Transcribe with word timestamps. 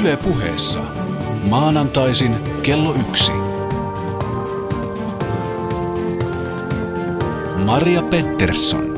Yle 0.00 0.16
puheessa. 0.16 0.80
Maanantaisin 1.48 2.36
kello 2.62 2.94
yksi. 3.08 3.32
Maria 7.64 8.02
Pettersson. 8.02 8.94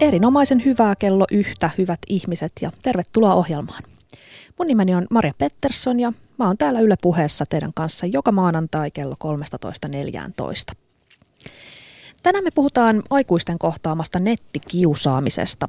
Erinomaisen 0.00 0.64
hyvää 0.64 0.94
kello 0.96 1.24
yhtä, 1.32 1.70
hyvät 1.78 1.98
ihmiset, 2.08 2.52
ja 2.62 2.70
tervetuloa 2.82 3.34
ohjelmaan. 3.34 3.82
Mun 4.58 4.66
nimeni 4.66 4.94
on 4.94 5.06
Maria 5.10 5.32
Pettersson 5.38 6.00
ja 6.00 6.12
mä 6.38 6.46
oon 6.46 6.58
täällä 6.58 6.80
Yle 6.80 6.94
puheessa 7.02 7.44
teidän 7.48 7.72
kanssa 7.74 8.06
joka 8.06 8.32
maanantai 8.32 8.90
kello 8.90 9.14
13.14. 9.24 10.78
Tänään 12.22 12.44
me 12.44 12.50
puhutaan 12.54 13.02
aikuisten 13.10 13.58
kohtaamasta 13.58 14.20
nettikiusaamisesta. 14.20 15.68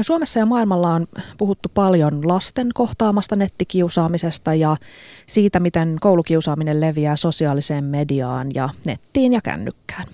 Suomessa 0.00 0.38
ja 0.38 0.46
maailmalla 0.46 0.94
on 0.94 1.06
puhuttu 1.38 1.68
paljon 1.74 2.28
lasten 2.28 2.68
kohtaamasta 2.74 3.36
nettikiusaamisesta 3.36 4.54
ja 4.54 4.76
siitä, 5.26 5.60
miten 5.60 5.96
koulukiusaaminen 6.00 6.80
leviää 6.80 7.16
sosiaaliseen 7.16 7.84
mediaan 7.84 8.48
ja 8.54 8.68
nettiin 8.84 9.32
ja 9.32 9.40
kännykkään. 9.40 10.06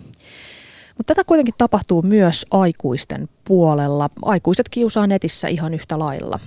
Mutta 0.99 1.15
tätä 1.15 1.25
kuitenkin 1.25 1.55
tapahtuu 1.59 2.03
myös 2.03 2.47
aikuisten 2.51 3.29
puolella. 3.45 4.11
Aikuiset 4.23 4.69
kiusaa 4.69 5.07
netissä 5.07 5.49
ihan 5.49 5.75
yhtä 5.75 5.99
lailla. 5.99 6.41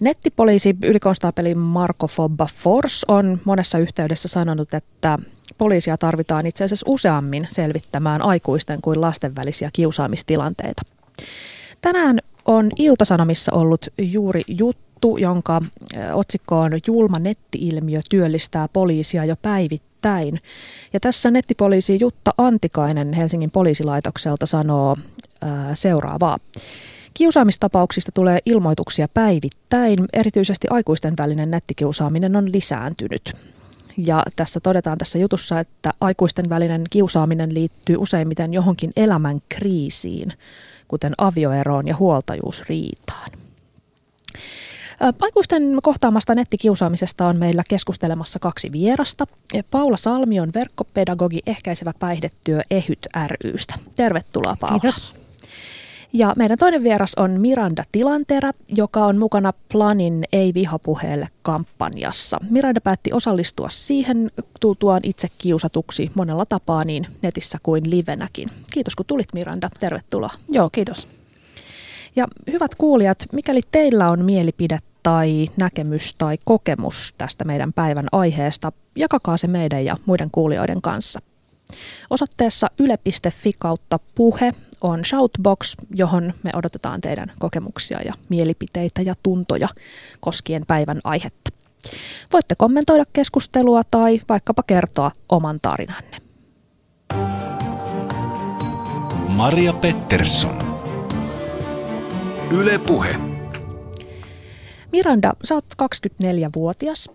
Nettipoliisi 0.00 0.76
ylikonstaapeli 0.82 1.54
Marko 1.54 2.06
Fobba 2.06 2.46
Fors 2.54 3.04
on 3.08 3.40
monessa 3.44 3.78
yhteydessä 3.78 4.28
sanonut, 4.28 4.74
että 4.74 5.18
poliisia 5.58 5.98
tarvitaan 5.98 6.46
itse 6.46 6.64
asiassa 6.64 6.90
useammin 6.90 7.46
selvittämään 7.50 8.22
aikuisten 8.22 8.82
kuin 8.82 9.00
lasten 9.00 9.36
välisiä 9.36 9.70
kiusaamistilanteita. 9.72 10.82
Tänään 11.82 12.18
on 12.44 12.70
Iltasanomissa 12.76 13.52
ollut 13.52 13.88
juuri 13.98 14.42
juttu, 14.48 15.16
jonka 15.16 15.60
otsikko 16.12 16.60
on 16.60 16.72
Julma 16.86 17.18
nettiilmiö 17.18 18.00
työllistää 18.10 18.68
poliisia 18.72 19.24
jo 19.24 19.36
päivittäin. 19.42 20.38
Ja 20.92 21.00
tässä 21.00 21.30
nettipoliisi 21.30 21.98
Jutta 22.00 22.34
Antikainen 22.38 23.12
Helsingin 23.12 23.50
poliisilaitokselta 23.50 24.46
sanoo 24.46 24.96
ää, 25.40 25.74
seuraavaa. 25.74 26.38
Kiusaamistapauksista 27.14 28.12
tulee 28.12 28.38
ilmoituksia 28.46 29.08
päivittäin. 29.08 29.98
Erityisesti 30.12 30.66
aikuisten 30.70 31.14
välinen 31.18 31.50
nettikiusaaminen 31.50 32.36
on 32.36 32.52
lisääntynyt. 32.52 33.32
Ja 33.96 34.22
tässä 34.36 34.60
todetaan 34.60 34.98
tässä 34.98 35.18
jutussa, 35.18 35.60
että 35.60 35.90
aikuisten 36.00 36.48
välinen 36.48 36.84
kiusaaminen 36.90 37.54
liittyy 37.54 37.96
useimmiten 37.96 38.52
johonkin 38.54 38.90
elämän 38.96 39.42
kriisiin, 39.48 40.32
kuten 40.92 41.14
avioeroon 41.18 41.88
ja 41.88 41.96
huoltajuusriitaan. 41.96 43.30
Aikuisten 45.20 45.78
kohtaamasta 45.82 46.34
nettikiusaamisesta 46.34 47.26
on 47.26 47.36
meillä 47.36 47.62
keskustelemassa 47.68 48.38
kaksi 48.38 48.72
vierasta. 48.72 49.26
Paula 49.70 49.96
Salmi 49.96 50.40
on 50.40 50.50
verkkopedagogi 50.54 51.40
ehkäisevä 51.46 51.92
päihdetyö 51.98 52.60
EHYT 52.70 53.06
rystä. 53.44 53.74
Tervetuloa 53.94 54.56
Paula. 54.60 54.80
Kiitos. 54.80 55.21
Ja 56.14 56.32
meidän 56.36 56.58
toinen 56.58 56.82
vieras 56.82 57.14
on 57.14 57.40
Miranda 57.40 57.84
Tilanterä, 57.92 58.52
joka 58.68 59.06
on 59.06 59.18
mukana 59.18 59.52
Planin 59.72 60.24
Ei 60.32 60.54
vihapuheelle 60.54 61.28
kampanjassa. 61.42 62.38
Miranda 62.50 62.80
päätti 62.80 63.10
osallistua 63.12 63.68
siihen 63.68 64.30
tultuaan 64.60 65.00
itse 65.02 65.28
kiusatuksi 65.38 66.10
monella 66.14 66.46
tapaa 66.48 66.84
niin 66.84 67.06
netissä 67.22 67.58
kuin 67.62 67.90
livenäkin. 67.90 68.48
Kiitos 68.72 68.96
kun 68.96 69.06
tulit 69.06 69.26
Miranda, 69.34 69.70
tervetuloa. 69.80 70.30
Joo, 70.48 70.70
kiitos. 70.70 71.08
Ja 72.16 72.26
hyvät 72.52 72.74
kuulijat, 72.74 73.18
mikäli 73.32 73.60
teillä 73.70 74.10
on 74.10 74.24
mielipide 74.24 74.78
tai 75.02 75.46
näkemys 75.56 76.14
tai 76.14 76.38
kokemus 76.44 77.14
tästä 77.18 77.44
meidän 77.44 77.72
päivän 77.72 78.06
aiheesta, 78.12 78.72
jakakaa 78.96 79.36
se 79.36 79.46
meidän 79.46 79.84
ja 79.84 79.96
muiden 80.06 80.30
kuulijoiden 80.30 80.82
kanssa. 80.82 81.20
Osoitteessa 82.10 82.70
yle.fi 82.78 83.52
kautta 83.58 83.98
puhe 84.14 84.52
on 84.82 85.04
Shoutbox, 85.04 85.76
johon 85.94 86.34
me 86.42 86.50
odotetaan 86.54 87.00
teidän 87.00 87.32
kokemuksia 87.38 88.00
ja 88.04 88.14
mielipiteitä 88.28 89.02
ja 89.02 89.14
tuntoja 89.22 89.68
koskien 90.20 90.66
päivän 90.66 91.00
aihetta. 91.04 91.50
Voitte 92.32 92.54
kommentoida 92.54 93.04
keskustelua 93.12 93.82
tai 93.90 94.20
vaikkapa 94.28 94.62
kertoa 94.62 95.10
oman 95.28 95.58
tarinanne. 95.62 96.16
Maria 99.28 99.72
Pettersson. 99.72 100.58
Yle 102.50 102.78
Puhe. 102.78 103.16
Miranda, 104.92 105.32
sä 105.44 105.54
oot 105.54 105.64
24-vuotias 105.82 107.10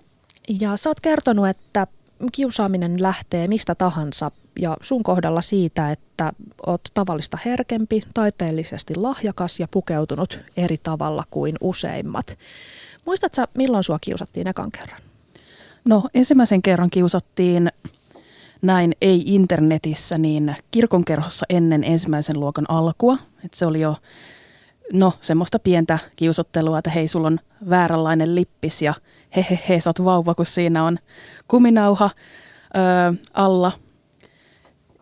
ja 0.50 0.78
sä 0.78 0.90
oot 0.90 1.00
kertonut, 1.00 1.48
että 1.48 1.88
kiusaaminen 2.32 3.02
lähtee 3.02 3.48
mistä 3.48 3.76
tahansa 3.76 4.32
ja 4.60 4.78
sun 4.82 5.04
kohdalla 5.04 5.42
siitä, 5.42 5.92
että 5.92 6.32
oot 6.68 6.82
tavallista 6.94 7.38
herkempi, 7.46 8.02
taiteellisesti 8.14 8.96
lahjakas 8.96 9.60
ja 9.60 9.68
pukeutunut 9.72 10.40
eri 10.58 10.78
tavalla 10.84 11.24
kuin 11.32 11.56
useimmat. 11.62 12.38
Muistatko 13.06 13.46
milloin 13.58 13.84
sua 13.84 14.00
kiusattiin 14.02 14.48
ekan 14.48 14.72
kerran? 14.72 15.02
No 15.88 16.04
ensimmäisen 16.14 16.62
kerran 16.62 16.90
kiusattiin 16.90 17.72
näin 18.62 18.94
ei 19.02 19.24
internetissä, 19.26 20.18
niin 20.18 20.56
kirkonkerhossa 20.72 21.46
ennen 21.50 21.84
ensimmäisen 21.84 22.40
luokan 22.40 22.66
alkua. 22.70 23.18
Et 23.46 23.54
se 23.54 23.66
oli 23.66 23.82
jo 23.82 23.96
no, 24.94 25.14
semmoista 25.20 25.60
pientä 25.60 26.00
kiusottelua, 26.16 26.80
että 26.80 26.90
hei, 26.90 27.08
sulla 27.08 27.28
on 27.28 27.40
vääränlainen 27.70 28.36
lippis 28.36 28.82
ja 28.82 28.94
he, 29.36 29.46
he, 29.50 29.60
he 29.70 29.80
sä 29.80 29.90
oot 29.90 30.04
vauva, 30.04 30.36
kun 30.36 30.46
siinä 30.46 30.84
on 30.84 31.00
kuminauha 31.48 32.10
alla– 33.34 33.72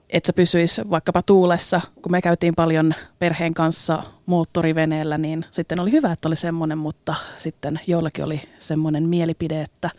että 0.09 0.27
se 0.27 0.33
pysyisi 0.33 0.89
vaikkapa 0.89 1.21
tuulessa, 1.21 1.81
kun 2.01 2.11
me 2.11 2.21
käytiin 2.21 2.55
paljon 2.55 2.93
perheen 3.19 3.53
kanssa 3.53 4.03
moottoriveneellä, 4.25 5.17
niin 5.17 5.45
sitten 5.51 5.79
oli 5.79 5.91
hyvä, 5.91 6.11
että 6.11 6.29
oli 6.29 6.35
semmoinen, 6.35 6.77
mutta 6.77 7.15
sitten 7.37 7.79
joillakin 7.87 8.25
oli 8.25 8.41
semmoinen 8.57 9.09
mielipide, 9.09 9.61
että 9.61 9.89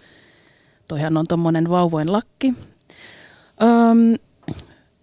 toihan 0.89 1.16
on 1.16 1.27
tuommoinen 1.28 1.71
vauvoin 1.71 2.12
lakki. 2.12 2.55
Öm, 3.62 4.15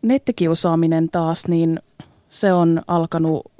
nettikiusaaminen 0.01 1.09
taas, 1.09 1.47
niin 1.47 1.79
se 2.29 2.53
on 2.53 2.81
alkanut, 2.87 3.51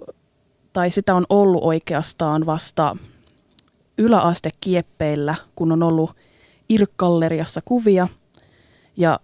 tai 0.74 0.92
sitä 0.92 1.16
on 1.16 1.26
ollut 1.30 1.64
oikeastaan 1.64 2.46
vasta 2.46 2.98
yläastekieppeillä, 3.98 5.36
kun 5.56 5.72
on 5.72 5.84
ollut 5.84 6.12
irkkalleriassa 6.70 7.62
kuvia. 7.66 8.08
Ja 8.98 9.20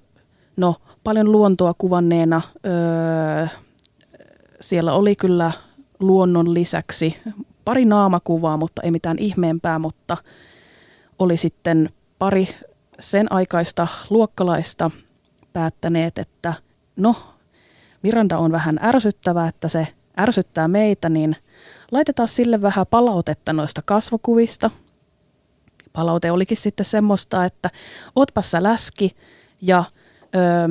no, 0.57 0.75
paljon 1.03 1.31
luontoa 1.31 1.73
kuvanneena. 1.77 2.41
Öö, 2.65 3.47
siellä 4.61 4.93
oli 4.93 5.15
kyllä 5.15 5.51
luonnon 5.99 6.53
lisäksi 6.53 7.17
pari 7.65 7.85
naamakuvaa, 7.85 8.57
mutta 8.57 8.81
ei 8.81 8.91
mitään 8.91 9.19
ihmeempää, 9.19 9.79
mutta 9.79 10.17
oli 11.19 11.37
sitten 11.37 11.89
pari 12.19 12.47
sen 12.99 13.31
aikaista 13.31 13.87
luokkalaista 14.09 14.91
päättäneet, 15.53 16.17
että 16.17 16.53
no, 16.95 17.15
Miranda 18.03 18.37
on 18.37 18.51
vähän 18.51 18.79
ärsyttävä, 18.83 19.47
että 19.47 19.67
se 19.67 19.87
ärsyttää 20.19 20.67
meitä, 20.67 21.09
niin 21.09 21.35
laitetaan 21.91 22.27
sille 22.27 22.61
vähän 22.61 22.85
palautetta 22.89 23.53
noista 23.53 23.81
kasvokuvista. 23.85 24.71
Palaute 25.93 26.31
olikin 26.31 26.57
sitten 26.57 26.85
semmoista, 26.85 27.45
että 27.45 27.69
ootpa 28.15 28.41
sä 28.41 28.63
läski 28.63 29.15
ja 29.61 29.83
öö, 30.35 30.67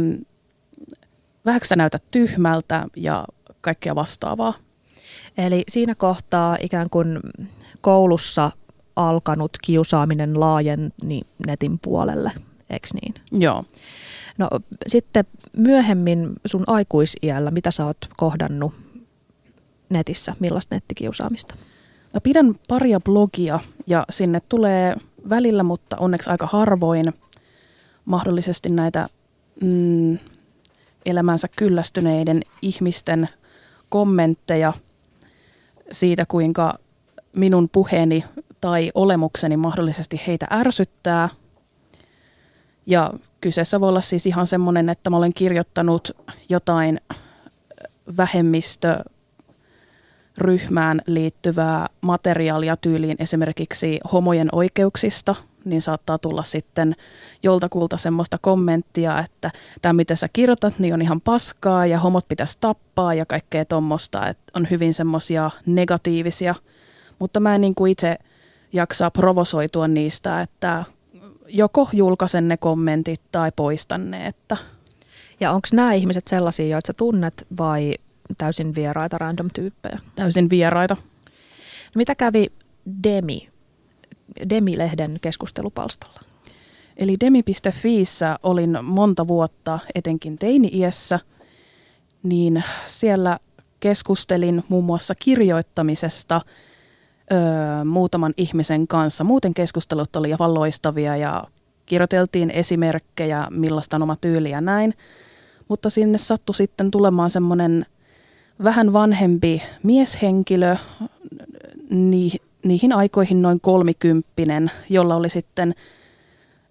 vähäksi 1.44 1.76
näytät 1.76 2.02
tyhmältä 2.10 2.86
ja 2.96 3.24
kaikkea 3.60 3.94
vastaavaa. 3.94 4.54
Eli 5.38 5.64
siinä 5.68 5.94
kohtaa 5.94 6.56
ikään 6.60 6.90
kuin 6.90 7.20
koulussa 7.80 8.50
alkanut 8.96 9.58
kiusaaminen 9.62 10.40
laajeni 10.40 11.22
netin 11.46 11.78
puolelle, 11.78 12.32
eikö 12.70 12.88
niin? 13.02 13.14
Joo. 13.32 13.64
No 14.38 14.48
sitten 14.86 15.24
myöhemmin 15.56 16.32
sun 16.46 16.64
aikuisiällä, 16.66 17.50
mitä 17.50 17.70
sä 17.70 17.86
oot 17.86 17.96
kohdannut 18.16 18.74
netissä, 19.88 20.34
millaista 20.40 20.74
nettikiusaamista? 20.74 21.54
Mä 22.14 22.20
pidän 22.20 22.54
paria 22.68 23.00
blogia 23.00 23.60
ja 23.86 24.04
sinne 24.10 24.40
tulee 24.48 24.96
välillä, 25.28 25.62
mutta 25.62 25.96
onneksi 26.00 26.30
aika 26.30 26.46
harvoin 26.46 27.14
mahdollisesti 28.04 28.70
näitä 28.70 29.08
mm, 29.62 30.18
elämänsä 31.06 31.48
kyllästyneiden 31.56 32.42
ihmisten 32.62 33.28
kommentteja 33.88 34.72
siitä, 35.92 36.24
kuinka 36.28 36.78
minun 37.36 37.68
puheeni 37.68 38.24
tai 38.60 38.90
olemukseni 38.94 39.56
mahdollisesti 39.56 40.20
heitä 40.26 40.46
ärsyttää. 40.50 41.28
Ja 42.86 43.12
kyseessä 43.40 43.80
voi 43.80 43.88
olla 43.88 44.00
siis 44.00 44.26
ihan 44.26 44.46
semmoinen, 44.46 44.88
että 44.88 45.10
mä 45.10 45.16
olen 45.16 45.34
kirjoittanut 45.34 46.10
jotain 46.48 47.00
vähemmistö 48.16 49.04
ryhmään 50.38 51.00
liittyvää 51.06 51.86
materiaalia 52.00 52.76
tyyliin 52.76 53.16
esimerkiksi 53.18 54.00
homojen 54.12 54.48
oikeuksista, 54.52 55.34
niin 55.68 55.82
saattaa 55.82 56.18
tulla 56.18 56.42
sitten 56.42 56.96
joltakulta 57.42 57.96
semmoista 57.96 58.38
kommenttia, 58.40 59.18
että 59.18 59.50
tämä 59.82 59.92
mitä 59.92 60.14
sä 60.14 60.28
kirjoitat, 60.32 60.78
niin 60.78 60.94
on 60.94 61.02
ihan 61.02 61.20
paskaa 61.20 61.86
ja 61.86 61.98
homot 61.98 62.28
pitäisi 62.28 62.56
tappaa 62.60 63.14
ja 63.14 63.26
kaikkea 63.26 63.64
tuommoista, 63.64 64.28
että 64.28 64.52
on 64.54 64.66
hyvin 64.70 64.94
semmoisia 64.94 65.50
negatiivisia. 65.66 66.54
Mutta 67.18 67.40
mä 67.40 67.54
en 67.54 67.60
niin 67.60 67.74
kuin 67.74 67.92
itse 67.92 68.16
jaksaa 68.72 69.10
provosoitua 69.10 69.88
niistä, 69.88 70.42
että 70.42 70.84
joko 71.48 71.88
julkaisen 71.92 72.48
ne 72.48 72.56
kommentit 72.56 73.20
tai 73.32 73.52
poistan 73.56 74.10
ne. 74.10 74.26
Että. 74.26 74.56
Ja 75.40 75.52
onko 75.52 75.68
nämä 75.72 75.92
ihmiset 75.92 76.28
sellaisia, 76.28 76.66
joita 76.66 76.86
sä 76.86 76.92
tunnet 76.92 77.46
vai 77.58 77.94
täysin 78.36 78.74
vieraita 78.74 79.18
random 79.18 79.48
tyyppejä? 79.54 79.98
Täysin 80.14 80.50
vieraita. 80.50 80.96
No 81.94 81.98
mitä 81.98 82.14
kävi 82.14 82.46
Demi, 83.02 83.48
Demi-lehden 84.50 85.18
keskustelupalstalla? 85.20 86.20
Eli 86.96 87.16
demi.fiissä 87.20 88.38
olin 88.42 88.78
monta 88.82 89.28
vuotta, 89.28 89.78
etenkin 89.94 90.38
teini-iässä, 90.38 91.20
niin 92.22 92.64
siellä 92.86 93.38
keskustelin 93.80 94.64
muun 94.68 94.84
muassa 94.84 95.14
kirjoittamisesta– 95.14 96.40
öö, 97.32 97.84
muutaman 97.84 98.34
ihmisen 98.36 98.86
kanssa. 98.86 99.24
Muuten 99.24 99.54
keskustelut 99.54 100.16
oli 100.16 100.32
aivan 100.32 100.54
loistavia 100.54 101.16
ja 101.16 101.44
kirjoiteltiin 101.86 102.50
esimerkkejä, 102.50 103.46
millaista 103.50 103.96
on 103.96 104.02
oma 104.02 104.16
tyyli 104.16 104.50
ja 104.50 104.60
näin. 104.60 104.94
Mutta 105.68 105.90
sinne 105.90 106.18
sattui 106.18 106.54
sitten 106.54 106.90
tulemaan 106.90 107.30
semmoinen 107.30 107.86
vähän 108.64 108.92
vanhempi 108.92 109.62
mieshenkilö, 109.82 110.76
ni, 111.90 112.30
niihin 112.68 112.92
aikoihin 112.92 113.42
noin 113.42 113.60
kolmikymppinen, 113.60 114.70
jolla 114.90 115.16
oli 115.16 115.28
sitten 115.28 115.74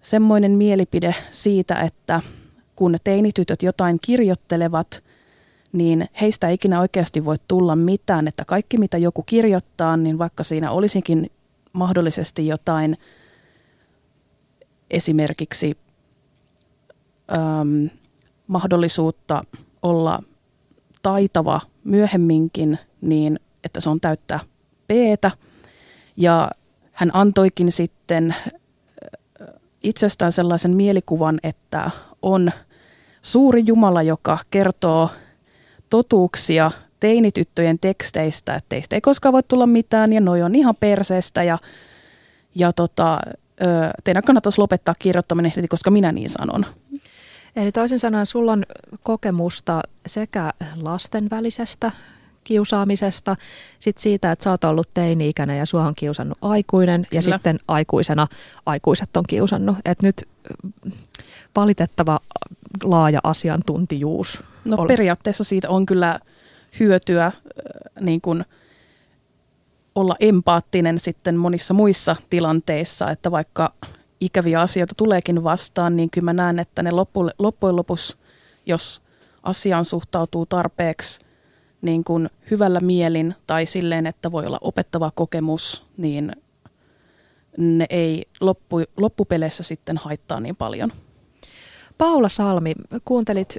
semmoinen 0.00 0.50
mielipide 0.50 1.14
siitä, 1.30 1.74
että 1.74 2.20
kun 2.76 2.96
teinitytöt 3.04 3.62
jotain 3.62 3.98
kirjoittelevat, 4.00 5.04
niin 5.72 6.08
heistä 6.20 6.48
ei 6.48 6.54
ikinä 6.54 6.80
oikeasti 6.80 7.24
voi 7.24 7.36
tulla 7.48 7.76
mitään, 7.76 8.28
että 8.28 8.44
kaikki 8.44 8.78
mitä 8.78 8.98
joku 8.98 9.22
kirjoittaa, 9.22 9.96
niin 9.96 10.18
vaikka 10.18 10.42
siinä 10.42 10.70
olisikin 10.70 11.30
mahdollisesti 11.72 12.46
jotain 12.46 12.96
esimerkiksi 14.90 15.78
äm, 17.32 17.90
mahdollisuutta 18.46 19.42
olla 19.82 20.22
taitava 21.02 21.60
myöhemminkin, 21.84 22.78
niin 23.00 23.40
että 23.64 23.80
se 23.80 23.90
on 23.90 24.00
täyttää 24.00 24.40
p 24.86 24.90
Ja 26.18 26.50
hän 26.92 27.10
antoikin 27.12 27.72
sitten 27.72 28.34
itsestään 29.82 30.32
sellaisen 30.32 30.76
mielikuvan, 30.76 31.38
että 31.42 31.90
on 32.22 32.52
suuri 33.22 33.62
Jumala, 33.66 34.02
joka 34.02 34.38
kertoo 34.50 35.10
totuuksia 35.90 36.70
teinityttöjen 37.00 37.78
teksteistä, 37.78 38.54
että 38.54 38.68
teistä 38.68 38.96
ei 38.96 39.00
koskaan 39.00 39.32
voi 39.32 39.42
tulla 39.42 39.66
mitään 39.66 40.12
ja 40.12 40.20
noi 40.20 40.42
on 40.42 40.54
ihan 40.54 40.74
perseestä 40.80 41.42
ja, 41.42 41.58
ja 42.54 42.72
tota, 42.72 43.18
teidän 44.04 44.22
kannattaisi 44.22 44.60
lopettaa 44.60 44.94
kirjoittaminen 44.98 45.52
heti, 45.56 45.68
koska 45.68 45.90
minä 45.90 46.12
niin 46.12 46.28
sanon. 46.28 46.66
Eli 47.56 47.72
toisin 47.72 47.98
sanoen 47.98 48.26
sulla 48.26 48.52
on 48.52 48.64
kokemusta 49.02 49.80
sekä 50.06 50.52
lasten 50.76 51.30
välisestä 51.30 51.92
kiusaamisesta, 52.48 53.36
sit 53.78 53.98
siitä, 53.98 54.32
että 54.32 54.42
sä 54.42 54.50
oot 54.50 54.64
ollut 54.64 54.88
teini-ikäinen 54.94 55.58
ja 55.58 55.66
sua 55.66 55.84
on 55.84 55.94
kiusannut 55.94 56.38
aikuinen 56.42 57.00
ja 57.12 57.22
Kyllä. 57.22 57.36
sitten 57.36 57.58
aikuisena 57.68 58.26
aikuiset 58.66 59.16
on 59.16 59.24
kiusannut. 59.28 59.76
Et 59.84 60.02
nyt 60.02 60.28
valitettava 61.56 62.20
laaja 62.82 63.20
asiantuntijuus. 63.24 64.40
No 64.64 64.76
oli. 64.76 64.88
periaatteessa 64.88 65.44
siitä 65.44 65.68
on 65.68 65.86
kyllä 65.86 66.18
hyötyä 66.80 67.32
niin 68.00 68.20
kuin 68.20 68.44
olla 69.94 70.16
empaattinen 70.20 70.98
sitten 70.98 71.36
monissa 71.36 71.74
muissa 71.74 72.16
tilanteissa, 72.30 73.10
että 73.10 73.30
vaikka 73.30 73.72
ikäviä 74.20 74.60
asioita 74.60 74.94
tuleekin 74.94 75.44
vastaan, 75.44 75.96
niin 75.96 76.10
kyllä 76.10 76.24
mä 76.24 76.32
näen, 76.32 76.58
että 76.58 76.82
ne 76.82 76.90
loppu, 76.90 77.30
loppujen 77.38 77.76
lopuksi, 77.76 78.16
jos 78.66 79.02
asiaan 79.42 79.84
suhtautuu 79.84 80.46
tarpeeksi 80.46 81.27
niin 81.82 82.04
kuin 82.04 82.30
hyvällä 82.50 82.80
mielin 82.80 83.34
tai 83.46 83.66
silleen, 83.66 84.06
että 84.06 84.32
voi 84.32 84.46
olla 84.46 84.58
opettava 84.60 85.12
kokemus, 85.14 85.84
niin 85.96 86.32
ne 87.58 87.86
ei 87.90 88.26
loppu, 88.40 88.76
loppupeleissä 88.96 89.62
sitten 89.62 89.96
haittaa 89.96 90.40
niin 90.40 90.56
paljon. 90.56 90.92
Paula 91.98 92.28
Salmi, 92.28 92.74
kuuntelit 93.04 93.56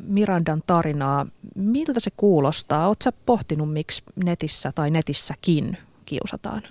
Mirandan 0.00 0.62
tarinaa. 0.66 1.26
Miltä 1.54 1.92
se 2.00 2.10
kuulostaa? 2.16 2.88
Oletko 2.88 3.10
pohtinut, 3.26 3.72
miksi 3.72 4.02
netissä 4.24 4.72
tai 4.74 4.90
netissäkin 4.90 5.78
kiusataan? 6.04 6.62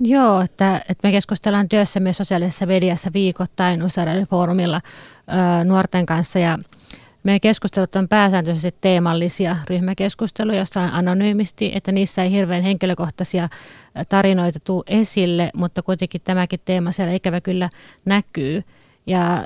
Joo, 0.00 0.40
että, 0.40 0.84
että 0.88 1.08
me 1.08 1.12
keskustellaan 1.12 1.68
työssämme 1.68 2.12
sosiaalisessa 2.12 2.66
mediassa 2.66 3.10
viikoittain 3.12 3.82
useilla 3.82 4.26
foorumilla 4.26 4.80
ö, 4.80 5.64
nuorten 5.64 6.06
kanssa 6.06 6.38
ja 6.38 6.58
meidän 7.28 7.40
keskustelut 7.40 7.96
on 7.96 8.08
pääsääntöisesti 8.08 8.74
teemallisia 8.80 9.56
ryhmäkeskusteluja, 9.70 10.58
joissa 10.58 10.80
on 10.80 10.90
anonyymisti, 10.92 11.70
että 11.74 11.92
niissä 11.92 12.22
ei 12.22 12.30
hirveän 12.30 12.62
henkilökohtaisia 12.62 13.48
tarinoita 14.08 14.60
tule 14.60 14.84
esille, 14.86 15.50
mutta 15.54 15.82
kuitenkin 15.82 16.20
tämäkin 16.24 16.60
teema 16.64 16.92
siellä 16.92 17.12
ikävä 17.12 17.40
kyllä 17.40 17.70
näkyy. 18.04 18.64
Ja 19.06 19.44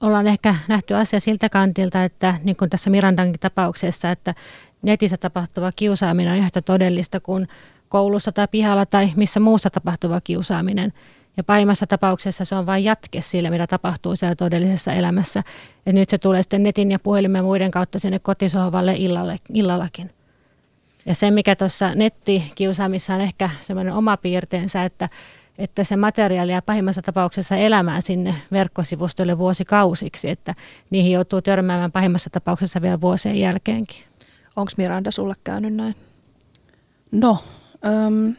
ollaan 0.00 0.26
ehkä 0.26 0.54
nähty 0.68 0.94
asia 0.94 1.20
siltä 1.20 1.48
kantilta, 1.48 2.04
että 2.04 2.34
niin 2.44 2.56
kuin 2.56 2.70
tässä 2.70 2.90
Mirandankin 2.90 3.40
tapauksessa, 3.40 4.10
että 4.10 4.34
netissä 4.82 5.16
tapahtuva 5.16 5.72
kiusaaminen 5.76 6.32
on 6.32 6.38
yhtä 6.38 6.62
todellista 6.62 7.20
kuin 7.20 7.48
koulussa 7.88 8.32
tai 8.32 8.48
pihalla 8.50 8.86
tai 8.86 9.12
missä 9.16 9.40
muussa 9.40 9.70
tapahtuva 9.70 10.20
kiusaaminen. 10.20 10.92
Ja 11.36 11.44
pahimmassa 11.44 11.86
tapauksessa 11.86 12.44
se 12.44 12.54
on 12.54 12.66
vain 12.66 12.84
jatke 12.84 13.20
sille, 13.20 13.50
mitä 13.50 13.66
tapahtuu 13.66 14.16
siellä 14.16 14.34
todellisessa 14.34 14.92
elämässä. 14.92 15.42
Ja 15.86 15.92
nyt 15.92 16.08
se 16.08 16.18
tulee 16.18 16.42
sitten 16.42 16.62
netin 16.62 16.90
ja 16.90 16.98
puhelimen 16.98 17.38
ja 17.38 17.42
muiden 17.42 17.70
kautta 17.70 17.98
sinne 17.98 18.18
kotisohvalle 18.18 18.94
illalle, 18.96 19.38
illallakin. 19.54 20.10
Ja 21.06 21.14
se, 21.14 21.30
mikä 21.30 21.56
tuossa 21.56 21.94
nettikiusaamissa 21.94 23.14
on 23.14 23.20
ehkä 23.20 23.50
semmoinen 23.60 23.94
oma 23.94 24.16
piirteensä, 24.16 24.84
että 24.84 25.08
että 25.58 25.84
se 25.84 25.96
materiaali 25.96 26.52
ja 26.52 26.62
pahimmassa 26.62 27.02
tapauksessa 27.02 27.56
elämään 27.56 28.02
sinne 28.02 28.34
verkkosivustolle 28.52 29.38
vuosikausiksi, 29.38 30.30
että 30.30 30.54
niihin 30.90 31.12
joutuu 31.12 31.42
törmäämään 31.42 31.92
pahimmassa 31.92 32.30
tapauksessa 32.30 32.82
vielä 32.82 33.00
vuosien 33.00 33.38
jälkeenkin. 33.38 34.04
Onko 34.56 34.72
Miranda 34.76 35.10
sulle 35.10 35.34
käynyt 35.44 35.74
näin? 35.74 35.96
No, 37.12 37.44
äm, 37.84 38.34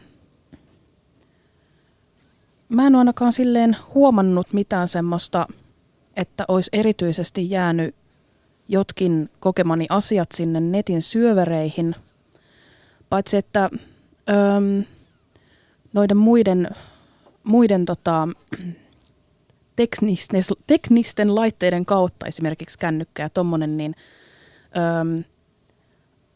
mä 2.68 2.86
en 2.86 2.94
ainakaan 2.94 3.32
silleen 3.32 3.76
huomannut 3.94 4.52
mitään 4.52 4.88
semmoista, 4.88 5.46
että 6.16 6.44
olisi 6.48 6.70
erityisesti 6.72 7.50
jäänyt 7.50 7.94
jotkin 8.68 9.30
kokemani 9.40 9.86
asiat 9.88 10.32
sinne 10.32 10.60
netin 10.60 11.02
syövereihin, 11.02 11.94
paitsi 13.10 13.36
että 13.36 13.70
äm, 14.30 14.84
noiden 15.92 16.16
muiden 16.16 16.68
muiden 17.48 17.84
tota, 17.84 18.28
teknisten, 19.76 20.42
teknisten 20.66 21.34
laitteiden 21.34 21.86
kautta, 21.86 22.26
esimerkiksi 22.26 22.78
kännykkä 22.78 23.22
ja 23.22 23.30
tommonen, 23.30 23.76
niin 23.76 23.94
öm, 25.00 25.24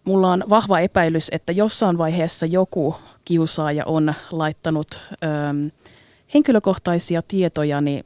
mulla 0.04 0.32
on 0.32 0.44
vahva 0.48 0.80
epäilys, 0.80 1.28
että 1.32 1.52
jossain 1.52 1.98
vaiheessa 1.98 2.46
joku 2.46 2.96
kiusaaja 3.24 3.84
on 3.86 4.14
laittanut 4.30 5.00
öm, 5.12 5.70
henkilökohtaisia 6.34 7.22
tietoja 7.28 7.80
niin, 7.80 8.04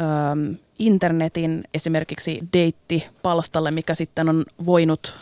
öm, 0.00 0.56
internetin 0.78 1.64
esimerkiksi 1.74 2.40
deittipalstalle, 2.52 3.70
mikä 3.70 3.94
sitten 3.94 4.28
on 4.28 4.44
voinut 4.66 5.14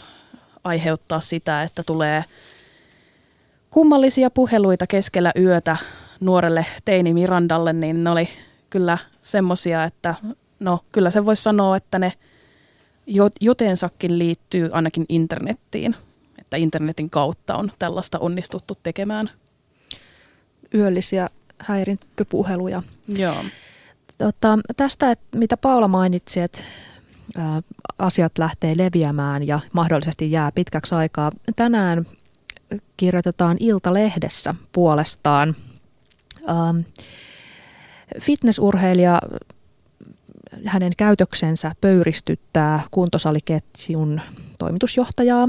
aiheuttaa 0.65 1.21
sitä, 1.21 1.63
että 1.63 1.83
tulee 1.83 2.25
kummallisia 3.71 4.31
puheluita 4.31 4.87
keskellä 4.87 5.33
yötä 5.39 5.77
nuorelle 6.21 6.67
teini 6.85 7.15
Mirandalle, 7.15 7.73
niin 7.73 8.05
ne 8.05 8.11
oli 8.11 8.29
kyllä 8.71 8.99
semmosia, 9.23 9.85
että 9.85 10.15
no 10.61 10.81
kyllä 10.93 11.11
se 11.11 11.27
voisi 11.27 11.43
sanoa, 11.43 11.77
että 11.77 11.99
ne 11.99 12.13
jotensakin 13.41 14.19
liittyy 14.19 14.69
ainakin 14.73 15.07
internettiin, 15.09 15.97
että 16.39 16.57
internetin 16.57 17.11
kautta 17.11 17.57
on 17.57 17.71
tällaista 17.79 18.19
onnistuttu 18.19 18.79
tekemään. 18.83 19.31
Yöllisiä 20.75 21.31
häirintöpuheluja. 21.61 22.83
Joo. 23.09 23.45
Tota, 24.19 24.59
tästä, 24.77 25.11
että 25.11 25.39
mitä 25.39 25.57
Paula 25.57 25.89
mainitsi, 25.89 26.41
että 26.41 26.63
ä, 27.39 27.63
asiat 27.99 28.39
lähtee 28.39 28.77
leviämään 28.79 29.47
ja 29.47 29.61
mahdollisesti 29.73 30.33
jää 30.33 30.53
pitkäksi 30.53 30.95
aikaa. 30.95 31.33
Tänään 31.57 32.07
kirjoitetaan 32.97 33.57
Ilta-lehdessä 33.61 34.55
puolestaan. 34.73 35.57
Ähm, 36.49 36.79
fitnessurheilija 38.21 39.21
hänen 40.67 40.93
käytöksensä 40.97 41.73
pöyristyttää 41.81 42.81
kuntosaliketjun 42.91 44.21
toimitusjohtajaa. 44.59 45.49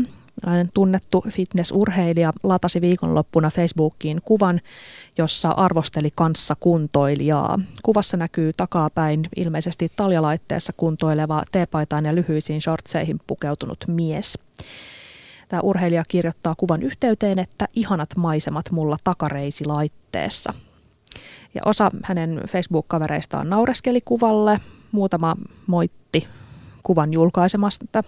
Tunnettu 0.73 1.23
fitnessurheilija 1.29 2.33
latasi 2.43 2.81
viikonloppuna 2.81 3.49
Facebookiin 3.49 4.21
kuvan, 4.25 4.61
jossa 5.17 5.49
arvosteli 5.49 6.09
kanssa 6.15 6.55
kuntoilijaa. 6.59 7.59
Kuvassa 7.83 8.17
näkyy 8.17 8.51
takapäin 8.57 9.29
ilmeisesti 9.35 9.91
taljalaitteessa 9.95 10.73
kuntoileva 10.77 11.43
teepaitaan 11.51 12.05
ja 12.05 12.15
lyhyisiin 12.15 12.61
shortseihin 12.61 13.19
pukeutunut 13.27 13.85
mies. 13.87 14.39
Tämä 15.49 15.61
urheilija 15.61 16.03
kirjoittaa 16.07 16.55
kuvan 16.57 16.83
yhteyteen, 16.83 17.39
että 17.39 17.67
ihanat 17.73 18.09
maisemat 18.17 18.71
mulla 18.71 18.97
takareisilaitteessa. 19.03 20.53
Ja 21.53 21.61
osa 21.65 21.91
hänen 22.03 22.41
Facebook-kavereistaan 22.47 23.49
naureskeli 23.49 24.01
kuvalle, 24.01 24.59
muutama 24.91 25.35
moitti 25.67 26.27
kuvan 26.83 27.13
julkaisemasta. 27.13 28.03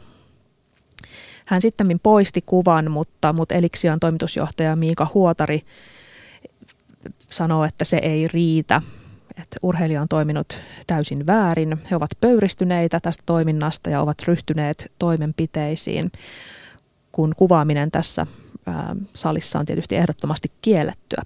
Hän 1.45 1.61
sitten 1.61 1.99
poisti 2.03 2.43
kuvan, 2.45 2.91
mutta, 2.91 3.33
mutta 3.33 3.55
Eliksian 3.55 3.99
toimitusjohtaja 3.99 4.75
Miika 4.75 5.07
Huotari 5.13 5.61
sanoo, 7.31 7.63
että 7.63 7.85
se 7.85 7.97
ei 7.97 8.27
riitä. 8.27 8.81
Että 9.41 9.57
urheilija 9.61 10.01
on 10.01 10.07
toiminut 10.07 10.61
täysin 10.87 11.27
väärin. 11.27 11.81
He 11.91 11.95
ovat 11.95 12.09
pöyristyneitä 12.21 12.99
tästä 12.99 13.23
toiminnasta 13.25 13.89
ja 13.89 14.01
ovat 14.01 14.17
ryhtyneet 14.27 14.91
toimenpiteisiin, 14.99 16.11
kun 17.11 17.33
kuvaaminen 17.37 17.91
tässä 17.91 18.27
salissa 19.13 19.59
on 19.59 19.65
tietysti 19.65 19.95
ehdottomasti 19.95 20.47
kiellettyä. 20.61 21.21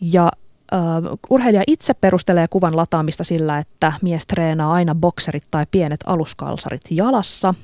Ja 0.00 0.32
Uh, 0.74 1.18
urheilija 1.30 1.62
itse 1.66 1.94
perustelee 1.94 2.48
kuvan 2.48 2.76
lataamista 2.76 3.24
sillä, 3.24 3.58
että 3.58 3.92
mies 4.02 4.26
treenaa 4.26 4.72
aina 4.72 4.94
bokserit 4.94 5.44
tai 5.50 5.66
pienet 5.70 6.00
aluskalsarit 6.06 6.80
jalassa. 6.90 7.54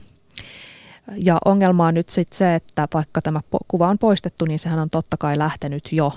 Ja 1.16 1.38
ongelma 1.44 1.86
on 1.86 1.94
nyt 1.94 2.08
sitten 2.08 2.38
se, 2.38 2.54
että 2.54 2.88
vaikka 2.94 3.22
tämä 3.22 3.40
kuva 3.68 3.88
on 3.88 3.98
poistettu, 3.98 4.44
niin 4.44 4.58
sehän 4.58 4.78
on 4.78 4.90
totta 4.90 5.16
kai 5.16 5.38
lähtenyt 5.38 5.92
jo 5.92 6.12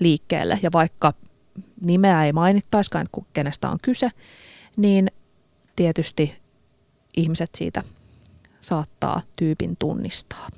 liikkeelle. 0.00 0.58
Ja 0.62 0.70
vaikka 0.72 1.12
nimeä 1.80 2.24
ei 2.24 2.32
mainittaiskaan, 2.32 3.06
kenestä 3.32 3.68
on 3.68 3.78
kyse, 3.82 4.10
niin 4.76 5.10
tietysti 5.76 6.40
ihmiset 7.16 7.50
siitä 7.54 7.82
saattaa 8.60 9.22
tyypin 9.36 9.76
tunnistaa. 9.78 10.48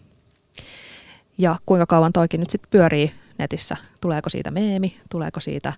Ja 1.39 1.57
kuinka 1.67 1.87
kauan 1.87 2.13
toikin 2.13 2.41
nyt 2.41 2.51
sitten 2.51 2.71
pyörii 2.71 3.13
netissä. 3.39 3.77
Tuleeko 4.01 4.31
siitä 4.31 4.51
meemi, 4.51 5.01
tuleeko 5.11 5.41
siitä, 5.41 5.73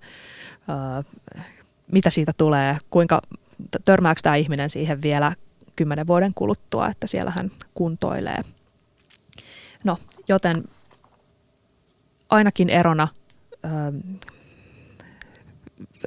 ö, 1.00 1.04
mitä 1.92 2.10
siitä 2.10 2.32
tulee, 2.36 2.78
kuinka 2.90 3.22
törmääkö 3.84 4.20
tämä 4.22 4.36
ihminen 4.36 4.70
siihen 4.70 5.02
vielä 5.02 5.32
kymmenen 5.76 6.06
vuoden 6.06 6.34
kuluttua, 6.34 6.88
että 6.88 7.06
siellä 7.06 7.30
hän 7.30 7.50
kuntoilee. 7.74 8.42
No, 9.84 9.98
joten 10.28 10.64
ainakin 12.30 12.70
erona 12.70 13.08
ö, 13.64 13.68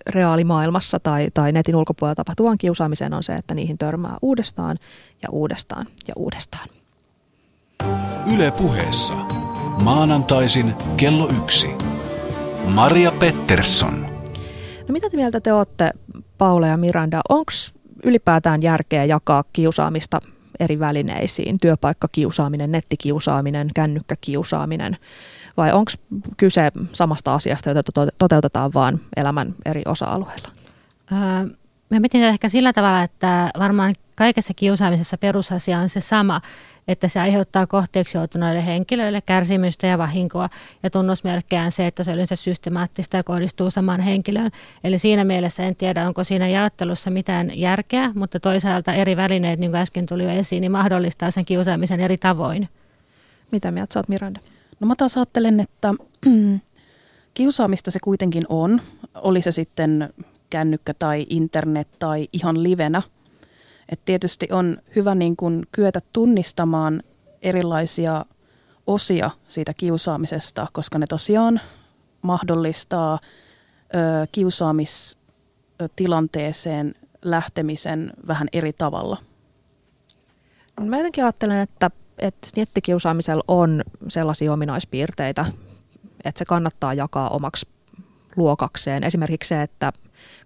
reaalimaailmassa 0.07 0.99
tai, 0.99 1.27
tai 1.33 1.51
netin 1.51 1.75
ulkopuolella 1.75 2.15
tapahtuvan 2.15 2.57
kiusaamiseen 2.57 3.13
on 3.13 3.23
se, 3.23 3.33
että 3.33 3.53
niihin 3.53 3.77
törmää 3.77 4.17
uudestaan 4.21 4.77
ja 5.23 5.29
uudestaan 5.31 5.87
ja 6.07 6.13
uudestaan. 6.15 6.69
Yle 8.35 8.51
puheessa. 8.51 9.13
Maanantaisin 9.83 10.73
kello 10.97 11.29
yksi. 11.43 11.67
Maria 12.65 13.11
Pettersson. 13.11 14.01
No 14.87 14.91
mitä 14.91 15.09
te 15.09 15.17
mieltä 15.17 15.41
te 15.41 15.53
olette, 15.53 15.91
Paula 16.37 16.67
ja 16.67 16.77
Miranda? 16.77 17.21
Onko 17.29 17.51
ylipäätään 18.07 18.61
järkeä 18.61 19.05
jakaa 19.05 19.43
kiusaamista 19.53 20.19
eri 20.59 20.79
välineisiin? 20.79 21.59
Työpaikkakiusaaminen, 21.61 22.71
nettikiusaaminen, 22.71 23.69
kännykkäkiusaaminen? 23.75 24.97
Vai 25.57 25.71
onko 25.71 25.91
kyse 26.37 26.71
samasta 26.93 27.33
asiasta, 27.33 27.69
jota 27.69 28.07
toteutetaan 28.17 28.73
vain 28.73 29.01
elämän 29.15 29.55
eri 29.65 29.81
osa-alueilla? 29.85 30.49
Öö, 31.11 31.56
mä 31.89 31.99
mietin 31.99 32.23
ehkä 32.23 32.49
sillä 32.49 32.73
tavalla, 32.73 33.03
että 33.03 33.51
varmaan 33.59 33.95
kaikessa 34.15 34.53
kiusaamisessa 34.53 35.17
perusasia 35.17 35.79
on 35.79 35.89
se 35.89 36.01
sama, 36.01 36.41
että 36.87 37.07
se 37.07 37.19
aiheuttaa 37.19 37.67
kohteeksi 37.67 38.17
joutuneille 38.17 38.65
henkilöille 38.65 39.21
kärsimystä 39.21 39.87
ja 39.87 39.97
vahinkoa. 39.97 40.49
Ja 40.83 40.89
tunnusmerkkejä 40.89 41.63
on 41.63 41.71
se, 41.71 41.87
että 41.87 42.03
se 42.03 42.11
on 42.11 42.15
yleensä 42.15 42.35
systemaattista 42.35 43.17
ja 43.17 43.23
kohdistuu 43.23 43.69
samaan 43.69 44.01
henkilöön. 44.01 44.51
Eli 44.83 44.97
siinä 44.97 45.23
mielessä 45.23 45.63
en 45.63 45.75
tiedä, 45.75 46.07
onko 46.07 46.23
siinä 46.23 46.47
jaottelussa 46.47 47.09
mitään 47.09 47.59
järkeä, 47.59 48.11
mutta 48.15 48.39
toisaalta 48.39 48.93
eri 48.93 49.17
välineet, 49.17 49.59
niin 49.59 49.71
kuin 49.71 49.81
äsken 49.81 50.05
tuli 50.05 50.23
jo 50.23 50.29
esiin, 50.29 50.61
niin 50.61 50.71
mahdollistaa 50.71 51.31
sen 51.31 51.45
kiusaamisen 51.45 51.99
eri 51.99 52.17
tavoin. 52.17 52.69
Mitä 53.51 53.71
mieltä 53.71 53.93
sä 53.93 53.99
oot, 53.99 54.09
Miranda? 54.09 54.39
No 54.79 54.87
mä 54.87 54.95
taas 54.95 55.17
ajattelen, 55.17 55.59
että 55.59 55.93
kiusaamista 57.33 57.91
se 57.91 57.99
kuitenkin 58.03 58.43
on. 58.49 58.81
Oli 59.15 59.41
se 59.41 59.51
sitten 59.51 60.13
kännykkä 60.49 60.93
tai 60.93 61.25
internet 61.29 61.87
tai 61.99 62.27
ihan 62.33 62.63
livenä– 62.63 63.01
et 63.89 64.05
tietysti 64.05 64.47
on 64.51 64.77
hyvä 64.95 65.15
niin 65.15 65.35
kuin 65.35 65.67
kyetä 65.71 65.99
tunnistamaan 66.11 67.03
erilaisia 67.41 68.25
osia 68.87 69.31
siitä 69.47 69.73
kiusaamisesta, 69.73 70.67
koska 70.73 70.99
ne 70.99 71.07
tosiaan 71.07 71.61
mahdollistaa 72.21 73.13
ö, 73.13 73.17
kiusaamistilanteeseen 74.31 76.95
lähtemisen 77.21 78.13
vähän 78.27 78.47
eri 78.53 78.73
tavalla. 78.73 79.17
Mä 80.81 80.97
jotenkin 80.97 81.23
ajattelen, 81.23 81.59
että, 81.59 81.91
että 82.17 82.47
nettikiusaamisella 82.55 83.43
on 83.47 83.83
sellaisia 84.07 84.53
ominaispiirteitä, 84.53 85.45
että 86.23 86.39
se 86.39 86.45
kannattaa 86.45 86.93
jakaa 86.93 87.29
omaksi 87.29 87.67
luokakseen. 88.35 89.03
Esimerkiksi 89.03 89.49
se, 89.49 89.61
että 89.61 89.93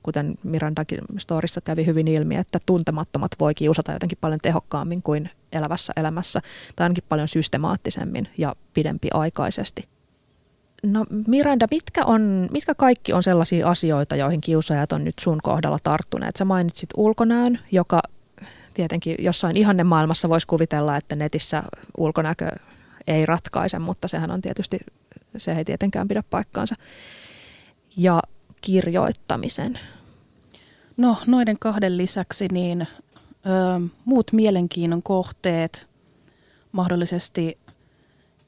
kuten 0.03 0.36
Mirandakin 0.43 1.00
storissa 1.17 1.62
kävi 1.62 1.86
hyvin 1.86 2.08
ilmi, 2.08 2.36
että 2.36 2.60
tuntemattomat 2.65 3.31
voi 3.39 3.53
kiusata 3.53 3.91
jotenkin 3.91 4.17
paljon 4.22 4.39
tehokkaammin 4.43 5.01
kuin 5.01 5.29
elävässä 5.51 5.93
elämässä, 5.96 6.41
tai 6.75 6.86
ainakin 6.86 7.03
paljon 7.10 7.27
systemaattisemmin 7.27 8.27
ja 8.38 8.55
pidempiaikaisesti. 8.74 9.88
No 10.84 11.05
Miranda, 11.27 11.67
mitkä, 11.72 12.05
on, 12.05 12.50
mitkä 12.51 12.75
kaikki 12.75 13.13
on 13.13 13.24
sellaisia 13.24 13.70
asioita, 13.70 14.15
joihin 14.15 14.41
kiusaajat 14.41 14.91
on 14.91 15.03
nyt 15.03 15.20
sun 15.20 15.39
kohdalla 15.43 15.77
tarttuneet? 15.84 16.36
Sä 16.36 16.46
mainitsit 16.46 16.89
ulkonäön, 16.98 17.60
joka 17.72 18.01
tietenkin 18.74 19.15
jossain 19.20 19.58
ihanne 19.58 19.84
maailmassa 19.84 20.29
voisi 20.29 20.48
kuvitella, 20.48 20.98
että 20.98 21.15
netissä 21.15 21.63
ulkonäkö 21.98 22.51
ei 23.08 23.25
ratkaise, 23.25 23.79
mutta 23.79 24.08
sehän 24.08 24.31
on 24.31 24.41
tietysti, 24.41 24.79
se 25.38 25.51
ei 25.51 25.65
tietenkään 25.65 26.08
pidä 26.08 26.24
paikkaansa. 26.29 26.75
Ja 27.98 28.22
kirjoittamisen? 28.62 29.80
No 30.98 31.18
noiden 31.27 31.58
kahden 31.60 31.98
lisäksi 31.98 32.48
niin 32.51 32.82
ö, 32.82 32.88
muut 34.06 34.34
mielenkiinnon 34.34 35.03
kohteet, 35.03 35.88
mahdollisesti 36.72 37.58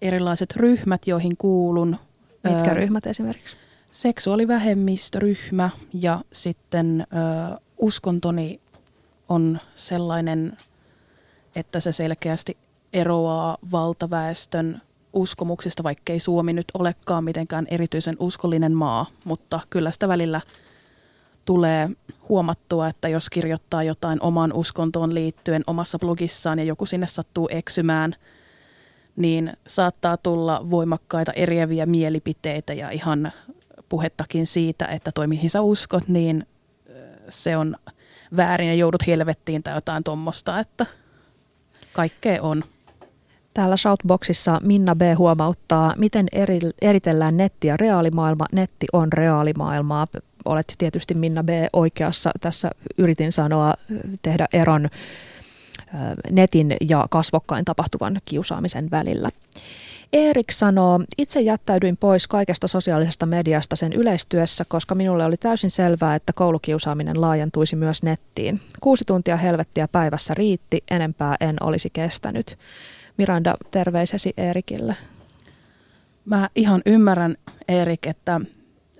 erilaiset 0.02 0.56
ryhmät, 0.56 1.08
joihin 1.08 1.38
kuulun. 1.38 1.98
Mitkä 2.44 2.72
ö, 2.72 2.74
ryhmät 2.74 3.08
esimerkiksi? 3.08 3.56
Seksuaalivähemmistöryhmä 3.92 5.70
ja 5.94 6.22
sitten 6.32 7.02
ö, 7.02 7.60
uskontoni 7.78 8.60
on 9.30 9.60
sellainen, 9.76 10.58
että 11.56 11.80
se 11.80 11.92
selkeästi 11.92 12.58
eroaa 12.94 13.58
valtaväestön 13.72 14.82
uskomuksista, 15.14 15.84
vaikkei 15.84 16.20
Suomi 16.20 16.54
nyt 16.54 16.66
olekaan 16.74 17.24
mitenkään 17.24 17.68
erityisen 17.72 18.16
uskollinen 18.20 18.74
maa, 18.74 19.06
mutta 19.26 19.60
kyllä 19.70 19.92
sitä 19.92 20.08
välillä 20.08 20.42
tulee 21.46 21.90
huomattua, 22.30 22.88
että 22.88 23.08
jos 23.08 23.30
kirjoittaa 23.30 23.84
jotain 23.84 24.22
oman 24.22 24.54
uskontoon 24.54 25.16
liittyen 25.16 25.64
omassa 25.68 26.00
blogissaan 26.00 26.60
ja 26.60 26.66
joku 26.66 26.86
sinne 26.86 27.08
sattuu 27.08 27.48
eksymään, 27.52 28.16
niin 29.16 29.54
saattaa 29.68 30.18
tulla 30.18 30.70
voimakkaita 30.70 31.34
eriäviä 31.34 31.86
mielipiteitä 31.86 32.74
ja 32.74 32.90
ihan 32.90 33.32
puhettakin 33.90 34.48
siitä, 34.48 34.86
että 34.86 35.12
toi 35.12 35.28
mihin 35.28 35.50
sä 35.50 35.62
uskot, 35.62 36.08
niin 36.08 36.48
se 37.30 37.58
on 37.58 37.76
väärin 38.38 38.68
ja 38.68 38.74
joudut 38.74 39.08
helvettiin 39.08 39.64
tai 39.64 39.76
jotain 39.76 40.04
tuommoista, 40.04 40.60
että 40.60 40.86
kaikkea 41.94 42.42
on. 42.42 42.64
Täällä 43.54 43.78
Shoutboxissa 43.78 44.60
Minna 44.64 44.96
B. 44.96 45.02
huomauttaa, 45.18 45.94
miten 45.98 46.26
eri, 46.32 46.60
eritellään 46.82 47.38
netti 47.38 47.68
ja 47.68 47.78
reaalimaailma. 47.78 48.46
Netti 48.52 48.86
on 48.94 49.14
reaalimaailmaa. 49.14 50.08
Olet 50.46 50.74
tietysti 50.78 51.14
Minna 51.14 51.44
B. 51.44 51.50
oikeassa. 51.74 52.32
Tässä 52.42 52.72
yritin 52.98 53.32
sanoa 53.32 53.74
tehdä 54.22 54.48
eron 54.54 54.90
netin 56.32 56.78
ja 56.90 57.08
kasvokkain 57.10 57.66
tapahtuvan 57.66 58.22
kiusaamisen 58.26 58.92
välillä. 58.92 59.30
Erik 60.14 60.52
sanoo, 60.52 61.00
itse 61.18 61.42
jättäydyin 61.42 61.98
pois 61.98 62.28
kaikesta 62.28 62.68
sosiaalisesta 62.68 63.26
mediasta 63.26 63.76
sen 63.76 63.94
yleistyessä, 63.94 64.66
koska 64.68 64.96
minulle 64.96 65.26
oli 65.26 65.38
täysin 65.38 65.70
selvää, 65.70 66.16
että 66.16 66.34
koulukiusaaminen 66.34 67.22
laajentuisi 67.22 67.76
myös 67.76 68.04
nettiin. 68.04 68.62
Kuusi 68.82 69.06
tuntia 69.06 69.38
helvettiä 69.38 69.88
päivässä 69.88 70.34
riitti, 70.34 70.84
enempää 70.92 71.36
en 71.40 71.56
olisi 71.62 71.90
kestänyt. 71.94 72.58
Miranda, 73.18 73.56
terveisesi 73.72 74.34
Eerikille. 74.38 74.96
Mä 76.26 76.50
ihan 76.56 76.82
ymmärrän, 76.86 77.36
Erik, 77.68 78.06
että 78.06 78.42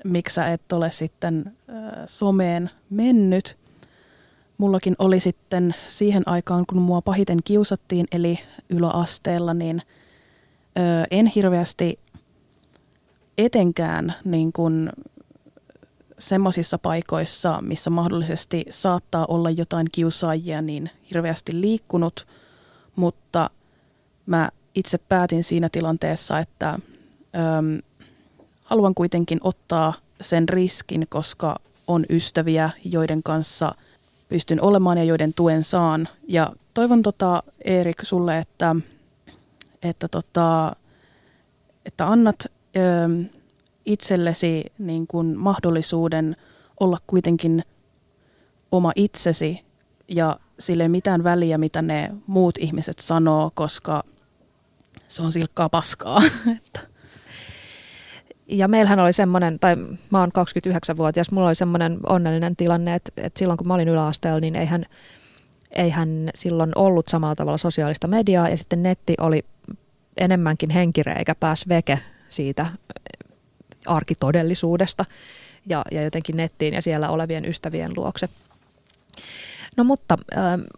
miksi 0.04 0.34
sä 0.34 0.54
et 0.54 0.72
ole 0.72 0.92
sitten 0.92 1.44
äh, 1.48 1.76
someen 2.06 2.70
mennyt. 2.90 3.58
Mullakin 4.58 4.96
oli 5.00 5.20
sitten 5.20 5.76
siihen 5.86 6.24
aikaan, 6.26 6.66
kun 6.66 6.82
mua 6.82 7.02
pahiten 7.02 7.40
kiusattiin, 7.44 8.06
eli 8.12 8.40
yläasteella, 8.70 9.54
niin 9.54 9.82
ö, 10.78 11.06
en 11.12 11.26
hirveästi 11.26 12.00
etenkään 13.38 14.14
niin 14.26 14.54
kuin 14.54 14.90
semmoisissa 16.20 16.78
paikoissa, 16.78 17.62
missä 17.62 17.90
mahdollisesti 17.90 18.66
saattaa 18.70 19.26
olla 19.26 19.50
jotain 19.50 19.88
kiusaajia, 19.92 20.62
niin 20.62 20.90
hirveästi 21.10 21.62
liikkunut, 21.62 22.28
mutta 22.96 23.50
mä 24.26 24.50
itse 24.76 24.98
päätin 24.98 25.44
siinä 25.44 25.70
tilanteessa, 25.70 26.40
että 26.40 26.80
ö, 27.36 27.84
haluan 28.64 28.96
kuitenkin 28.96 29.40
ottaa 29.42 29.94
sen 30.22 30.50
riskin, 30.50 31.06
koska 31.10 31.60
on 31.88 32.06
ystäviä, 32.10 32.70
joiden 32.86 33.24
kanssa 33.24 33.76
pystyn 34.30 34.62
olemaan 34.62 34.98
ja 34.98 35.04
joiden 35.04 35.34
tuen 35.34 35.64
saan. 35.64 36.08
Ja 36.28 36.52
toivon 36.74 37.02
tota, 37.02 37.44
Erik 37.66 38.02
sulle, 38.02 38.40
että, 38.40 38.76
että, 39.84 40.08
tota, 40.08 40.76
että 41.86 42.08
annat 42.08 42.46
ö, 42.46 42.50
itsellesi 43.86 44.64
niin 44.80 45.08
kuin 45.08 45.38
mahdollisuuden 45.38 46.36
olla 46.80 46.98
kuitenkin 47.08 47.64
oma 48.72 48.92
itsesi 48.96 49.60
ja 50.08 50.40
sille 50.60 50.88
mitään 50.88 51.24
väliä, 51.24 51.58
mitä 51.58 51.82
ne 51.82 52.12
muut 52.28 52.58
ihmiset 52.58 53.00
sanoo, 53.00 53.52
koska 53.54 54.04
se 55.08 55.22
on 55.22 55.32
silkkaa 55.32 55.70
paskaa. 55.70 56.22
ja 58.48 58.68
meillähän 58.68 59.00
oli 59.00 59.14
semmoinen, 59.14 59.60
tai 59.60 59.76
mä 60.10 60.20
oon 60.20 60.32
29-vuotias, 60.38 61.32
mulla 61.32 61.48
oli 61.48 61.56
semmoinen 61.56 62.00
onnellinen 62.08 62.56
tilanne, 62.56 62.96
että, 62.96 63.12
että 63.18 63.40
silloin 63.40 63.58
kun 63.58 63.68
mä 63.68 63.74
olin 63.74 63.90
yläasteella, 63.90 64.40
niin 64.40 64.56
eihän, 64.56 64.86
eihän 65.72 66.30
silloin 66.36 66.72
ollut 66.76 67.08
samalla 67.08 67.36
tavalla 67.36 67.58
sosiaalista 67.58 68.08
mediaa, 68.08 68.50
ja 68.50 68.58
sitten 68.58 68.84
netti 68.84 69.16
oli 69.20 69.46
enemmänkin 70.18 70.70
henkireikä, 70.70 71.36
pääs 71.36 71.70
veke 71.70 72.00
siitä 72.30 72.66
arkitodellisuudesta 73.86 75.06
ja, 75.66 75.86
ja 75.92 76.04
jotenkin 76.04 76.38
nettiin 76.38 76.74
ja 76.74 76.82
siellä 76.82 77.10
olevien 77.10 77.46
ystävien 77.46 77.92
luokse. 77.98 78.30
No 79.78 79.84
mutta 79.84 80.18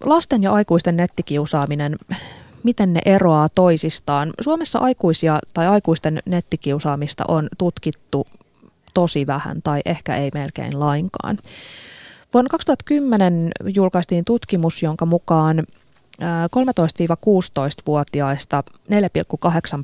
lasten 0.04 0.44
ja 0.44 0.54
aikuisten 0.54 0.98
nettikiusaaminen, 0.98 1.96
miten 2.66 2.94
ne 2.94 3.02
eroaa 3.06 3.50
toisistaan. 3.56 4.34
Suomessa 4.42 4.80
aikuisia 4.80 5.40
tai 5.54 5.68
aikuisten 5.68 6.22
nettikiusaamista 6.26 7.24
on 7.28 7.50
tutkittu 7.58 8.28
tosi 8.94 9.28
vähän 9.28 9.62
tai 9.62 9.82
ehkä 9.86 10.16
ei 10.16 10.30
melkein 10.34 10.80
lainkaan. 10.80 11.38
Vuonna 12.34 12.50
2010 12.50 13.52
julkaistiin 13.66 14.26
tutkimus, 14.26 14.84
jonka 14.84 15.06
mukaan 15.06 15.64
13-16-vuotiaista 16.22 18.64
4,8 18.92 18.98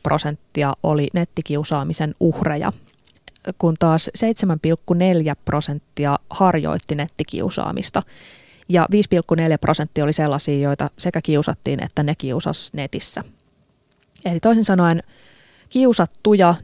prosenttia 0.03 0.73
oli 0.83 1.07
nettikiusaamisen 1.13 2.15
uhreja, 2.19 2.73
kun 3.57 3.75
taas 3.79 4.11
7,4 4.17 5.35
prosenttia 5.45 6.19
harjoitti 6.29 6.95
nettikiusaamista 6.95 8.03
ja 8.71 8.87
5,4 8.91 9.57
prosenttia 9.61 10.03
oli 10.03 10.13
sellaisia, 10.13 10.59
joita 10.59 10.89
sekä 10.97 11.21
kiusattiin 11.21 11.83
että 11.83 12.03
ne 12.03 12.15
kiusas 12.15 12.73
netissä. 12.73 13.23
Eli 14.25 14.39
toisin 14.39 14.65
sanoen 14.65 15.03
kiusattuja 15.69 16.55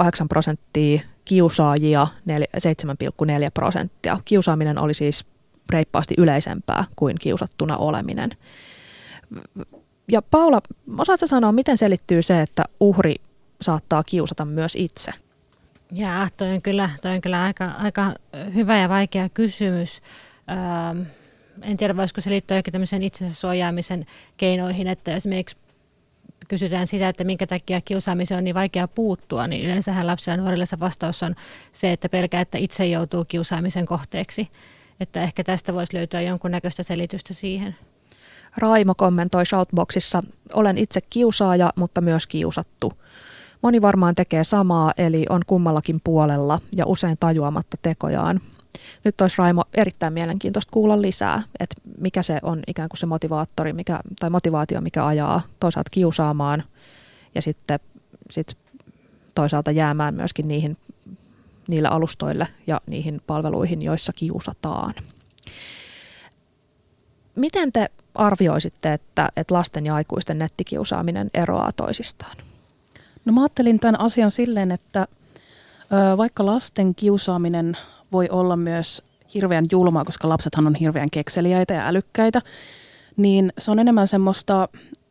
4,8 0.00 0.26
prosenttia, 0.28 1.00
kiusaajia 1.24 2.06
7,4 2.26 3.50
prosenttia. 3.54 4.18
Kiusaaminen 4.24 4.78
oli 4.78 4.94
siis 4.94 5.26
reippaasti 5.70 6.14
yleisempää 6.18 6.84
kuin 6.96 7.16
kiusattuna 7.20 7.76
oleminen. 7.76 8.30
Ja 10.12 10.22
Paula, 10.22 10.60
osaatko 10.98 11.26
sanoa, 11.26 11.52
miten 11.52 11.78
selittyy 11.78 12.22
se, 12.22 12.40
että 12.40 12.64
uhri 12.80 13.14
saattaa 13.60 14.02
kiusata 14.02 14.44
myös 14.44 14.76
itse? 14.76 15.10
Jaa, 15.92 16.28
toi 16.36 16.52
on 16.52 16.62
kyllä, 16.62 16.90
toi 17.02 17.14
on 17.14 17.20
kyllä 17.20 17.42
aika, 17.42 17.64
aika 17.64 18.14
hyvä 18.54 18.78
ja 18.78 18.88
vaikea 18.88 19.28
kysymys. 19.28 20.02
Ähm, 20.50 21.02
en 21.62 21.76
tiedä, 21.76 21.96
voisiko 21.96 22.20
se 22.20 22.30
liittyä 22.30 22.56
ehkä 22.56 22.70
tämmöisen 22.70 23.02
itsensä 23.02 23.34
suojaamisen 23.34 24.06
keinoihin, 24.36 24.88
että 24.88 25.16
esimerkiksi 25.16 25.56
kysytään 26.48 26.86
sitä, 26.86 27.08
että 27.08 27.24
minkä 27.24 27.46
takia 27.46 27.80
kiusaamiseen 27.80 28.38
on 28.38 28.44
niin 28.44 28.54
vaikea 28.54 28.88
puuttua, 28.88 29.46
niin 29.46 29.64
yleensähän 29.64 30.06
lapsilla 30.06 30.32
ja 30.32 30.42
nuorilla 30.42 30.66
se 30.66 30.80
vastaus 30.80 31.22
on 31.22 31.34
se, 31.72 31.92
että 31.92 32.08
pelkää, 32.08 32.40
että 32.40 32.58
itse 32.58 32.86
joutuu 32.86 33.24
kiusaamisen 33.24 33.86
kohteeksi. 33.86 34.48
Että 35.00 35.20
ehkä 35.20 35.44
tästä 35.44 35.74
voisi 35.74 35.96
löytyä 35.96 36.20
jonkunnäköistä 36.20 36.82
selitystä 36.82 37.34
siihen. 37.34 37.76
Raimo 38.56 38.94
kommentoi 38.94 39.46
Shoutboxissa, 39.46 40.22
olen 40.52 40.78
itse 40.78 41.00
kiusaaja, 41.00 41.72
mutta 41.76 42.00
myös 42.00 42.26
kiusattu. 42.26 42.92
Moni 43.62 43.82
varmaan 43.82 44.14
tekee 44.14 44.44
samaa, 44.44 44.92
eli 44.98 45.26
on 45.28 45.42
kummallakin 45.46 46.00
puolella 46.04 46.60
ja 46.76 46.86
usein 46.86 47.16
tajuamatta 47.20 47.76
tekojaan. 47.82 48.40
Nyt 49.04 49.20
olisi 49.20 49.36
Raimo 49.38 49.64
erittäin 49.74 50.12
mielenkiintoista 50.12 50.70
kuulla 50.70 51.02
lisää, 51.02 51.42
että 51.60 51.76
mikä 51.98 52.22
se 52.22 52.38
on 52.42 52.62
ikään 52.66 52.88
kuin 52.88 52.98
se 52.98 53.06
motivaattori 53.06 53.72
mikä, 53.72 54.00
tai 54.20 54.30
motivaatio, 54.30 54.80
mikä 54.80 55.06
ajaa 55.06 55.42
toisaalta 55.60 55.90
kiusaamaan 55.90 56.64
ja 57.34 57.42
sitten 57.42 57.80
sit 58.30 58.56
toisaalta 59.34 59.70
jäämään 59.70 60.14
myöskin 60.14 60.48
niihin, 60.48 60.76
niille 61.68 61.88
alustoille 61.88 62.48
ja 62.66 62.80
niihin 62.86 63.20
palveluihin, 63.26 63.82
joissa 63.82 64.12
kiusataan. 64.12 64.94
Miten 67.34 67.72
te 67.72 67.90
arvioisitte, 68.14 68.92
että, 68.92 69.28
että 69.36 69.54
lasten 69.54 69.86
ja 69.86 69.94
aikuisten 69.94 70.38
nettikiusaaminen 70.38 71.30
eroaa 71.34 71.72
toisistaan? 71.72 72.36
No 73.24 73.32
mä 73.32 73.40
ajattelin 73.40 73.80
tämän 73.80 74.00
asian 74.00 74.30
silleen, 74.30 74.72
että 74.72 75.06
vaikka 76.16 76.46
lasten 76.46 76.94
kiusaaminen 76.94 77.76
voi 78.12 78.28
olla 78.30 78.56
myös 78.56 79.02
hirveän 79.34 79.64
julmaa, 79.72 80.04
koska 80.04 80.28
lapsethan 80.28 80.66
on 80.66 80.74
hirveän 80.74 81.10
kekseliäitä 81.10 81.74
ja 81.74 81.86
älykkäitä, 81.86 82.42
niin 83.16 83.52
se 83.58 83.70
on 83.70 83.78
enemmän 83.78 84.06
semmoista 84.06 84.68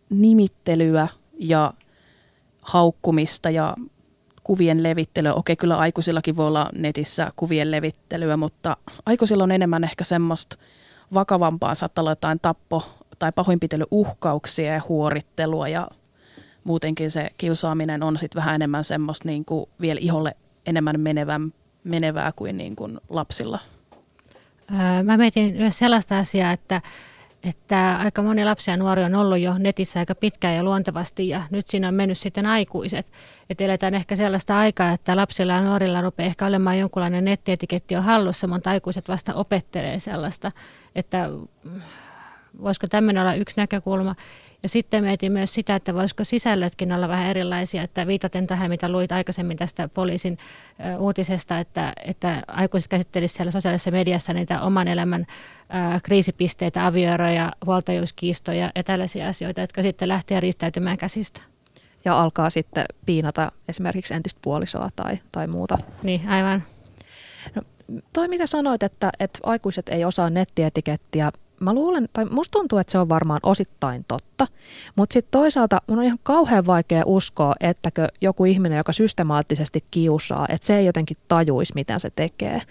nimittelyä 0.09 1.07
ja 1.39 1.73
haukkumista 2.61 3.49
ja 3.49 3.75
kuvien 4.43 4.83
levittelyä. 4.83 5.33
Okei, 5.33 5.55
kyllä 5.55 5.77
aikuisillakin 5.77 6.37
voi 6.37 6.47
olla 6.47 6.69
netissä 6.75 7.31
kuvien 7.35 7.71
levittelyä, 7.71 8.37
mutta 8.37 8.77
aikuisilla 9.05 9.43
on 9.43 9.51
enemmän 9.51 9.83
ehkä 9.83 10.03
semmoista 10.03 10.57
vakavampaa, 11.13 11.75
saattaa 11.75 12.01
olla 12.01 12.11
jotain 12.11 12.39
tappo- 12.41 13.05
tai 13.19 13.31
pahoinpitelyuhkauksia 13.31 14.73
ja 14.73 14.81
huorittelua 14.89 15.67
ja 15.67 15.87
muutenkin 16.63 17.11
se 17.11 17.29
kiusaaminen 17.37 18.03
on 18.03 18.17
sitten 18.17 18.39
vähän 18.39 18.55
enemmän 18.55 18.83
semmoista 18.83 19.27
niin 19.27 19.45
kuin 19.45 19.69
vielä 19.81 19.99
iholle 20.03 20.35
enemmän 20.65 20.99
menevää, 20.99 21.39
menevää 21.87 22.31
kuin, 22.35 22.57
niin 22.57 22.75
kuin 22.75 22.99
lapsilla. 23.09 23.59
Mä 25.03 25.17
mietin 25.17 25.55
myös 25.55 25.77
sellaista 25.77 26.17
asiaa, 26.17 26.51
että, 26.51 26.81
että 27.43 27.97
aika 27.97 28.21
moni 28.21 28.45
lapsi 28.45 28.71
ja 28.71 28.77
nuori 28.77 29.03
on 29.03 29.15
ollut 29.15 29.39
jo 29.39 29.57
netissä 29.57 29.99
aika 29.99 30.15
pitkään 30.15 30.55
ja 30.55 30.63
luontevasti 30.63 31.29
ja 31.29 31.41
nyt 31.51 31.67
siinä 31.67 31.87
on 31.87 31.93
mennyt 31.93 32.17
sitten 32.17 32.47
aikuiset. 32.47 33.11
Että 33.49 33.63
eletään 33.63 33.95
ehkä 33.95 34.15
sellaista 34.15 34.59
aikaa, 34.59 34.91
että 34.91 35.15
lapsilla 35.15 35.53
ja 35.53 35.61
nuorilla 35.61 36.01
rupeaa 36.01 36.27
ehkä 36.27 36.45
olemaan 36.45 36.79
jonkunlainen 36.79 37.25
nettietiketti 37.25 37.93
jo 37.93 38.01
hallussa, 38.01 38.47
mutta 38.47 38.69
aikuiset 38.69 39.09
vasta 39.09 39.33
opettelee 39.33 39.99
sellaista, 39.99 40.51
että 40.95 41.29
voisiko 42.61 42.87
tämmöinen 42.87 43.21
olla 43.21 43.33
yksi 43.33 43.57
näkökulma. 43.57 44.15
Ja 44.63 44.69
sitten 44.69 45.03
mietin 45.03 45.31
myös 45.31 45.53
sitä, 45.53 45.75
että 45.75 45.93
voisiko 45.93 46.23
sisällötkin 46.23 46.91
olla 46.91 47.07
vähän 47.07 47.27
erilaisia, 47.27 47.83
että 47.83 48.07
viitaten 48.07 48.47
tähän, 48.47 48.69
mitä 48.69 48.91
luit 48.91 49.11
aikaisemmin 49.11 49.57
tästä 49.57 49.87
poliisin 49.87 50.37
uutisesta, 50.99 51.59
että, 51.59 51.93
että 52.05 52.43
aikuiset 52.47 52.87
käsittelisivät 52.87 53.37
siellä 53.37 53.51
sosiaalisessa 53.51 53.91
mediassa 53.91 54.33
niitä 54.33 54.61
oman 54.61 54.87
elämän 54.87 55.25
kriisipisteitä, 56.03 56.85
avioeroja, 56.85 57.51
huoltajuuskiistoja 57.65 58.71
ja 58.75 58.83
tällaisia 58.83 59.27
asioita, 59.27 59.61
jotka 59.61 59.81
sitten 59.81 60.07
lähtee 60.07 60.39
riistäytymään 60.39 60.97
käsistä. 60.97 61.41
Ja 62.05 62.21
alkaa 62.21 62.49
sitten 62.49 62.85
piinata 63.05 63.51
esimerkiksi 63.67 64.13
entistä 64.13 64.39
puolisoa 64.43 64.89
tai, 64.95 65.19
tai 65.31 65.47
muuta. 65.47 65.77
Niin, 66.03 66.29
aivan. 66.29 66.63
No, 67.55 67.61
toi 68.13 68.27
mitä 68.27 68.47
sanoit, 68.47 68.83
että, 68.83 69.09
että 69.19 69.39
aikuiset 69.43 69.89
ei 69.89 70.05
osaa 70.05 70.29
nettietikettiä, 70.29 71.31
mä 71.59 71.73
luulen, 71.73 72.09
tai 72.13 72.25
musta 72.25 72.51
tuntuu, 72.51 72.79
että 72.79 72.91
se 72.91 72.97
on 72.97 73.09
varmaan 73.09 73.39
osittain 73.43 74.05
totta, 74.07 74.47
mutta 74.95 75.13
sitten 75.13 75.31
toisaalta 75.31 75.81
mun 75.87 75.97
on 75.97 76.03
ihan 76.03 76.19
kauhean 76.23 76.65
vaikea 76.65 77.03
uskoa, 77.05 77.55
ettäkö 77.59 78.07
joku 78.21 78.45
ihminen, 78.45 78.77
joka 78.77 78.91
systemaattisesti 78.91 79.83
kiusaa, 79.91 80.45
että 80.49 80.67
se 80.67 80.77
ei 80.77 80.85
jotenkin 80.85 81.17
tajuisi, 81.27 81.73
mitä 81.75 81.99
se 81.99 82.11
tekee. 82.15 82.61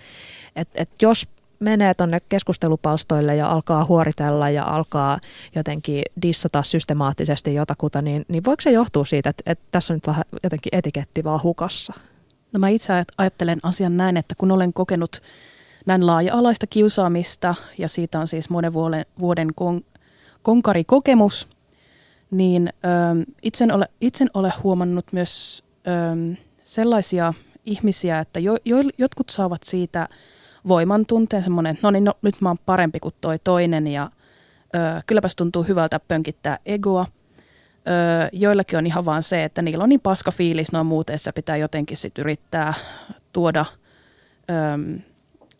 Et, 0.57 0.69
et 0.75 0.91
jos 1.03 1.29
menee 1.61 1.95
tuonne 1.95 2.19
keskustelupalstoille 2.29 3.37
ja 3.37 3.51
alkaa 3.51 3.85
huoritella 3.85 4.51
ja 4.51 4.65
alkaa 4.65 5.19
jotenkin 5.55 6.03
dissata 6.23 6.63
systemaattisesti 6.63 7.55
jotakuta, 7.55 8.03
niin, 8.03 8.25
niin 8.29 8.45
voiko 8.45 8.61
se 8.61 8.71
johtua 8.71 9.05
siitä, 9.05 9.31
että, 9.31 9.43
että 9.47 9.65
tässä 9.71 9.93
on 9.93 9.97
nyt 9.97 10.07
vähän 10.07 10.25
jotenkin 10.43 10.75
etiketti 10.75 11.25
vaan 11.25 11.43
hukassa? 11.43 11.93
No 12.53 12.61
mä 12.61 12.69
itse 12.69 12.93
ajattelen 13.19 13.59
asian 13.63 13.97
näin, 13.97 14.17
että 14.17 14.35
kun 14.39 14.51
olen 14.51 14.73
kokenut 14.73 15.23
näin 15.87 16.07
laaja-alaista 16.07 16.67
kiusaamista 16.67 17.55
ja 17.79 17.89
siitä 17.89 18.21
on 18.21 18.29
siis 18.29 18.51
monen 18.51 18.73
vuoden, 18.73 19.07
vuoden 19.19 19.49
kon, 19.55 19.81
konkarikokemus, 20.43 21.49
niin 22.31 22.69
ö, 22.69 23.33
itsen, 23.43 23.73
ole, 23.73 23.89
itsen 24.01 24.29
ole 24.35 24.53
huomannut 24.63 25.13
myös 25.13 25.65
ö, 25.87 26.37
sellaisia 26.65 27.35
ihmisiä, 27.65 28.19
että 28.21 28.41
jo, 28.41 28.57
jo, 28.65 28.77
jotkut 28.99 29.29
saavat 29.31 29.63
siitä 29.63 30.09
voiman 30.69 31.07
tunteen 31.07 31.43
semmoinen, 31.43 31.75
että 31.75 31.87
no 31.87 31.91
niin, 31.91 32.05
no, 32.05 32.15
nyt 32.23 32.41
mä 32.41 32.49
oon 32.49 32.59
parempi 32.67 33.01
kuin 33.01 33.15
toi 33.21 33.39
toinen 33.39 33.87
ja 33.87 34.11
ö, 34.75 34.79
kylläpäs 35.07 35.37
tuntuu 35.37 35.63
hyvältä 35.63 36.01
pönkittää 36.01 36.59
egoa. 36.67 37.07
Ö, 37.07 38.29
joillakin 38.33 38.79
on 38.79 38.87
ihan 38.87 39.05
vaan 39.05 39.23
se, 39.23 39.45
että 39.45 39.63
niillä 39.63 39.83
on 39.85 39.89
niin 39.89 40.01
paska 40.01 40.31
fiilis 40.31 40.73
noin 40.73 40.87
muuteessa 40.87 41.33
pitää 41.33 41.57
jotenkin 41.57 41.97
sit 41.97 42.19
yrittää 42.19 42.75
tuoda, 43.33 43.65
ö, 44.51 44.55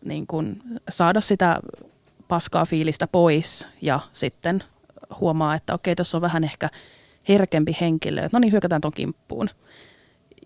niin 0.05 0.27
kun, 0.27 0.63
saada 0.89 1.21
sitä 1.21 1.59
paskaa 2.27 2.65
fiilistä 2.65 3.07
pois 3.07 3.67
ja 3.81 3.99
sitten 4.13 4.63
huomaa, 5.19 5.55
että 5.55 5.73
okei, 5.73 5.95
tuossa 5.95 6.17
on 6.17 6.21
vähän 6.21 6.43
ehkä 6.43 6.69
herkempi 7.29 7.77
henkilö. 7.81 8.29
No 8.31 8.39
niin, 8.39 8.51
hyökätään 8.51 8.81
ton 8.81 8.91
kimppuun 8.91 9.49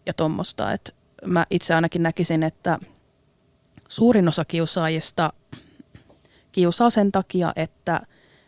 ja 0.05 0.13
tuommoista. 0.13 0.73
Että 0.73 0.93
mä 1.25 1.45
itse 1.49 1.75
ainakin 1.75 2.03
näkisin, 2.03 2.43
että 2.43 2.79
suurin 3.87 4.27
osa 4.27 4.45
kiusaajista 4.45 5.33
kiusaa 6.51 6.89
sen 6.89 7.11
takia, 7.11 7.53
että 7.55 8.01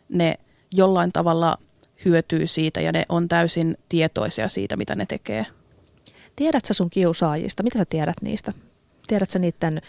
ne 0.09 0.35
jollain 0.71 1.11
tavalla 1.11 1.57
hyötyy 2.05 2.47
siitä 2.47 2.81
ja 2.81 2.91
ne 2.91 3.05
on 3.09 3.27
täysin 3.27 3.77
tietoisia 3.89 4.47
siitä, 4.47 4.77
mitä 4.77 4.95
ne 4.95 5.05
tekee. 5.05 5.45
Tiedätkö 6.35 6.73
sun 6.73 6.89
kiusaajista? 6.89 7.63
Mitä 7.63 7.77
sä 7.77 7.85
tiedät 7.85 8.15
niistä? 8.21 8.53
Tiedätkö 9.07 9.39
niiden 9.39 9.81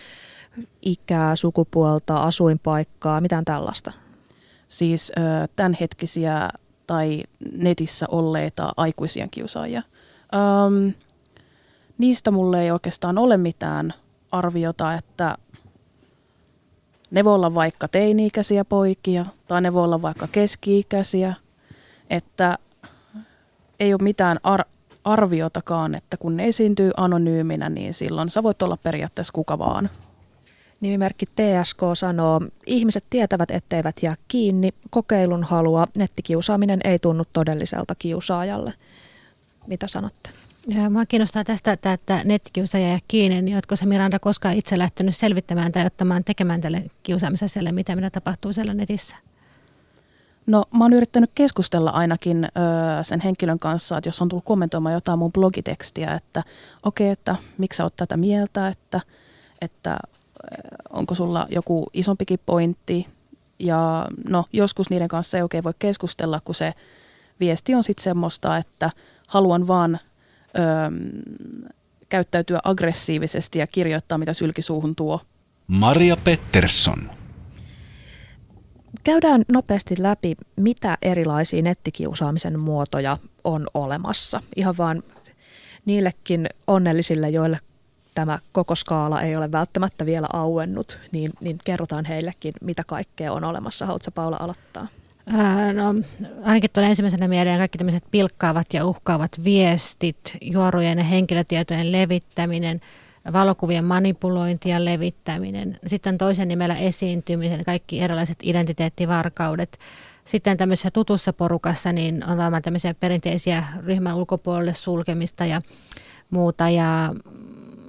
ikää, 0.83 1.37
sukupuolta, 1.37 2.23
asuinpaikkaa, 2.23 3.21
mitään 3.21 3.45
tällaista? 3.45 3.93
Siis 4.69 5.13
tämänhetkisiä 5.57 6.51
tai 6.87 7.23
netissä 7.57 8.07
olleita 8.09 8.73
aikuisia 8.77 9.29
kiusaajia. 9.31 9.83
Öm, 10.35 10.93
niistä 11.99 12.31
mulle 12.31 12.63
ei 12.63 12.71
oikeastaan 12.71 13.19
ole 13.19 13.37
mitään 13.37 13.95
arviota, 14.33 14.95
että 14.95 15.35
ne 17.11 17.25
voi 17.25 17.35
olla 17.35 17.55
vaikka 17.55 17.89
teini-ikäisiä 17.89 18.65
poikia 18.65 19.27
tai 19.49 19.61
ne 19.61 19.73
voi 19.73 19.85
olla 19.85 20.03
vaikka 20.03 20.29
keski-ikäisiä, 20.33 21.35
että 22.11 22.59
ei 23.81 23.95
ole 23.95 24.03
mitään 24.03 24.39
ar- 24.43 24.65
arviotakaan, 25.05 25.95
että 25.95 26.17
kun 26.17 26.37
ne 26.37 26.47
esiintyy 26.47 26.91
anonyyminä, 26.97 27.69
niin 27.69 27.95
silloin 27.95 28.29
sä 28.29 28.43
voit 28.43 28.63
olla 28.63 28.77
periaatteessa 28.83 29.33
kuka 29.33 29.59
vaan. 29.59 29.91
Nimimerkki 30.85 31.27
TSK 31.27 31.79
sanoo, 31.95 32.41
ihmiset 32.67 33.05
tietävät, 33.11 33.51
etteivät 33.51 33.97
jää 34.03 34.15
kiinni. 34.29 34.75
Kokeilun 34.91 35.45
halua, 35.45 35.87
nettikiusaaminen 35.97 36.81
ei 36.85 36.99
tunnu 36.99 37.25
todelliselta 37.33 37.95
kiusaajalle. 37.95 38.75
Mitä 39.67 39.87
sanotte? 39.87 40.31
Ja 40.69 40.91
mua 40.91 41.07
kiinnostaa 41.07 41.45
tästä, 41.45 41.73
että, 41.73 41.93
että 41.93 42.21
nettikiusaaja 42.25 42.89
jää 42.89 42.99
kiinni, 43.09 43.43
niin 43.43 43.57
oletko 43.57 43.77
se 43.77 43.87
Miranda 43.87 44.19
koskaan 44.19 44.55
itse 44.55 44.79
lähtenyt 44.79 45.17
selvittämään 45.17 45.73
tai 45.73 45.87
ottamaan 45.87 46.25
tekemään 46.25 46.61
tälle 46.61 46.83
kiusaamiselle, 47.03 47.73
mitä 47.73 47.97
mitä 47.97 48.11
tapahtuu 48.11 48.53
siellä 48.53 48.75
netissä? 48.75 49.17
No 50.47 50.65
mä 50.79 50.85
oon 50.85 50.93
yrittänyt 50.93 51.31
keskustella 51.35 51.91
ainakin 51.91 52.45
ö, 52.45 52.49
sen 53.03 53.21
henkilön 53.21 53.59
kanssa, 53.59 53.99
että 53.99 54.09
jos 54.09 54.23
on 54.23 54.29
tullut 54.29 54.45
kommentoimaan 54.45 54.95
jotain 54.95 55.19
mun 55.19 55.33
blogitekstiä, 55.33 56.15
että 56.15 56.43
okei, 56.83 57.07
okay, 57.07 57.13
että 57.13 57.37
miksi 57.59 57.77
sä 57.77 57.85
oot 57.85 57.97
tätä 57.97 58.17
mieltä, 58.17 58.69
että, 58.69 59.01
että 59.61 59.97
onko 60.91 61.15
sulla 61.15 61.47
joku 61.51 61.87
isompikin 61.93 62.39
pointti. 62.47 63.07
Ja 63.59 64.09
no 64.29 64.45
joskus 64.53 64.91
niiden 64.91 65.09
kanssa 65.09 65.39
ei 65.39 65.43
oikein 65.43 65.65
voi 65.65 65.73
keskustella, 65.79 66.41
kun 66.45 66.55
se 66.55 66.73
viesti 67.41 67.75
on 67.75 67.83
sitten 67.83 68.03
semmoista, 68.03 68.57
että 68.57 68.91
haluan 69.29 69.67
vaan 69.67 70.01
öö, 70.59 70.65
käyttäytyä 72.09 72.61
aggressiivisesti 72.65 73.59
ja 73.59 73.67
kirjoittaa, 73.67 74.19
mitä 74.19 74.33
sylkisuuhun 74.33 74.97
tuo. 74.97 75.21
Maria 75.67 76.17
Pettersson. 76.17 77.11
Käydään 79.05 79.45
nopeasti 79.53 79.95
läpi, 79.99 80.35
mitä 80.57 80.99
erilaisia 81.03 81.63
nettikiusaamisen 81.63 82.61
muotoja 82.61 83.19
on 83.45 83.67
olemassa. 83.75 84.41
Ihan 84.57 84.77
vaan 84.79 85.03
niillekin 85.85 86.47
onnellisille, 86.67 87.31
joille 87.31 87.59
tämä 88.15 88.39
koko 88.53 88.75
skaala 88.75 89.21
ei 89.21 89.37
ole 89.37 89.53
välttämättä 89.53 90.07
vielä 90.07 90.27
auennut, 90.33 90.99
niin, 91.13 91.31
niin 91.41 91.59
kerrotaan 91.65 92.05
heillekin, 92.05 92.53
mitä 92.61 92.83
kaikkea 92.87 93.33
on 93.33 93.45
olemassa. 93.45 93.87
Haluatko 93.87 94.11
Paula 94.11 94.37
aloittaa? 94.41 94.89
No, 95.75 95.95
ainakin 96.45 96.71
tuolla 96.73 96.89
ensimmäisenä 96.89 97.29
mieleen 97.29 97.59
kaikki 97.59 97.79
tämmöiset 97.79 98.05
pilkkaavat 98.11 98.67
ja 98.75 98.87
uhkaavat 98.87 99.31
viestit, 99.45 100.37
juorujen 100.41 100.99
ja 100.99 101.05
henkilötietojen 101.05 101.93
levittäminen, 101.93 102.81
valokuvien 103.33 103.85
manipulointi 103.85 104.69
ja 104.69 104.85
levittäminen. 104.85 105.79
Sitten 105.87 106.19
toisen 106.19 106.49
nimellä 106.49 106.77
esiintymisen, 106.77 107.65
kaikki 107.65 108.01
erilaiset 108.01 108.39
identiteettivarkaudet. 108.43 109.79
Sitten 110.25 110.57
tämmöisessä 110.57 110.91
tutussa 110.91 111.33
porukassa 111.33 111.93
niin 111.93 112.25
on 112.29 112.39
varmaan 112.39 112.63
tämmöisiä 112.63 112.95
perinteisiä 112.95 113.65
ryhmän 113.87 114.17
ulkopuolelle 114.17 114.75
sulkemista 114.75 115.45
ja 115.47 115.63
muuta. 116.31 116.69
Ja 116.69 117.15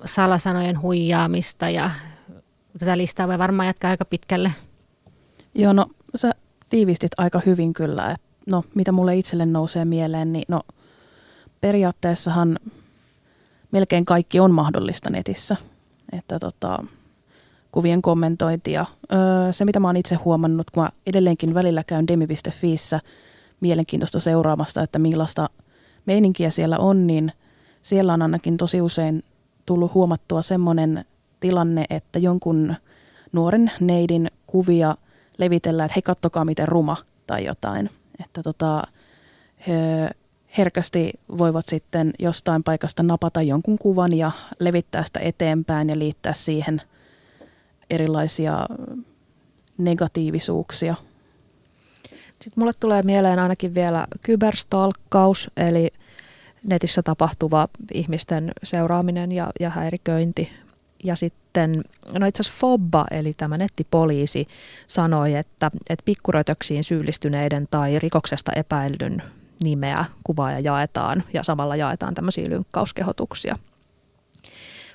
salasanojen 0.05 0.81
huijaamista 0.81 1.69
ja 1.69 1.91
tätä 2.79 2.97
listaa 2.97 3.27
voi 3.27 3.37
varmaan 3.37 3.67
jatkaa 3.67 3.91
aika 3.91 4.05
pitkälle. 4.05 4.51
Joo, 5.55 5.73
no 5.73 5.85
sä 6.15 6.31
tiivistit 6.69 7.11
aika 7.17 7.41
hyvin 7.45 7.73
kyllä. 7.73 8.11
Et, 8.11 8.21
no, 8.47 8.63
mitä 8.75 8.91
mulle 8.91 9.15
itselle 9.15 9.45
nousee 9.45 9.85
mieleen, 9.85 10.33
niin 10.33 10.45
no, 10.47 10.61
periaatteessahan 11.61 12.59
melkein 13.71 14.05
kaikki 14.05 14.39
on 14.39 14.51
mahdollista 14.51 15.09
netissä. 15.09 15.55
Että 16.11 16.39
tota, 16.39 16.83
kuvien 17.71 18.01
kommentointia. 18.01 18.85
Öö, 19.13 19.51
se, 19.51 19.65
mitä 19.65 19.79
mä 19.79 19.87
oon 19.87 19.97
itse 19.97 20.15
huomannut, 20.15 20.71
kun 20.71 20.83
mä 20.83 20.89
edelleenkin 21.07 21.53
välillä 21.53 21.83
käyn 21.83 22.07
demi.fiissä 22.07 22.99
mielenkiintoista 23.61 24.19
seuraamasta, 24.19 24.81
että 24.81 24.99
millaista 24.99 25.49
meininkiä 26.05 26.49
siellä 26.49 26.77
on, 26.77 27.07
niin 27.07 27.31
siellä 27.81 28.13
on 28.13 28.21
ainakin 28.21 28.57
tosi 28.57 28.81
usein 28.81 29.23
tullut 29.65 29.93
huomattua 29.93 30.41
semmoinen 30.41 31.05
tilanne, 31.39 31.85
että 31.89 32.19
jonkun 32.19 32.75
nuoren 33.31 33.71
neidin 33.79 34.31
kuvia 34.47 34.95
levitellään, 35.37 35.85
että 35.85 35.95
hei 35.95 36.01
kattokaa 36.01 36.45
miten 36.45 36.67
ruma 36.67 36.97
tai 37.27 37.45
jotain. 37.45 37.89
Että 38.23 38.43
tota, 38.43 38.83
he 39.67 40.09
herkästi 40.57 41.13
voivat 41.37 41.65
sitten 41.65 42.13
jostain 42.19 42.63
paikasta 42.63 43.03
napata 43.03 43.41
jonkun 43.41 43.77
kuvan 43.77 44.13
ja 44.13 44.31
levittää 44.59 45.03
sitä 45.03 45.19
eteenpäin 45.19 45.89
ja 45.89 45.99
liittää 45.99 46.33
siihen 46.33 46.81
erilaisia 47.89 48.65
negatiivisuuksia. 49.77 50.95
Sitten 52.41 52.61
mulle 52.61 52.71
tulee 52.79 53.01
mieleen 53.03 53.39
ainakin 53.39 53.75
vielä 53.75 54.07
kyberstalkkaus, 54.21 55.51
eli– 55.57 55.89
netissä 56.67 57.03
tapahtuva 57.03 57.67
ihmisten 57.93 58.51
seuraaminen 58.63 59.31
ja, 59.31 59.51
ja 59.59 59.69
häiriköinti. 59.69 60.51
Ja 61.03 61.15
sitten, 61.15 61.83
no 62.19 62.25
itse 62.25 62.41
asiassa 62.41 62.59
FOBBA, 62.59 63.05
eli 63.11 63.33
tämä 63.33 63.57
nettipoliisi, 63.57 64.47
sanoi, 64.87 65.35
että, 65.35 65.71
että 65.89 66.05
pikkurötöksiin 66.05 66.83
syyllistyneiden 66.83 67.67
tai 67.71 67.99
rikoksesta 67.99 68.51
epäillyn 68.55 69.23
nimeä, 69.63 70.05
kuvaa 70.23 70.51
ja 70.51 70.59
jaetaan, 70.59 71.23
ja 71.33 71.43
samalla 71.43 71.75
jaetaan 71.75 72.13
tämmöisiä 72.13 72.49
lynkkauskehotuksia. 72.49 73.57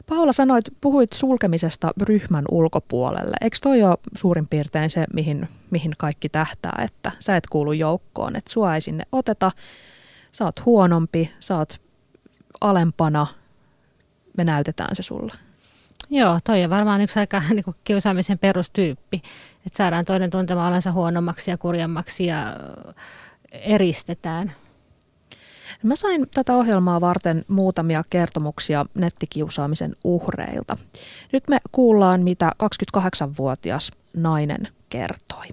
Paula 0.08 0.32
sanoit, 0.32 0.64
puhuit 0.80 1.12
sulkemisesta 1.12 1.90
ryhmän 2.02 2.44
ulkopuolelle. 2.50 3.36
Eikö 3.40 3.56
toi 3.62 3.82
ole 3.82 3.98
suurin 4.16 4.48
piirtein 4.48 4.90
se, 4.90 5.04
mihin, 5.14 5.48
mihin 5.70 5.92
kaikki 5.98 6.28
tähtää, 6.28 6.82
että 6.84 7.12
sä 7.18 7.36
et 7.36 7.46
kuulu 7.46 7.72
joukkoon, 7.72 8.36
että 8.36 8.52
sua 8.52 8.74
ei 8.74 8.80
sinne 8.80 9.04
oteta, 9.12 9.52
sä 10.32 10.44
oot 10.44 10.64
huonompi, 10.64 11.32
sä 11.40 11.56
oot 11.56 11.80
alempana, 12.60 13.26
me 14.36 14.44
näytetään 14.44 14.96
se 14.96 15.02
sulle. 15.02 15.32
Joo, 16.10 16.38
toi 16.44 16.64
on 16.64 16.70
varmaan 16.70 17.00
yksi 17.00 17.18
aika 17.18 17.42
niin 17.50 17.64
kuin 17.64 17.76
kiusaamisen 17.84 18.38
perustyyppi, 18.38 19.22
että 19.66 19.76
saadaan 19.76 20.04
toinen 20.04 20.30
tuntemaan 20.30 20.68
olensa 20.68 20.92
huonommaksi 20.92 21.50
ja 21.50 21.58
kurjemmaksi 21.58 22.26
ja 22.26 22.56
eristetään. 23.52 24.52
Mä 25.82 25.96
sain 25.96 26.26
tätä 26.34 26.56
ohjelmaa 26.56 27.00
varten 27.00 27.44
muutamia 27.48 28.02
kertomuksia 28.10 28.86
nettikiusaamisen 28.94 29.96
uhreilta. 30.04 30.76
Nyt 31.32 31.48
me 31.48 31.58
kuullaan, 31.72 32.22
mitä 32.22 32.52
28-vuotias 32.98 33.90
nainen 34.16 34.68
kertoi. 34.88 35.46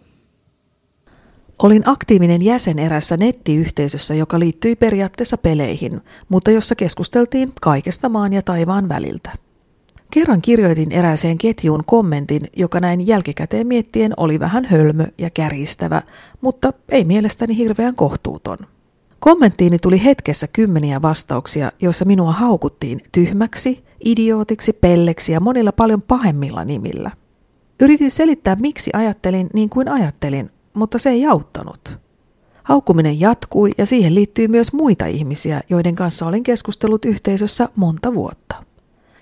Olin 1.63 1.89
aktiivinen 1.89 2.41
jäsen 2.41 2.79
erässä 2.79 3.17
nettiyhteisössä, 3.17 4.13
joka 4.13 4.39
liittyi 4.39 4.75
periaatteessa 4.75 5.37
peleihin, 5.37 6.01
mutta 6.29 6.51
jossa 6.51 6.75
keskusteltiin 6.75 7.51
kaikesta 7.61 8.09
maan 8.09 8.33
ja 8.33 8.41
taivaan 8.41 8.89
väliltä. 8.89 9.31
Kerran 10.11 10.41
kirjoitin 10.41 10.91
erääseen 10.91 11.37
ketjuun 11.37 11.83
kommentin, 11.85 12.47
joka 12.57 12.79
näin 12.79 13.07
jälkikäteen 13.07 13.67
miettien 13.67 14.13
oli 14.17 14.39
vähän 14.39 14.65
hölmö 14.65 15.05
ja 15.17 15.29
kärjistävä, 15.29 16.01
mutta 16.41 16.73
ei 16.89 17.03
mielestäni 17.03 17.57
hirveän 17.57 17.95
kohtuuton. 17.95 18.57
Kommenttiini 19.19 19.79
tuli 19.79 20.03
hetkessä 20.03 20.47
kymmeniä 20.47 21.01
vastauksia, 21.01 21.71
joissa 21.81 22.05
minua 22.05 22.31
haukuttiin 22.31 23.01
tyhmäksi, 23.11 23.83
idiootiksi, 24.05 24.73
pelleksi 24.73 25.31
ja 25.31 25.39
monilla 25.39 25.71
paljon 25.71 26.01
pahemmilla 26.01 26.65
nimillä. 26.65 27.11
Yritin 27.79 28.11
selittää, 28.11 28.55
miksi 28.55 28.91
ajattelin 28.93 29.49
niin 29.53 29.69
kuin 29.69 29.89
ajattelin, 29.89 30.49
mutta 30.77 30.97
se 30.97 31.09
ei 31.09 31.25
auttanut. 31.25 31.97
Haukkuminen 32.63 33.19
jatkui 33.19 33.71
ja 33.77 33.85
siihen 33.85 34.15
liittyy 34.15 34.47
myös 34.47 34.73
muita 34.73 35.05
ihmisiä, 35.05 35.61
joiden 35.69 35.95
kanssa 35.95 36.25
olin 36.27 36.43
keskustellut 36.43 37.05
yhteisössä 37.05 37.69
monta 37.75 38.13
vuotta. 38.13 38.55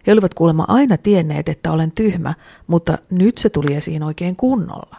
He 0.07 0.11
olivat 0.11 0.33
kuulemma 0.33 0.65
aina 0.67 0.97
tienneet, 0.97 1.49
että 1.49 1.71
olen 1.71 1.91
tyhmä, 1.91 2.33
mutta 2.67 2.97
nyt 3.11 3.37
se 3.37 3.49
tuli 3.49 3.73
esiin 3.73 4.03
oikein 4.03 4.35
kunnolla. 4.35 4.97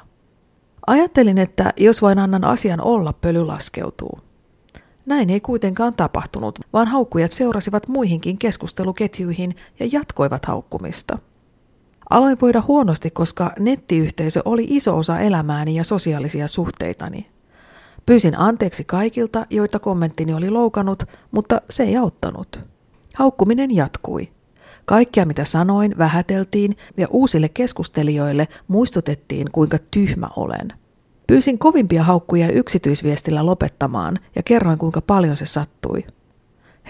Ajattelin, 0.87 1.39
että 1.39 1.73
jos 1.77 2.03
vain 2.03 2.19
annan 2.19 2.45
asian 2.45 2.81
olla, 2.81 3.13
pöly 3.13 3.45
laskeutuu. 3.45 4.19
Näin 5.07 5.31
ei 5.31 5.41
kuitenkaan 5.41 5.95
tapahtunut, 5.95 6.59
vaan 6.73 6.87
haukkujat 6.87 7.33
seurasivat 7.33 7.89
muihinkin 7.89 8.39
keskusteluketjuihin 8.39 9.57
ja 9.81 9.89
jatkoivat 9.93 10.45
haukkumista. 10.45 11.19
Aloin 12.11 12.39
voida 12.43 12.63
huonosti, 12.69 13.11
koska 13.11 13.53
nettiyhteisö 13.59 14.43
oli 14.45 14.67
iso 14.69 14.99
osa 14.99 15.21
elämääni 15.21 15.75
ja 15.75 15.85
sosiaalisia 15.85 16.49
suhteitani. 16.49 17.27
Pyysin 18.07 18.39
anteeksi 18.39 18.85
kaikilta, 18.85 19.47
joita 19.51 19.79
kommenttini 19.79 20.35
oli 20.35 20.51
loukannut, 20.51 21.03
mutta 21.31 21.63
se 21.71 21.83
ei 21.83 21.97
auttanut. 21.97 22.61
Haukkuminen 23.15 23.77
jatkui. 23.77 24.29
Kaikkea 24.85 25.25
mitä 25.25 25.45
sanoin 25.45 25.99
vähäteltiin 25.99 26.77
ja 26.97 27.07
uusille 27.11 27.49
keskustelijoille 27.49 28.49
muistutettiin, 28.69 29.53
kuinka 29.53 29.79
tyhmä 29.91 30.29
olen. 30.37 30.73
Pyysin 31.27 31.59
kovimpia 31.59 32.03
haukkuja 32.03 32.51
yksityisviestillä 32.51 33.47
lopettamaan 33.47 34.19
ja 34.37 34.43
kerroin 34.43 34.79
kuinka 34.79 35.01
paljon 35.01 35.37
se 35.37 35.47
sattui. 35.47 36.05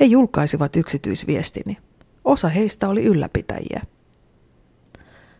He 0.00 0.04
julkaisivat 0.04 0.76
yksityisviestini. 0.76 1.78
Osa 2.24 2.48
heistä 2.48 2.88
oli 2.88 3.04
ylläpitäjiä. 3.04 3.82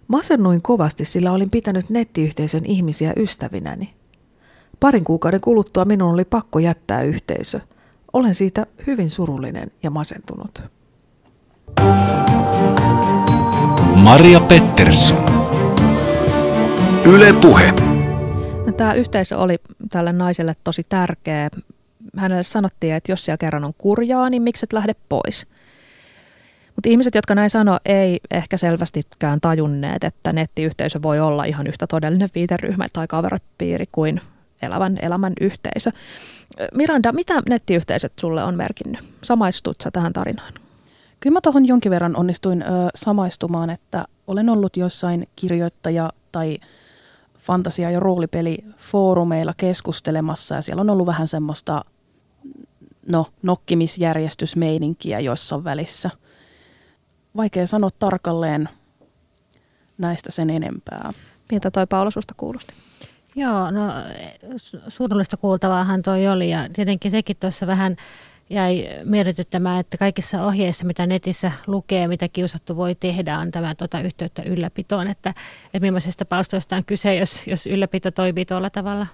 Masennuin 0.08 0.62
kovasti, 0.62 1.04
sillä 1.04 1.32
olin 1.32 1.50
pitänyt 1.50 1.90
nettiyhteisön 1.90 2.64
ihmisiä 2.64 3.12
ystävinäni. 3.16 3.94
Parin 4.80 5.04
kuukauden 5.04 5.40
kuluttua 5.40 5.84
minun 5.84 6.14
oli 6.14 6.24
pakko 6.24 6.58
jättää 6.58 7.02
yhteisö. 7.02 7.60
Olen 8.12 8.34
siitä 8.34 8.66
hyvin 8.86 9.10
surullinen 9.10 9.70
ja 9.82 9.90
masentunut. 9.90 10.62
Maria 13.94 14.40
Pettersson. 14.40 15.24
Yle 17.04 17.32
Puhe. 17.40 17.72
No, 18.66 18.72
tämä 18.72 18.94
yhteisö 18.94 19.38
oli 19.38 19.58
tälle 19.90 20.12
naiselle 20.12 20.56
tosi 20.64 20.82
tärkeä. 20.88 21.50
Hänelle 22.16 22.42
sanottiin, 22.42 22.94
että 22.94 23.12
jos 23.12 23.24
siellä 23.24 23.38
kerran 23.38 23.64
on 23.64 23.74
kurjaa, 23.78 24.30
niin 24.30 24.42
miksi 24.42 24.66
et 24.66 24.72
lähde 24.72 24.94
pois– 25.08 25.46
mutta 26.76 26.88
ihmiset, 26.88 27.14
jotka 27.14 27.34
näin 27.34 27.50
sano, 27.50 27.78
ei 27.84 28.20
ehkä 28.30 28.56
selvästikään 28.56 29.40
tajunneet, 29.40 30.04
että 30.04 30.32
nettiyhteisö 30.32 31.02
voi 31.02 31.20
olla 31.20 31.44
ihan 31.44 31.66
yhtä 31.66 31.86
todellinen 31.86 32.28
viiteryhmä 32.34 32.86
tai 32.92 33.06
kaveripiiri 33.06 33.86
kuin 33.92 34.20
elävän 34.62 34.98
elämän 35.02 35.32
yhteisö. 35.40 35.92
Miranda, 36.74 37.12
mitä 37.12 37.42
nettiyhteisöt 37.48 38.12
sulle 38.20 38.44
on 38.44 38.54
merkinnyt? 38.56 39.00
Samaistut 39.22 39.76
sä 39.84 39.90
tähän 39.90 40.12
tarinaan? 40.12 40.52
Kyllä 41.20 41.34
mä 41.34 41.40
tuohon 41.40 41.66
jonkin 41.66 41.90
verran 41.90 42.16
onnistuin 42.16 42.62
ö, 42.62 42.66
samaistumaan, 42.94 43.70
että 43.70 44.02
olen 44.26 44.48
ollut 44.48 44.76
jossain 44.76 45.28
kirjoittaja- 45.36 46.12
tai 46.32 46.58
fantasia- 47.38 47.90
ja 47.90 48.00
roolipelifoorumeilla 48.00 49.52
keskustelemassa 49.56 50.54
ja 50.54 50.62
siellä 50.62 50.80
on 50.80 50.90
ollut 50.90 51.06
vähän 51.06 51.28
semmoista 51.28 51.84
no, 53.08 53.26
nokkimisjärjestysmeininkiä 53.42 55.20
jossain 55.20 55.64
välissä– 55.64 56.10
vaikea 57.36 57.66
sanoa 57.66 57.90
tarkalleen 57.98 58.68
näistä 59.98 60.30
sen 60.30 60.50
enempää. 60.50 61.10
Miltä 61.50 61.70
toi 61.70 61.86
Paula 61.86 62.10
susta 62.10 62.34
kuulosti? 62.36 62.74
Joo, 63.34 63.70
no 63.70 63.92
surullista 64.88 65.36
kuultavaahan 65.36 66.02
toi 66.02 66.28
oli 66.28 66.50
ja 66.50 66.66
tietenkin 66.72 67.10
sekin 67.10 67.36
tuossa 67.40 67.66
vähän 67.66 67.96
jäi 68.50 68.88
mietityttämään, 69.04 69.80
että 69.80 69.98
kaikissa 69.98 70.42
ohjeissa, 70.44 70.84
mitä 70.84 71.06
netissä 71.06 71.52
lukee, 71.66 72.08
mitä 72.08 72.28
kiusattu 72.28 72.76
voi 72.76 72.94
tehdä, 72.94 73.38
on 73.38 73.50
tämä 73.50 73.74
tuota 73.74 74.00
yhteyttä 74.00 74.42
ylläpitoon, 74.42 75.08
että, 75.08 75.34
että 75.64 75.80
millaisista 75.80 76.24
palstoista 76.24 76.76
on 76.76 76.84
kyse, 76.84 77.14
jos, 77.14 77.46
jos 77.46 77.66
ylläpito 77.66 78.10
toimii 78.10 78.44
tuolla 78.44 78.70
tavalla. 78.70 79.06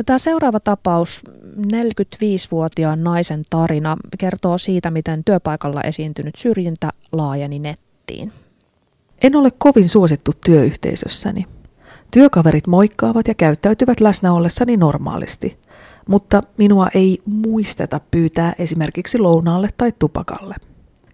No, 0.00 0.04
tämä 0.04 0.18
seuraava 0.18 0.60
tapaus, 0.60 1.22
45-vuotiaan 1.74 3.04
naisen 3.04 3.42
tarina, 3.50 3.96
kertoo 4.18 4.58
siitä, 4.58 4.90
miten 4.90 5.24
työpaikalla 5.24 5.82
esiintynyt 5.82 6.34
syrjintä 6.36 6.90
laajeni 7.12 7.58
nettiin. 7.58 8.32
En 9.22 9.36
ole 9.36 9.50
kovin 9.58 9.88
suosittu 9.88 10.32
työyhteisössäni. 10.44 11.46
Työkaverit 12.10 12.66
moikkaavat 12.66 13.28
ja 13.28 13.34
käyttäytyvät 13.34 14.00
läsnä 14.00 14.32
ollessani 14.32 14.76
normaalisti, 14.76 15.58
mutta 16.08 16.42
minua 16.58 16.88
ei 16.94 17.22
muisteta 17.24 18.00
pyytää 18.10 18.54
esimerkiksi 18.58 19.18
lounaalle 19.18 19.68
tai 19.76 19.92
tupakalle. 19.98 20.54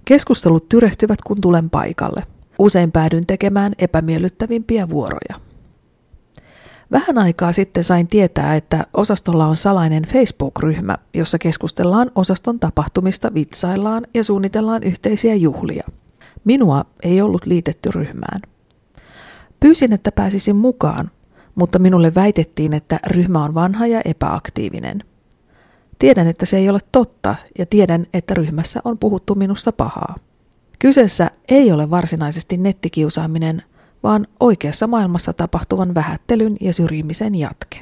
Keskustelut 0.04 0.68
tyrehtyvät, 0.68 1.18
kun 1.26 1.40
tulen 1.40 1.70
paikalle. 1.70 2.22
Usein 2.58 2.92
päädyn 2.92 3.26
tekemään 3.26 3.72
epämiellyttävimpiä 3.78 4.88
vuoroja. 4.88 5.46
Vähän 6.90 7.18
aikaa 7.18 7.52
sitten 7.52 7.84
sain 7.84 8.08
tietää, 8.08 8.56
että 8.56 8.86
osastolla 8.94 9.46
on 9.46 9.56
salainen 9.56 10.02
Facebook-ryhmä, 10.02 10.98
jossa 11.14 11.38
keskustellaan 11.38 12.10
osaston 12.14 12.60
tapahtumista, 12.60 13.34
vitsaillaan 13.34 14.06
ja 14.14 14.24
suunnitellaan 14.24 14.82
yhteisiä 14.82 15.34
juhlia. 15.34 15.84
Minua 16.44 16.84
ei 17.02 17.20
ollut 17.20 17.46
liitetty 17.46 17.90
ryhmään. 17.90 18.40
Pyysin, 19.60 19.92
että 19.92 20.12
pääsisin 20.12 20.56
mukaan, 20.56 21.10
mutta 21.54 21.78
minulle 21.78 22.14
väitettiin, 22.14 22.74
että 22.74 23.00
ryhmä 23.06 23.44
on 23.44 23.54
vanha 23.54 23.86
ja 23.86 24.00
epäaktiivinen. 24.04 25.04
Tiedän, 25.98 26.26
että 26.26 26.46
se 26.46 26.56
ei 26.56 26.68
ole 26.68 26.78
totta 26.92 27.34
ja 27.58 27.66
tiedän, 27.66 28.06
että 28.14 28.34
ryhmässä 28.34 28.80
on 28.84 28.98
puhuttu 28.98 29.34
minusta 29.34 29.72
pahaa. 29.72 30.14
Kyseessä 30.78 31.30
ei 31.48 31.72
ole 31.72 31.90
varsinaisesti 31.90 32.56
nettikiusaaminen, 32.56 33.62
vaan 34.02 34.26
oikeassa 34.40 34.86
maailmassa 34.86 35.32
tapahtuvan 35.32 35.94
vähättelyn 35.94 36.56
ja 36.60 36.72
syrjimisen 36.72 37.34
jatke. 37.34 37.80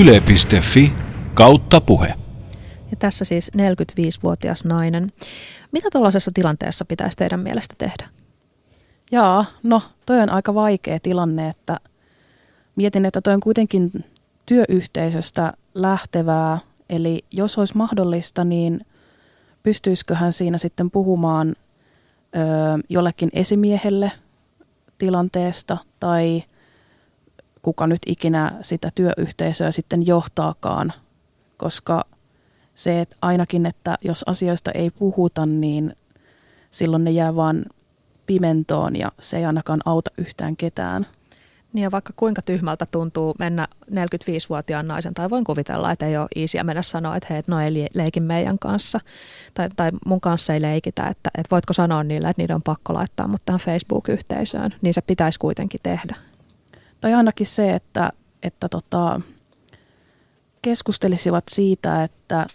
Yle.fi 0.00 0.92
kautta 1.34 1.80
puhe. 1.80 2.14
Ja 2.90 2.96
tässä 2.98 3.24
siis 3.24 3.50
45-vuotias 3.56 4.64
nainen. 4.64 5.08
Mitä 5.72 5.88
tuollaisessa 5.92 6.30
tilanteessa 6.34 6.84
pitäisi 6.84 7.16
teidän 7.16 7.40
mielestä 7.40 7.74
tehdä? 7.78 8.08
Jaa, 9.12 9.44
no 9.62 9.82
toi 10.06 10.20
on 10.20 10.30
aika 10.30 10.54
vaikea 10.54 11.00
tilanne, 11.00 11.48
että 11.48 11.80
mietin, 12.76 13.04
että 13.04 13.20
toi 13.20 13.34
on 13.34 13.40
kuitenkin 13.40 14.04
työyhteisöstä 14.46 15.52
lähtevää, 15.74 16.58
eli 16.88 17.24
jos 17.30 17.58
olisi 17.58 17.76
mahdollista, 17.76 18.44
niin 18.44 18.86
pystyisiköhän 19.62 20.32
siinä 20.32 20.58
sitten 20.58 20.90
puhumaan 20.90 21.48
ö, 21.48 21.54
jollekin 22.88 23.30
esimiehelle– 23.32 24.12
tilanteesta 24.98 25.76
tai 26.00 26.42
kuka 27.62 27.86
nyt 27.86 28.00
ikinä 28.06 28.58
sitä 28.60 28.90
työyhteisöä 28.94 29.70
sitten 29.70 30.06
johtaakaan, 30.06 30.92
koska 31.56 32.04
se, 32.74 33.00
että 33.00 33.16
ainakin, 33.22 33.66
että 33.66 33.96
jos 34.02 34.24
asioista 34.26 34.70
ei 34.70 34.90
puhuta, 34.90 35.46
niin 35.46 35.96
silloin 36.70 37.04
ne 37.04 37.10
jää 37.10 37.36
vaan 37.36 37.64
pimentoon 38.26 38.96
ja 38.96 39.12
se 39.18 39.36
ei 39.36 39.44
ainakaan 39.44 39.80
auta 39.84 40.10
yhtään 40.18 40.56
ketään. 40.56 41.06
Niin 41.72 41.82
ja 41.82 41.90
vaikka 41.90 42.12
kuinka 42.16 42.42
tyhmältä 42.42 42.86
tuntuu 42.86 43.34
mennä 43.38 43.68
45-vuotiaan 43.90 44.88
naisen, 44.88 45.14
tai 45.14 45.30
voin 45.30 45.44
kuvitella, 45.44 45.92
että 45.92 46.06
ei 46.06 46.16
ole 46.16 46.28
easyä 46.36 46.64
mennä 46.64 46.82
sanoa, 46.82 47.16
että 47.16 47.26
hei, 47.30 47.42
no 47.46 47.60
ei 47.60 47.88
leikin 47.94 48.22
meidän 48.22 48.58
kanssa, 48.58 49.00
tai, 49.54 49.68
tai 49.76 49.90
mun 50.06 50.20
kanssa 50.20 50.54
ei 50.54 50.62
leikitä, 50.62 51.06
että, 51.06 51.30
että 51.38 51.50
voitko 51.50 51.72
sanoa 51.72 52.04
niille, 52.04 52.28
että 52.28 52.42
niiden 52.42 52.56
on 52.56 52.62
pakko 52.62 52.94
laittaa 52.94 53.28
mut 53.28 53.42
tähän 53.44 53.60
Facebook-yhteisöön, 53.60 54.74
niin 54.82 54.94
se 54.94 55.00
pitäisi 55.00 55.38
kuitenkin 55.38 55.80
tehdä. 55.82 56.16
Tai 57.00 57.14
ainakin 57.14 57.46
se, 57.46 57.74
että, 57.74 58.10
että 58.42 58.68
tota, 58.68 59.20
keskustelisivat 60.62 61.44
siitä, 61.50 62.04
että, 62.04 62.46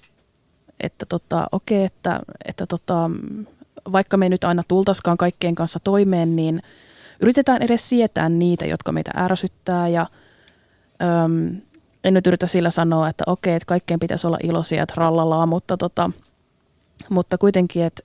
että 0.80 1.06
tota, 1.06 1.47
okei, 1.52 1.84
että, 1.84 2.19
että 2.45 2.67
tota, 2.67 3.10
vaikka 3.91 4.17
me 4.17 4.30
nyt 4.30 4.43
aina 4.43 4.63
tultaskaan 4.67 5.17
kaikkien 5.17 5.56
kanssa 5.56 5.80
toimeen, 5.80 6.36
niin– 6.36 6.62
yritetään 7.19 7.62
edes 7.62 7.89
sietää 7.89 8.30
niitä, 8.30 8.65
jotka 8.65 8.91
meitä 8.91 9.12
ärsyttää 9.15 9.88
ja 9.88 10.08
öm, 11.02 11.62
en 12.04 12.13
nyt 12.13 12.28
yritä 12.28 12.47
sillä 12.47 12.69
sanoa, 12.69 13.10
että 13.10 13.23
okei, 13.28 13.56
että 13.56 13.65
kaikkeen 13.65 13.99
pitäisi 13.99 14.28
olla 14.28 14.38
iloisia, 14.43 14.84
että 14.84 14.93
rallalaa, 14.97 15.45
mutta, 15.45 15.78
tota, 15.78 16.12
mutta 17.10 17.38
kuitenkin, 17.38 17.84
että 17.84 18.04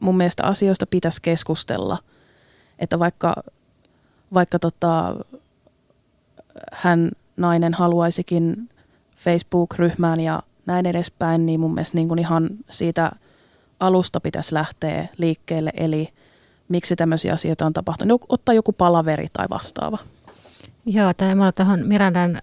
mun 0.00 0.16
mielestä 0.16 0.44
asioista 0.44 0.86
pitäisi 0.86 1.22
keskustella, 1.22 1.98
että 2.78 2.98
vaikka, 2.98 3.34
vaikka 4.34 4.58
tota, 4.58 5.16
hän 6.72 7.10
nainen 7.36 7.74
haluaisikin 7.74 8.68
Facebook-ryhmään 9.16 10.20
ja 10.20 10.42
näin 10.66 10.86
edespäin, 10.86 11.46
niin 11.46 11.60
mun 11.60 11.74
mielestä 11.74 11.98
niin 11.98 12.08
kuin 12.08 12.18
ihan 12.18 12.48
siitä 12.70 13.12
alusta 13.80 14.20
pitäisi 14.20 14.54
lähteä 14.54 15.08
liikkeelle, 15.18 15.72
eli– 15.76 16.08
miksi 16.70 16.96
tämmöisiä 16.96 17.32
asioita 17.32 17.66
on 17.66 17.72
tapahtunut. 17.72 18.24
Ottaa 18.28 18.54
joku 18.54 18.72
palaveri 18.72 19.26
tai 19.32 19.46
vastaava. 19.50 19.98
Joo, 20.86 21.14
tai 21.14 21.28
minulla 21.28 21.52
tuohon 21.52 21.86
Mirandan 21.86 22.42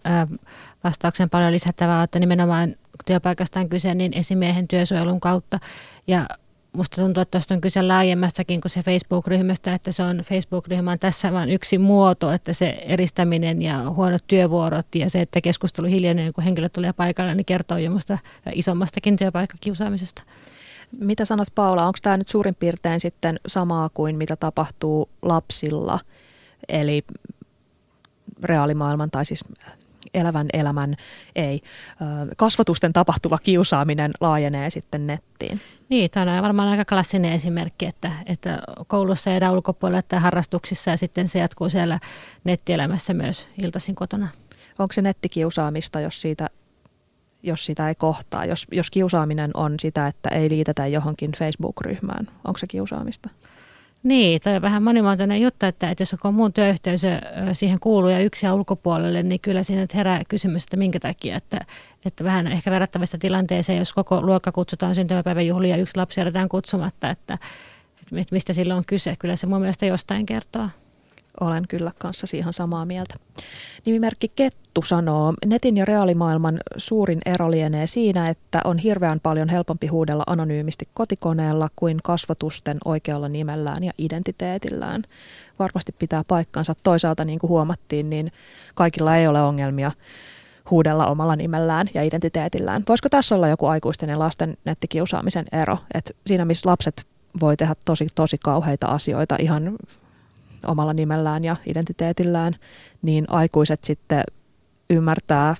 vastauksen 0.84 1.30
paljon 1.30 1.52
lisättävää, 1.52 2.04
että 2.04 2.20
nimenomaan 2.20 2.76
työpaikasta 3.06 3.60
on 3.60 3.70
kyse 3.70 3.94
niin 3.94 4.13
esimiehen 4.13 4.68
työsuojelun 4.68 5.20
kautta. 5.20 5.60
Ja 6.08 6.28
musta 6.74 7.02
tuntuu, 7.02 7.22
että 7.22 7.32
tuosta 7.32 7.54
on 7.54 7.62
kyse 7.62 7.82
laajemmastakin 7.82 8.62
kuin 8.62 8.70
se 8.70 8.84
Facebook-ryhmästä, 8.84 9.74
että 9.74 9.92
se 9.92 10.04
on 10.04 10.18
Facebook-ryhmä 10.18 10.92
on 10.92 11.00
tässä 11.00 11.34
vain 11.34 11.50
yksi 11.50 11.78
muoto, 11.78 12.32
että 12.32 12.54
se 12.54 12.70
eristäminen 12.70 13.62
ja 13.62 13.90
huonot 13.90 14.24
työvuorot 14.28 14.96
ja 14.96 15.10
se, 15.10 15.22
että 15.22 15.42
keskustelu 15.42 15.88
hiljenee, 15.88 16.32
kun 16.32 16.44
henkilö 16.44 16.70
tulee 16.70 16.94
paikalle, 16.94 17.36
niin 17.36 17.46
kertoo 17.46 17.78
jo 17.78 17.92
musta 17.92 18.18
isommastakin 18.54 19.18
työpaikkakiusaamisesta. 19.18 20.22
Mitä 21.00 21.26
sanot 21.26 21.47
Paula, 21.56 21.86
onko 21.86 22.00
tämä 22.02 22.17
nyt 22.17 22.28
suurin 22.28 22.56
piirtein 22.56 23.00
sitten 23.00 23.39
samaa 23.47 23.89
kuin 23.93 24.17
mitä 24.17 24.36
tapahtuu 24.36 25.10
lapsilla, 25.21 26.00
eli 26.69 27.04
reaalimaailman 28.43 29.12
tai 29.12 29.26
siis 29.26 29.43
elävän 30.13 30.47
elämän, 30.54 30.95
ei, 31.36 31.62
kasvatusten 32.38 32.93
tapahtuva 32.93 33.38
kiusaaminen 33.38 34.12
laajenee 34.21 34.69
sitten 34.69 35.08
nettiin? 35.08 35.62
Niin, 35.89 36.12
tämä 36.12 36.36
on 36.38 36.43
varmaan 36.43 36.67
aika 36.67 36.86
klassinen 36.86 37.34
esimerkki, 37.34 37.86
että, 37.86 38.12
että 38.26 38.60
koulussa 38.88 39.30
ja 39.30 39.52
ulkopuolella 39.52 40.02
tai 40.02 40.19
harrastuksissa 40.19 40.91
ja 40.91 40.97
sitten 40.97 41.28
se 41.28 41.39
jatkuu 41.39 41.69
siellä 41.69 42.00
nettielämässä 42.43 43.13
myös 43.13 43.47
iltaisin 43.63 43.95
kotona. 43.95 44.28
Onko 44.80 44.93
se 44.93 45.02
nettikiusaamista, 45.02 46.00
jos 46.00 46.21
siitä 46.21 46.50
jos 47.48 47.66
sitä 47.66 47.90
ei 47.90 47.96
kohtaa. 47.96 48.46
Jos, 48.46 48.68
jos 48.72 48.90
kiusaaminen 48.90 49.52
on 49.54 49.76
sitä, 49.80 50.08
että 50.08 50.30
ei 50.30 50.50
liitetä 50.50 50.88
johonkin 50.88 51.32
Facebook-ryhmään, 51.32 52.28
onko 52.46 52.58
se 52.58 52.68
kiusaamista? 52.68 53.30
Niin, 54.04 54.42
toi 54.42 54.56
on 54.56 54.62
vähän 54.62 54.84
monimuotoinen 54.84 55.42
juttu, 55.42 55.66
että, 55.66 55.90
että 55.90 56.02
jos 56.02 56.16
on 56.24 56.34
muun 56.34 56.54
työyhteisö 56.54 57.22
siihen 57.54 57.80
kuuluu 57.80 58.10
ja 58.10 58.20
yksi 58.20 58.50
ulkopuolelle, 58.50 59.24
niin 59.24 59.40
kyllä 59.40 59.64
siinä 59.64 59.88
herää 59.94 60.22
kysymys, 60.28 60.64
että 60.64 60.78
minkä 60.78 61.00
takia, 61.00 61.36
että, 61.36 61.60
että 62.06 62.24
vähän 62.24 62.48
ehkä 62.48 62.72
verrattavista 62.72 63.18
tilanteeseen, 63.18 63.80
jos 63.80 63.94
koko 63.94 64.22
luokka 64.22 64.52
kutsutaan 64.52 64.96
syntymäpäiväjuhlia 64.96 65.76
ja 65.76 65.82
yksi 65.82 65.98
lapsi 65.98 66.20
jätetään 66.20 66.50
kutsumatta, 66.50 67.10
että, 67.10 67.38
että 68.12 68.36
mistä 68.36 68.54
silloin 68.54 68.78
on 68.78 68.86
kyse. 68.88 69.16
Kyllä 69.20 69.36
se 69.36 69.48
mun 69.48 69.60
mielestä 69.60 69.86
jostain 69.86 70.26
kertoo 70.26 70.68
olen 71.41 71.63
kyllä 71.67 71.91
kanssasi 72.00 72.38
ihan 72.38 72.54
samaa 72.54 72.86
mieltä. 72.86 73.15
Nimimerkki 73.86 74.32
Kettu 74.36 74.82
sanoo, 74.82 75.34
netin 75.45 75.78
ja 75.78 75.86
reaalimaailman 75.86 76.60
suurin 76.78 77.19
ero 77.26 77.52
lienee 77.52 77.88
siinä, 77.88 78.30
että 78.30 78.62
on 78.63 78.78
hirveän 78.78 79.19
paljon 79.19 79.50
helpompi 79.50 79.88
huudella 79.88 80.23
anonyymisti 80.28 80.88
kotikoneella 80.93 81.69
kuin 81.76 82.00
kasvatusten 82.04 82.78
oikealla 82.86 83.30
nimellään 83.30 83.84
ja 83.84 83.91
identiteetillään. 83.97 85.04
Varmasti 85.60 85.91
pitää 86.00 86.23
paikkansa. 86.28 86.76
Toisaalta 86.84 87.26
niin 87.26 87.39
kuin 87.39 87.50
huomattiin, 87.50 88.10
niin 88.10 88.32
kaikilla 88.76 89.17
ei 89.17 89.28
ole 89.28 89.41
ongelmia 89.41 89.91
huudella 90.69 91.08
omalla 91.08 91.36
nimellään 91.36 91.89
ja 91.93 92.04
identiteetillään. 92.04 92.84
Voisiko 92.88 93.10
tässä 93.10 93.36
olla 93.36 93.47
joku 93.47 93.65
aikuisten 93.65 94.10
ja 94.10 94.19
lasten 94.19 94.58
nettikiusaamisen 94.65 95.45
ero? 95.52 95.78
että 95.93 96.13
siinä 96.28 96.45
missä 96.45 96.69
lapset 96.69 97.06
voi 97.39 97.58
tehdä 97.58 97.76
tosi, 97.86 98.08
tosi 98.15 98.38
kauheita 98.38 98.88
asioita 98.88 99.36
ihan 99.39 99.76
omalla 100.67 100.93
nimellään 100.93 101.43
ja 101.43 101.56
identiteetillään, 101.65 102.56
niin 103.02 103.26
aikuiset 103.30 103.84
sitten 103.84 104.24
ymmärtää 104.89 105.56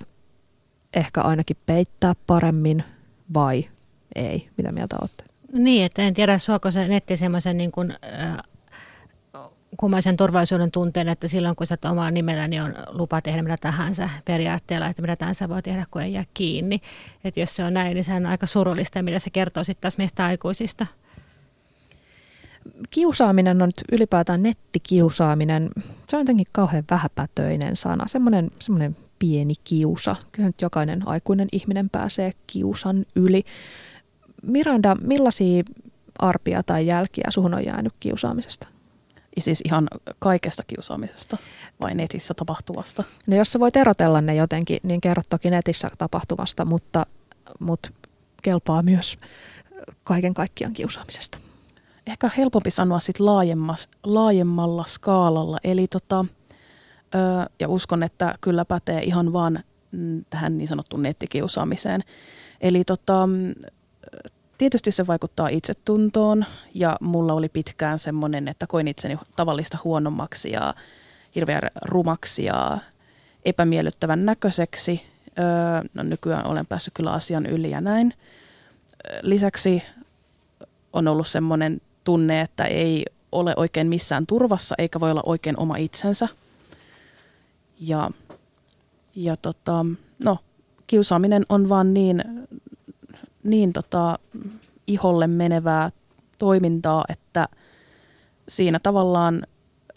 ehkä 0.94 1.20
ainakin 1.20 1.56
peittää 1.66 2.14
paremmin 2.26 2.84
vai 3.34 3.68
ei. 4.14 4.48
Mitä 4.56 4.72
mieltä 4.72 4.96
olette? 5.00 5.24
Niin, 5.52 5.84
että 5.84 6.02
en 6.02 6.14
tiedä, 6.14 6.38
suoko 6.38 6.70
se 6.70 6.88
netti 6.88 7.16
semmoisen 7.16 7.56
niin 7.56 7.72
kuin, 7.72 7.90
äh, 7.90 8.36
kummaisen 9.76 10.16
turvallisuuden 10.16 10.70
tunteen, 10.70 11.08
että 11.08 11.28
silloin 11.28 11.56
kun 11.56 11.66
sä 11.66 11.78
omalla 11.84 12.10
nimellä, 12.10 12.48
niin 12.48 12.62
on 12.62 12.74
lupa 12.88 13.20
tehdä 13.20 13.42
mitä 13.42 13.56
tahansa 13.56 14.08
periaatteella, 14.24 14.86
että 14.86 15.02
mitä 15.02 15.16
tahansa 15.16 15.48
voi 15.48 15.62
tehdä, 15.62 15.86
kun 15.90 16.02
ei 16.02 16.12
jää 16.12 16.24
kiinni. 16.34 16.80
Että 17.24 17.40
jos 17.40 17.56
se 17.56 17.64
on 17.64 17.74
näin, 17.74 17.94
niin 17.94 18.04
se 18.04 18.14
on 18.14 18.26
aika 18.26 18.46
surullista, 18.46 19.02
mitä 19.02 19.18
se 19.18 19.30
kertoo 19.30 19.64
sitten 19.64 19.80
taas 19.80 19.98
meistä 19.98 20.24
aikuisista 20.24 20.86
kiusaaminen 22.90 23.62
on 23.62 23.68
nyt 23.68 23.84
ylipäätään 23.92 24.42
nettikiusaaminen, 24.42 25.70
se 26.08 26.16
on 26.16 26.20
jotenkin 26.20 26.46
kauhean 26.52 26.84
vähäpätöinen 26.90 27.76
sana, 27.76 28.06
semmoinen, 28.06 28.50
semmoinen 28.58 28.96
pieni 29.18 29.54
kiusa. 29.64 30.16
Kyllä 30.32 30.48
nyt 30.48 30.62
jokainen 30.62 31.08
aikuinen 31.08 31.48
ihminen 31.52 31.90
pääsee 31.90 32.32
kiusan 32.46 33.06
yli. 33.16 33.44
Miranda, 34.42 34.96
millaisia 35.00 35.62
arpia 36.18 36.62
tai 36.62 36.86
jälkiä 36.86 37.24
suhun 37.28 37.54
on 37.54 37.64
jäänyt 37.64 37.92
kiusaamisesta? 38.00 38.68
Ja 39.36 39.42
siis 39.42 39.62
ihan 39.64 39.88
kaikesta 40.18 40.62
kiusaamisesta 40.66 41.36
vai 41.80 41.94
netissä 41.94 42.34
tapahtuvasta? 42.34 43.04
No 43.26 43.36
jos 43.36 43.52
sä 43.52 43.60
voit 43.60 43.76
erotella 43.76 44.20
ne 44.20 44.34
jotenkin, 44.34 44.78
niin 44.82 45.00
kerro 45.00 45.22
toki 45.28 45.50
netissä 45.50 45.88
tapahtuvasta, 45.98 46.64
mutta, 46.64 47.06
mutta 47.58 47.90
kelpaa 48.42 48.82
myös 48.82 49.18
kaiken 50.04 50.34
kaikkiaan 50.34 50.72
kiusaamisesta 50.72 51.38
ehkä 52.10 52.30
helpompi 52.36 52.70
sanoa 52.70 52.98
sit 52.98 53.16
laajemmalla 54.04 54.84
skaalalla. 54.86 55.58
Eli 55.64 55.88
tota, 55.88 56.24
ö, 57.14 57.50
ja 57.60 57.68
uskon, 57.68 58.02
että 58.02 58.34
kyllä 58.40 58.64
pätee 58.64 59.02
ihan 59.02 59.32
vaan 59.32 59.64
mm, 59.92 60.24
tähän 60.30 60.58
niin 60.58 60.68
sanottuun 60.68 61.02
nettikiusaamiseen. 61.02 62.00
Eli 62.60 62.84
tota, 62.84 63.28
tietysti 64.58 64.90
se 64.90 65.06
vaikuttaa 65.06 65.48
itsetuntoon 65.48 66.44
ja 66.74 66.96
mulla 67.00 67.32
oli 67.32 67.48
pitkään 67.48 67.98
semmoinen, 67.98 68.48
että 68.48 68.66
koin 68.66 68.88
itseni 68.88 69.18
tavallista 69.36 69.78
huonommaksi 69.84 70.50
ja 70.50 70.74
hirveän 71.34 71.62
rumaksi 71.84 72.44
ja 72.44 72.78
epämiellyttävän 73.44 74.26
näköiseksi. 74.26 75.02
Öö, 75.38 75.88
no 75.94 76.02
nykyään 76.02 76.46
olen 76.46 76.66
päässyt 76.66 76.94
kyllä 76.94 77.12
asian 77.12 77.46
yli 77.46 77.70
ja 77.70 77.80
näin. 77.80 78.14
Lisäksi 79.22 79.82
on 80.92 81.08
ollut 81.08 81.26
semmoinen 81.26 81.80
tunne, 82.08 82.40
että 82.40 82.64
ei 82.64 83.04
ole 83.32 83.54
oikein 83.56 83.88
missään 83.88 84.26
turvassa 84.26 84.74
eikä 84.78 85.00
voi 85.00 85.10
olla 85.10 85.22
oikein 85.26 85.60
oma 85.60 85.76
itsensä. 85.76 86.28
Ja, 87.80 88.10
ja 89.14 89.36
tota, 89.36 89.86
no, 90.24 90.38
kiusaaminen 90.86 91.46
on 91.48 91.68
vaan 91.68 91.94
niin, 91.94 92.24
niin 93.42 93.72
tota, 93.72 94.18
iholle 94.86 95.26
menevää 95.26 95.90
toimintaa, 96.38 97.04
että 97.08 97.48
siinä 98.48 98.78
tavallaan 98.78 99.42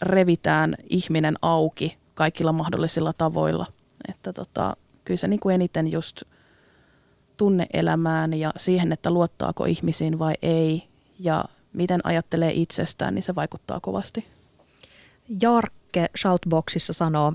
revitään 0.02 0.74
ihminen 0.88 1.34
auki 1.42 1.98
kaikilla 2.14 2.52
mahdollisilla 2.52 3.12
tavoilla. 3.12 3.66
Että 4.08 4.32
tota, 4.32 4.76
kyllä 5.04 5.18
se 5.18 5.28
niin 5.28 5.40
kuin 5.40 5.54
eniten 5.54 5.92
just 5.92 6.22
tunneelämään 7.36 8.34
ja 8.34 8.52
siihen, 8.56 8.92
että 8.92 9.10
luottaako 9.10 9.64
ihmisiin 9.64 10.18
vai 10.18 10.34
ei 10.42 10.88
ja 11.18 11.44
miten 11.72 12.00
ajattelee 12.04 12.52
itsestään, 12.54 13.14
niin 13.14 13.22
se 13.22 13.34
vaikuttaa 13.34 13.80
kovasti. 13.80 14.24
Jarkke 15.42 16.06
Shoutboxissa 16.18 16.92
sanoo, 16.92 17.32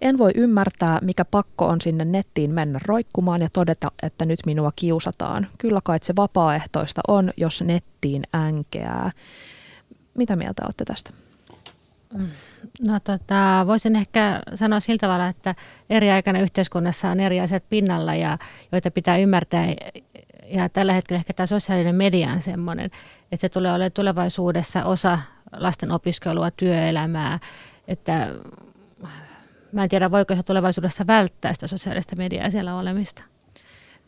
en 0.00 0.18
voi 0.18 0.30
ymmärtää, 0.34 0.98
mikä 1.02 1.24
pakko 1.24 1.66
on 1.66 1.80
sinne 1.80 2.04
nettiin 2.04 2.50
mennä 2.50 2.78
roikkumaan 2.86 3.42
ja 3.42 3.48
todeta, 3.52 3.90
että 4.02 4.24
nyt 4.24 4.40
minua 4.46 4.72
kiusataan. 4.76 5.46
Kyllä 5.58 5.80
kai 5.84 5.98
se 6.02 6.16
vapaaehtoista 6.16 7.00
on, 7.08 7.30
jos 7.36 7.62
nettiin 7.62 8.22
änkeää. 8.34 9.12
Mitä 10.14 10.36
mieltä 10.36 10.62
olette 10.64 10.84
tästä? 10.84 11.10
No 12.80 13.00
tota, 13.04 13.64
voisin 13.66 13.96
ehkä 13.96 14.40
sanoa 14.54 14.80
sillä 14.80 14.98
tavalla, 14.98 15.28
että 15.28 15.54
eri 15.90 16.10
aikana 16.10 16.40
yhteiskunnassa 16.40 17.10
on 17.10 17.20
eri 17.20 17.40
asiat 17.40 17.64
pinnalla, 17.68 18.14
ja, 18.14 18.38
joita 18.72 18.90
pitää 18.90 19.16
ymmärtää. 19.16 19.66
Ja 20.48 20.68
tällä 20.68 20.92
hetkellä 20.92 21.18
ehkä 21.18 21.32
tämä 21.32 21.46
sosiaalinen 21.46 21.94
media 21.94 22.32
on 22.32 22.42
semmoinen, 22.42 22.84
että 23.32 23.40
se 23.40 23.48
tulee 23.48 23.72
olemaan 23.72 23.92
tulevaisuudessa 23.92 24.84
osa 24.84 25.18
lasten 25.52 25.90
opiskelua, 25.90 26.50
työelämää, 26.50 27.38
että 27.88 28.34
mä 29.72 29.82
en 29.82 29.88
tiedä, 29.88 30.10
voiko 30.10 30.36
se 30.36 30.42
tulevaisuudessa 30.42 31.06
välttää 31.06 31.52
sitä 31.52 31.66
sosiaalista 31.66 32.16
mediaa 32.16 32.50
siellä 32.50 32.76
olemista. 32.76 33.22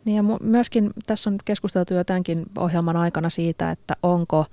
Niin 0.04 0.16
ja 0.16 0.22
myöskin 0.40 0.90
tässä 1.06 1.30
on 1.30 1.38
keskusteltu 1.44 1.94
jo 1.94 2.04
tämänkin 2.04 2.46
ohjelman 2.58 2.96
aikana 2.96 3.28
siitä, 3.30 3.70
että 3.70 3.94
onko 4.02 4.46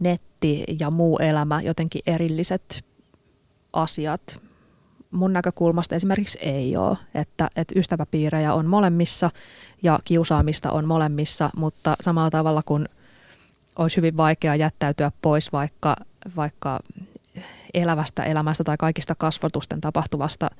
netti 0.00 0.64
ja 0.80 0.90
muu 0.90 1.18
elämä 1.18 1.60
jotenkin 1.60 2.02
erilliset 2.06 2.84
asiat. 3.72 4.40
Mun 5.10 5.32
näkökulmasta 5.32 5.94
esimerkiksi 5.94 6.38
ei 6.38 6.76
ole, 6.76 6.96
että, 7.14 7.48
että 7.56 7.78
ystäväpiirejä 7.78 8.54
on 8.54 8.66
molemmissa 8.66 9.30
ja 9.82 9.98
kiusaamista 10.04 10.70
on 10.70 10.86
molemmissa, 10.86 11.50
mutta 11.56 11.96
samalla 12.00 12.30
tavalla 12.30 12.62
kuin 12.66 12.88
olisi 13.78 13.96
hyvin 13.96 14.16
vaikea 14.16 14.54
jättäytyä 14.54 15.12
pois 15.22 15.52
vaikka, 15.52 15.96
vaikka 16.36 16.80
elävästä 17.74 18.22
elämästä 18.22 18.64
tai 18.64 18.76
kaikista 18.76 19.14
kasvatusten 19.14 19.80
tapahtuvasta 19.80 20.50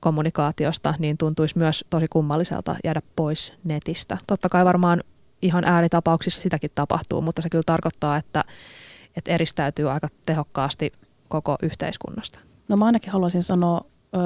kommunikaatiosta, 0.00 0.94
niin 0.98 1.18
tuntuisi 1.18 1.58
myös 1.58 1.84
tosi 1.90 2.08
kummalliselta 2.08 2.76
jäädä 2.84 3.02
pois 3.16 3.52
netistä. 3.64 4.18
Totta 4.26 4.48
kai 4.48 4.64
varmaan 4.64 5.02
ihan 5.42 5.64
ääritapauksissa 5.64 6.42
sitäkin 6.42 6.70
tapahtuu, 6.74 7.20
mutta 7.20 7.42
se 7.42 7.50
kyllä 7.50 7.62
tarkoittaa, 7.66 8.16
että, 8.16 8.44
että 9.16 9.30
eristäytyy 9.30 9.90
aika 9.90 10.08
tehokkaasti 10.26 10.92
koko 11.28 11.56
yhteiskunnasta. 11.62 12.38
No 12.68 12.76
mä 12.76 12.86
ainakin 12.86 13.12
haluaisin 13.12 13.42
sanoa 13.42 13.84
ö, 14.14 14.18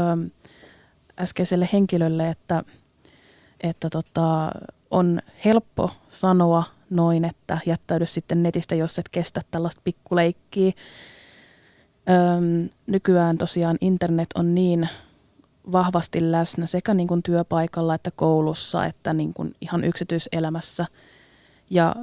äskeiselle 1.18 1.68
henkilölle, 1.72 2.28
että, 2.28 2.64
että 3.60 3.90
tota, 3.90 4.50
on 4.90 5.20
helppo 5.44 5.90
sanoa 6.08 6.64
noin, 6.90 7.24
että 7.24 7.58
jättäydy 7.66 8.06
sitten 8.06 8.42
netistä, 8.42 8.74
jos 8.74 8.98
et 8.98 9.08
kestä 9.08 9.40
tällaista 9.50 9.80
pikkuleikkiä. 9.84 10.72
Öm, 12.10 12.68
nykyään 12.86 13.38
tosiaan 13.38 13.76
internet 13.80 14.28
on 14.34 14.54
niin 14.54 14.88
vahvasti 15.72 16.32
läsnä 16.32 16.66
sekä 16.66 16.94
niin 16.94 17.08
kuin 17.08 17.22
työpaikalla 17.22 17.94
että 17.94 18.10
koulussa 18.10 18.86
että 18.86 19.12
niin 19.12 19.34
kuin 19.34 19.54
ihan 19.60 19.84
yksityiselämässä. 19.84 20.86
Ja 21.70 21.94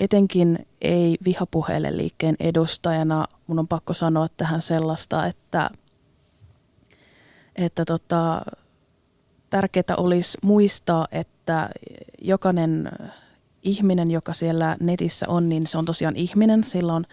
etenkin 0.00 0.66
ei 0.80 1.16
vihapuheelle 1.24 1.96
liikkeen 1.96 2.36
edustajana 2.40 3.24
mun 3.46 3.58
on 3.58 3.68
pakko 3.68 3.92
sanoa 3.92 4.26
tähän 4.36 4.60
sellaista, 4.60 5.26
että, 5.26 5.70
että 7.56 7.84
tota, 7.84 8.42
tärkeää 9.50 9.96
olisi 9.96 10.38
muistaa, 10.42 11.08
että 11.12 11.68
jokainen 12.22 12.90
ihminen, 13.62 14.10
joka 14.10 14.32
siellä 14.32 14.76
netissä 14.80 15.26
on, 15.28 15.48
niin 15.48 15.66
se 15.66 15.78
on 15.78 15.84
tosiaan 15.84 16.16
ihminen, 16.16 16.64
sillä 16.64 16.94
on 16.94 17.04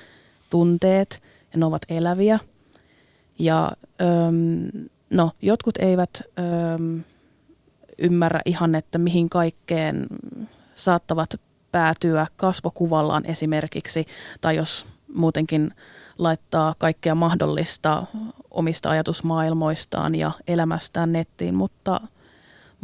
tunteet 0.50 1.24
ja 1.54 1.60
ne 1.60 1.66
ovat 1.66 1.82
eläviä. 1.90 2.40
Ja 3.40 3.72
öm, 4.02 4.88
no, 5.10 5.32
jotkut 5.42 5.78
eivät 5.78 6.22
öm, 6.76 7.04
ymmärrä 7.98 8.40
ihan, 8.46 8.76
että 8.76 8.98
mihin 8.98 9.30
kaikkeen 9.30 10.08
saattavat 10.76 11.42
päätyä 11.72 12.28
kasvokuvallaan 12.36 13.26
esimerkiksi, 13.26 14.06
tai 14.42 14.56
jos 14.56 14.86
muutenkin 15.14 15.72
laittaa 16.18 16.76
kaikkea 16.78 17.16
mahdollista 17.16 18.06
omista 18.52 18.90
ajatusmaailmoistaan 18.90 20.16
ja 20.16 20.32
elämästään 20.48 21.12
nettiin, 21.12 21.56
mutta, 21.56 22.02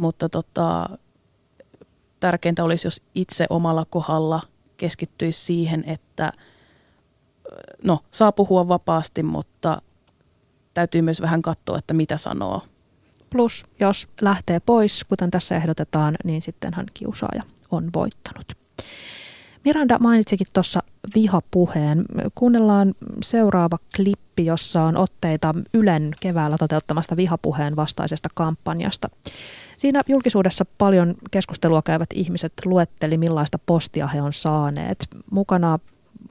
mutta 0.00 0.28
tota, 0.28 0.88
tärkeintä 2.20 2.64
olisi, 2.64 2.86
jos 2.86 3.02
itse 3.14 3.46
omalla 3.50 3.84
kohdalla 3.90 4.40
keskittyisi 4.76 5.40
siihen, 5.44 5.84
että 5.86 6.32
no, 7.84 7.98
saa 8.10 8.32
puhua 8.32 8.68
vapaasti, 8.68 9.22
mutta 9.22 9.82
täytyy 10.74 11.02
myös 11.02 11.20
vähän 11.20 11.42
katsoa, 11.42 11.78
että 11.78 11.94
mitä 11.94 12.16
sanoo. 12.16 12.62
Plus, 13.30 13.64
jos 13.80 14.08
lähtee 14.20 14.60
pois, 14.60 15.04
kuten 15.04 15.30
tässä 15.30 15.56
ehdotetaan, 15.56 16.16
niin 16.24 16.42
sittenhän 16.42 16.86
kiusaaja 16.94 17.42
on 17.70 17.90
voittanut. 17.94 18.52
Miranda 19.64 19.98
mainitsikin 19.98 20.46
tuossa 20.52 20.82
vihapuheen. 21.14 22.04
Kuunnellaan 22.34 22.94
seuraava 23.22 23.78
klippi, 23.96 24.46
jossa 24.46 24.82
on 24.82 24.96
otteita 24.96 25.54
Ylen 25.74 26.10
keväällä 26.20 26.58
toteuttamasta 26.58 27.16
vihapuheen 27.16 27.76
vastaisesta 27.76 28.28
kampanjasta. 28.34 29.08
Siinä 29.76 30.02
julkisuudessa 30.08 30.64
paljon 30.78 31.14
keskustelua 31.30 31.82
käyvät 31.82 32.08
ihmiset 32.14 32.52
luetteli, 32.64 33.16
millaista 33.18 33.58
postia 33.66 34.06
he 34.06 34.22
on 34.22 34.32
saaneet. 34.32 35.08
Mukana 35.30 35.78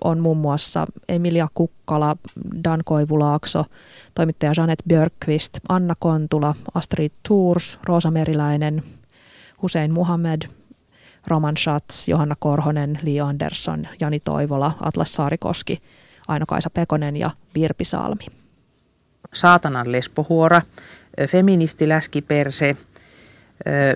on 0.03 0.19
muun 0.19 0.37
muassa 0.37 0.85
Emilia 1.09 1.47
Kukkala, 1.53 2.17
Dan 2.63 2.81
Koivulaakso, 2.85 3.65
toimittaja 4.15 4.53
Janet 4.57 4.83
Björkqvist, 4.87 5.59
Anna 5.69 5.93
Kontula, 5.99 6.55
Astrid 6.73 7.11
Tours, 7.27 7.79
Roosa 7.83 8.11
Meriläinen, 8.11 8.83
Hussein 9.61 9.93
Muhammed, 9.93 10.41
Roman 11.27 11.57
Schatz, 11.57 12.07
Johanna 12.07 12.35
Korhonen, 12.39 12.99
Li 13.01 13.21
Andersson, 13.21 13.87
Jani 13.99 14.19
Toivola, 14.19 14.71
Atlas 14.81 15.13
Saarikoski, 15.13 15.81
Aino-Kaisa 16.27 16.69
Pekonen 16.69 17.17
ja 17.17 17.29
Virpi 17.55 17.83
Salmi. 17.83 18.25
Saatanan 19.33 19.91
lespohuora, 19.91 20.61
feministi 21.29 21.89
läskiperse, 21.89 22.77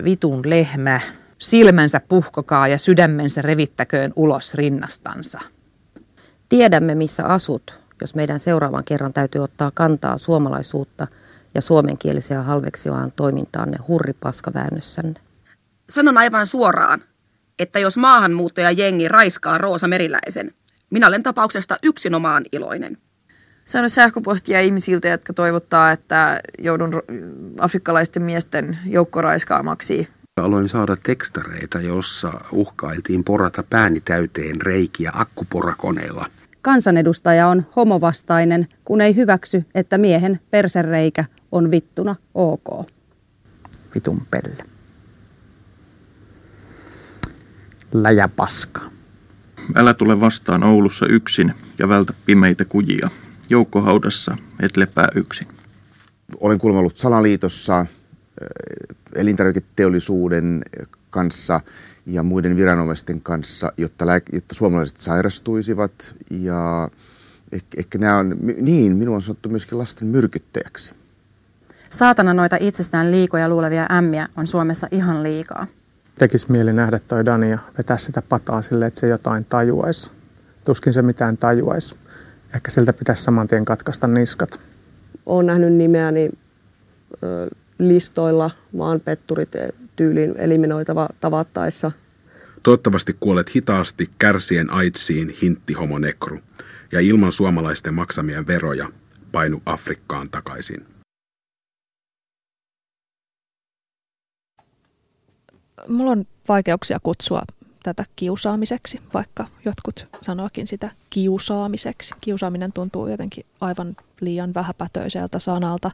vitun 0.04 0.42
lehmä, 0.50 1.00
silmänsä 1.38 2.00
puhkokaa 2.00 2.68
ja 2.68 2.78
sydämensä 2.78 3.42
revittäköön 3.42 4.12
ulos 4.16 4.54
rinnastansa. 4.54 5.40
Tiedämme, 6.48 6.94
missä 6.94 7.26
asut, 7.26 7.80
jos 8.00 8.14
meidän 8.14 8.40
seuraavan 8.40 8.84
kerran 8.84 9.12
täytyy 9.12 9.42
ottaa 9.42 9.70
kantaa 9.74 10.18
suomalaisuutta 10.18 11.06
ja 11.54 11.60
suomenkielisiä 11.60 12.42
halveksiaan 12.42 13.12
toimintaanne 13.16 13.78
hurripaskaväännössänne. 13.88 15.20
Sanon 15.90 16.18
aivan 16.18 16.46
suoraan, 16.46 17.00
että 17.58 17.78
jos 17.78 17.96
maahanmuuttaja 17.96 18.70
jengi 18.70 19.08
raiskaa 19.08 19.58
Roosa 19.58 19.88
Meriläisen, 19.88 20.50
minä 20.90 21.08
olen 21.08 21.22
tapauksesta 21.22 21.76
yksinomaan 21.82 22.44
iloinen. 22.52 22.98
Saanut 23.64 23.92
sähköpostia 23.92 24.60
ihmisiltä, 24.60 25.08
jotka 25.08 25.32
toivottaa, 25.32 25.92
että 25.92 26.40
joudun 26.58 27.02
afrikkalaisten 27.58 28.22
miesten 28.22 28.78
joukkoraiskaamaksi. 28.86 30.08
Aloin 30.36 30.68
saada 30.68 30.96
tekstareita, 31.02 31.80
jossa 31.80 32.32
uhkailtiin 32.52 33.24
porata 33.24 33.62
pääni 33.70 34.00
täyteen 34.00 34.60
reikiä 34.60 35.10
akkuporakoneella. 35.14 36.26
Kansanedustaja 36.62 37.48
on 37.48 37.66
homovastainen, 37.76 38.68
kun 38.84 39.00
ei 39.00 39.16
hyväksy, 39.16 39.64
että 39.74 39.98
miehen 39.98 40.40
persereikä 40.50 41.24
on 41.52 41.70
vittuna 41.70 42.16
ok. 42.34 42.86
Vitun 43.94 44.26
pelle. 44.30 44.73
Läjäpaska. 47.94 48.80
Älä 49.74 49.94
tule 49.94 50.20
vastaan 50.20 50.62
Oulussa 50.62 51.06
yksin 51.06 51.54
ja 51.78 51.88
vältä 51.88 52.12
pimeitä 52.26 52.64
kujia. 52.64 53.10
Joukkohaudassa 53.50 54.36
et 54.60 54.76
lepää 54.76 55.08
yksin. 55.14 55.48
Olen 56.40 56.58
kuulemma 56.58 56.80
ollut 56.80 56.96
salaliitossa 56.96 57.86
elintarviketeollisuuden 59.14 60.62
kanssa 61.10 61.60
ja 62.06 62.22
muiden 62.22 62.56
viranomaisten 62.56 63.20
kanssa, 63.20 63.72
jotta, 63.76 64.06
lääke- 64.06 64.36
jotta 64.36 64.54
suomalaiset 64.54 64.96
sairastuisivat. 64.96 66.14
Ja 66.30 66.88
ehkä, 67.52 67.68
ehkä 67.76 67.98
nämä 67.98 68.18
on, 68.18 68.36
niin, 68.60 68.96
minua 68.96 69.16
on 69.16 69.22
sanottu 69.22 69.48
myöskin 69.48 69.78
lasten 69.78 70.08
myrkyttäjäksi. 70.08 70.92
Saatana 71.90 72.34
noita 72.34 72.56
itsestään 72.60 73.10
liikoja 73.10 73.48
luulevia 73.48 73.86
ämmiä 73.92 74.28
on 74.36 74.46
Suomessa 74.46 74.88
ihan 74.90 75.22
liikaa. 75.22 75.66
Tekisi 76.18 76.52
mieli 76.52 76.72
nähdä 76.72 76.98
toi 76.98 77.24
Dani 77.24 77.50
ja 77.50 77.58
vetää 77.78 77.98
sitä 77.98 78.22
pataa 78.22 78.62
silleen, 78.62 78.86
että 78.88 79.00
se 79.00 79.08
jotain 79.08 79.44
tajuaisi. 79.44 80.10
Tuskin 80.64 80.92
se 80.92 81.02
mitään 81.02 81.36
tajuaisi. 81.36 81.96
Ehkä 82.54 82.70
siltä 82.70 82.92
pitäisi 82.92 83.22
saman 83.22 83.48
tien 83.48 83.64
katkaista 83.64 84.06
niskat. 84.06 84.60
Olen 85.26 85.46
nähnyt 85.46 85.72
nimeäni 85.72 86.30
listoilla 87.78 88.50
maanpetturit 88.72 89.48
tyyliin 89.96 90.36
eliminoitava 90.36 91.08
tavattaessa. 91.20 91.92
Toivottavasti 92.62 93.16
kuolet 93.20 93.54
hitaasti 93.54 94.10
kärsien 94.18 94.70
AIDSiin 94.70 95.34
hintti 95.42 95.72
homonekru 95.72 96.38
ja 96.92 97.00
ilman 97.00 97.32
suomalaisten 97.32 97.94
maksamia 97.94 98.46
veroja 98.46 98.88
painu 99.32 99.62
Afrikkaan 99.66 100.30
takaisin. 100.30 100.93
Mulla 105.88 106.10
on 106.10 106.24
vaikeuksia 106.48 107.00
kutsua 107.02 107.42
tätä 107.82 108.04
kiusaamiseksi, 108.16 109.00
vaikka 109.14 109.46
jotkut 109.64 110.06
sanoakin 110.22 110.66
sitä 110.66 110.90
kiusaamiseksi. 111.10 112.14
Kiusaaminen 112.20 112.72
tuntuu 112.72 113.06
jotenkin 113.06 113.46
aivan 113.60 113.96
liian 114.20 114.54
vähäpätöiseltä 114.54 115.38
sanalta. 115.38 115.90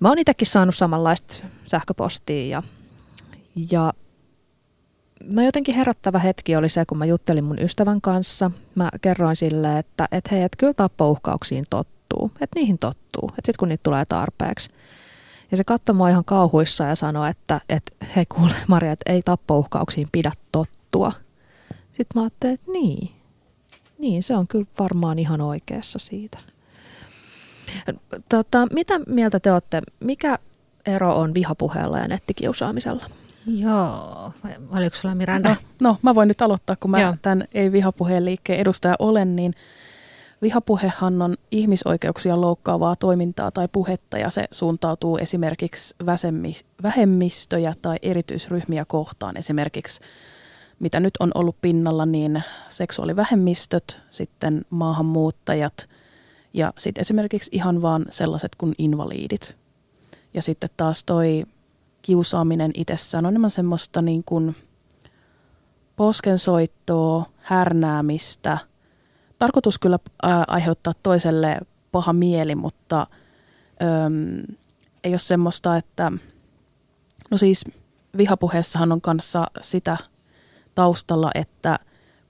Mä 0.00 0.08
oon 0.08 0.18
itsekin 0.18 0.46
saanut 0.46 0.76
samanlaista 0.76 1.44
sähköpostia 1.66 2.46
ja, 2.46 2.62
ja 3.70 3.92
no 5.32 5.42
jotenkin 5.42 5.74
herättävä 5.74 6.18
hetki 6.18 6.56
oli 6.56 6.68
se, 6.68 6.84
kun 6.84 6.98
mä 6.98 7.04
juttelin 7.04 7.44
mun 7.44 7.58
ystävän 7.58 8.00
kanssa. 8.00 8.50
Mä 8.74 8.90
kerroin 9.00 9.36
sille, 9.36 9.78
että 9.78 10.08
et 10.12 10.30
hei, 10.30 10.42
et 10.42 10.56
kyllä 10.58 10.74
tappouhkauksiin 10.74 11.64
tottuu, 11.70 12.30
että 12.40 12.58
niihin 12.58 12.78
tottuu, 12.78 13.28
että 13.28 13.46
sit 13.46 13.56
kun 13.56 13.68
niitä 13.68 13.82
tulee 13.82 14.04
tarpeeksi. 14.04 14.70
Ja 15.50 15.56
se 15.56 15.64
katsoi 15.64 15.94
mua 15.94 16.08
ihan 16.08 16.24
kauhuissa 16.24 16.84
ja 16.84 16.94
sanoi, 16.94 17.30
että, 17.30 17.60
että 17.68 17.92
hei 18.16 18.26
kuule 18.26 18.54
Maria, 18.66 18.92
että 18.92 19.12
ei 19.12 19.22
tappouhkauksiin 19.22 20.08
pidä 20.12 20.32
tottua. 20.52 21.12
Sitten 21.92 22.20
mä 22.20 22.22
ajattelin, 22.22 22.54
että 22.54 22.72
niin, 22.72 23.10
niin 23.98 24.22
se 24.22 24.36
on 24.36 24.48
kyllä 24.48 24.66
varmaan 24.78 25.18
ihan 25.18 25.40
oikeassa 25.40 25.98
siitä. 25.98 26.38
Tota, 28.28 28.66
mitä 28.72 29.00
mieltä 29.06 29.40
te 29.40 29.52
olette, 29.52 29.82
mikä 30.00 30.38
ero 30.86 31.18
on 31.18 31.34
vihapuheella 31.34 31.98
ja 31.98 32.08
nettikiusaamisella? 32.08 33.04
Joo, 33.46 34.32
oliko 34.70 34.96
sulla 34.96 35.14
Miranda? 35.14 35.48
No, 35.48 35.56
no 35.80 35.98
mä 36.02 36.14
voin 36.14 36.28
nyt 36.28 36.42
aloittaa, 36.42 36.76
kun 36.80 36.90
mä 36.90 37.00
Joo. 37.00 37.14
tämän 37.22 37.44
ei-vihapuheen 37.54 38.24
liikkeen 38.24 38.60
edustaja 38.60 38.94
olen, 38.98 39.36
niin 39.36 39.54
vihapuhehan 40.42 41.22
on 41.22 41.34
ihmisoikeuksia 41.50 42.40
loukkaavaa 42.40 42.96
toimintaa 42.96 43.50
tai 43.50 43.68
puhetta 43.72 44.18
ja 44.18 44.30
se 44.30 44.44
suuntautuu 44.50 45.16
esimerkiksi 45.16 45.94
vähemmistöjä 46.82 47.74
tai 47.82 47.96
erityisryhmiä 48.02 48.84
kohtaan. 48.84 49.36
Esimerkiksi 49.36 50.00
mitä 50.78 51.00
nyt 51.00 51.14
on 51.20 51.30
ollut 51.34 51.56
pinnalla, 51.60 52.06
niin 52.06 52.42
seksuaalivähemmistöt, 52.68 54.00
sitten 54.10 54.64
maahanmuuttajat 54.70 55.88
ja 56.54 56.72
sitten 56.78 57.00
esimerkiksi 57.00 57.50
ihan 57.52 57.82
vaan 57.82 58.06
sellaiset 58.10 58.54
kuin 58.58 58.74
invaliidit. 58.78 59.56
Ja 60.34 60.42
sitten 60.42 60.70
taas 60.76 61.04
toi 61.04 61.44
kiusaaminen 62.02 62.70
itsessään 62.74 63.26
on 63.26 63.32
enemmän 63.32 63.50
semmoista 63.50 64.02
niin 64.02 64.24
kuin 64.24 64.56
poskensoittoa, 65.96 67.26
härnäämistä. 67.38 68.58
Tarkoitus 69.38 69.78
kyllä 69.78 69.98
aiheuttaa 70.48 70.92
toiselle 71.02 71.58
paha 71.92 72.12
mieli, 72.12 72.54
mutta 72.54 73.06
äm, 73.82 74.56
ei 75.04 75.12
ole 75.12 75.18
semmoista, 75.18 75.76
että 75.76 76.12
no 77.30 77.36
siis 77.36 77.64
vihapuheessahan 78.16 78.92
on 78.92 79.00
kanssa 79.00 79.46
sitä 79.60 79.96
taustalla, 80.74 81.30
että 81.34 81.78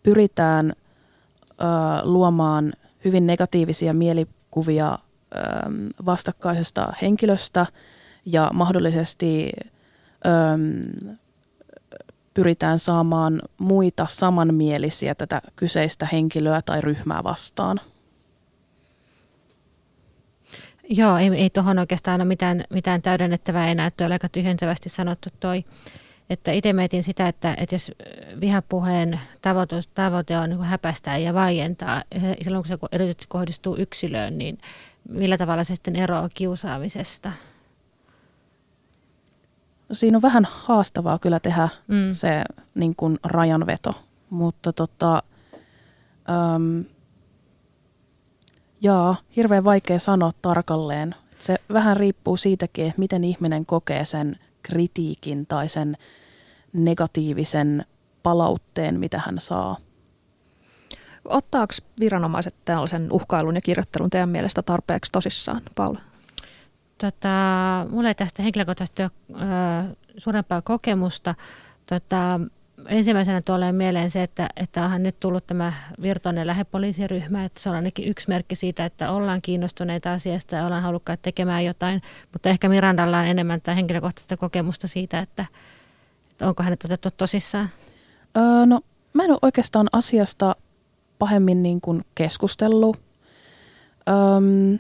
pyritään 0.03 0.73
ää, 1.59 2.05
luomaan 2.05 2.73
hyvin 3.05 3.27
negatiivisia 3.27 3.93
mielikuvia 3.93 4.87
ää, 4.89 5.71
vastakkaisesta 6.07 6.93
henkilöstä– 7.03 7.67
ja 8.33 8.51
mahdollisesti 8.55 9.53
pyritään 12.39 12.79
saamaan 12.79 13.43
muita 13.59 14.07
samanmielisiä 14.11 15.15
tätä 15.15 15.43
kyseistä 15.57 16.09
henkilöä 16.13 16.63
tai 16.63 16.81
ryhmää 16.81 17.25
vastaan. 17.25 17.81
Joo, 20.89 21.17
ei, 21.17 21.29
ei 21.29 21.51
tuohon 21.51 21.79
oikeastaan 21.79 22.21
ole 22.21 22.29
mitään, 22.29 22.65
mitään 22.71 23.03
täydennettävää 23.03 23.69
enää, 23.69 23.87
että 23.87 24.07
aika 24.07 24.29
tyhjentävästi 24.29 24.89
sanottu 24.89 25.29
toi. 25.41 25.65
Että 26.31 26.53
itse 26.53 26.73
mietin 26.73 27.03
sitä, 27.03 27.29
että, 27.29 27.55
että 27.59 27.75
jos 27.75 27.93
vihapuheen 28.41 29.21
tavoite, 29.43 29.77
tavoite 29.95 30.39
on 30.39 30.49
niin 30.49 30.63
häpästää 30.63 31.19
ja 31.19 31.35
vaientaa, 31.35 32.03
silloin 32.43 32.63
kun 32.63 32.69
se 32.69 32.79
erityisesti 32.93 33.27
kohdistuu 33.29 33.77
yksilöön, 33.77 34.39
niin 34.39 34.59
millä 35.09 35.39
tavalla 35.39 35.65
se 35.65 35.75
sitten 35.75 35.97
eroaa 35.97 36.29
kiusaamisesta? 36.35 37.33
Siinä 39.93 40.19
on 40.19 40.23
vähän 40.23 40.49
haastavaa 40.51 41.19
kyllä 41.19 41.41
tehdä 41.41 41.69
mm. 41.87 42.11
se 42.11 42.45
niin 42.75 42.97
kuin 42.97 43.19
rajanveto, 43.25 44.05
mutta 44.31 44.73
tota, 44.73 45.23
äm, 46.55 46.85
jaa, 48.81 49.17
hirveän 49.37 49.65
vaikea 49.65 49.99
sanoa 49.99 50.31
tarkalleen. 50.43 51.15
Se 51.39 51.57
vähän 51.73 51.97
riippuu 51.97 52.37
siitäkin, 52.37 52.87
että 52.87 52.99
miten 52.99 53.25
ihminen 53.25 53.67
kokee 53.67 54.05
sen 54.05 54.37
kritiikin 54.63 55.47
tai 55.47 55.69
sen 55.69 55.97
negatiivisen 56.73 57.87
palautteen, 58.23 59.01
mitä 59.01 59.23
hän 59.27 59.37
saa. 59.39 59.77
Ottaako 61.25 61.73
viranomaiset 62.01 62.55
tällaisen 62.65 63.13
uhkailun 63.13 63.55
ja 63.55 63.61
kirjoittelun 63.61 64.11
teidän 64.11 64.29
mielestä 64.29 64.63
tarpeeksi 64.63 65.13
tosissaan, 65.13 65.63
Paula? 65.75 66.01
Tota, 66.99 67.29
mulla 67.91 68.09
ei 68.09 68.15
tästä 68.15 68.43
henkilökohtaisesti 68.43 69.03
ole 69.03 69.11
ö, 69.31 69.95
suurempaa 70.17 70.63
kokemusta. 70.63 71.35
Tota, 71.87 72.41
ensimmäisenä 72.87 73.41
tulee 73.41 73.73
mieleen 73.73 74.11
se, 74.11 74.23
että, 74.23 74.49
että 74.57 74.85
onhan 74.85 75.03
nyt 75.03 75.21
tullut 75.21 75.47
tämä 75.47 75.73
virtuaalinen 76.03 76.47
lähepoliisiryhmä, 76.47 77.45
että 77.45 77.61
se 77.61 77.69
on 77.69 77.75
ainakin 77.77 78.09
yksi 78.09 78.29
merkki 78.29 78.55
siitä, 78.55 78.85
että 78.85 79.11
ollaan 79.11 79.43
kiinnostuneita 79.43 80.13
asiasta 80.13 80.57
ja 80.57 80.67
ollaan 80.67 80.83
halukkaita 80.83 81.23
tekemään 81.23 81.65
jotain, 81.65 82.03
mutta 82.33 82.49
ehkä 82.49 82.69
Mirandalla 82.69 83.19
on 83.19 83.27
enemmän 83.27 83.61
tämä 83.61 83.75
henkilökohtaista 83.75 84.37
kokemusta 84.37 84.89
siitä, 84.89 85.19
että, 85.19 85.47
että 86.31 86.49
onko 86.49 86.63
hänet 86.63 86.85
otettu 86.85 87.09
tosissaan. 87.17 87.69
Öö, 88.37 88.67
no, 88.67 88.81
mä 89.13 89.25
en 89.25 89.31
ole 89.31 89.39
oikeastaan 89.43 89.89
asiasta 89.93 90.57
pahemmin 91.19 91.63
niin 91.63 91.81
kuin 91.81 92.05
keskustellut. 92.15 93.01
Öm, 94.09 94.79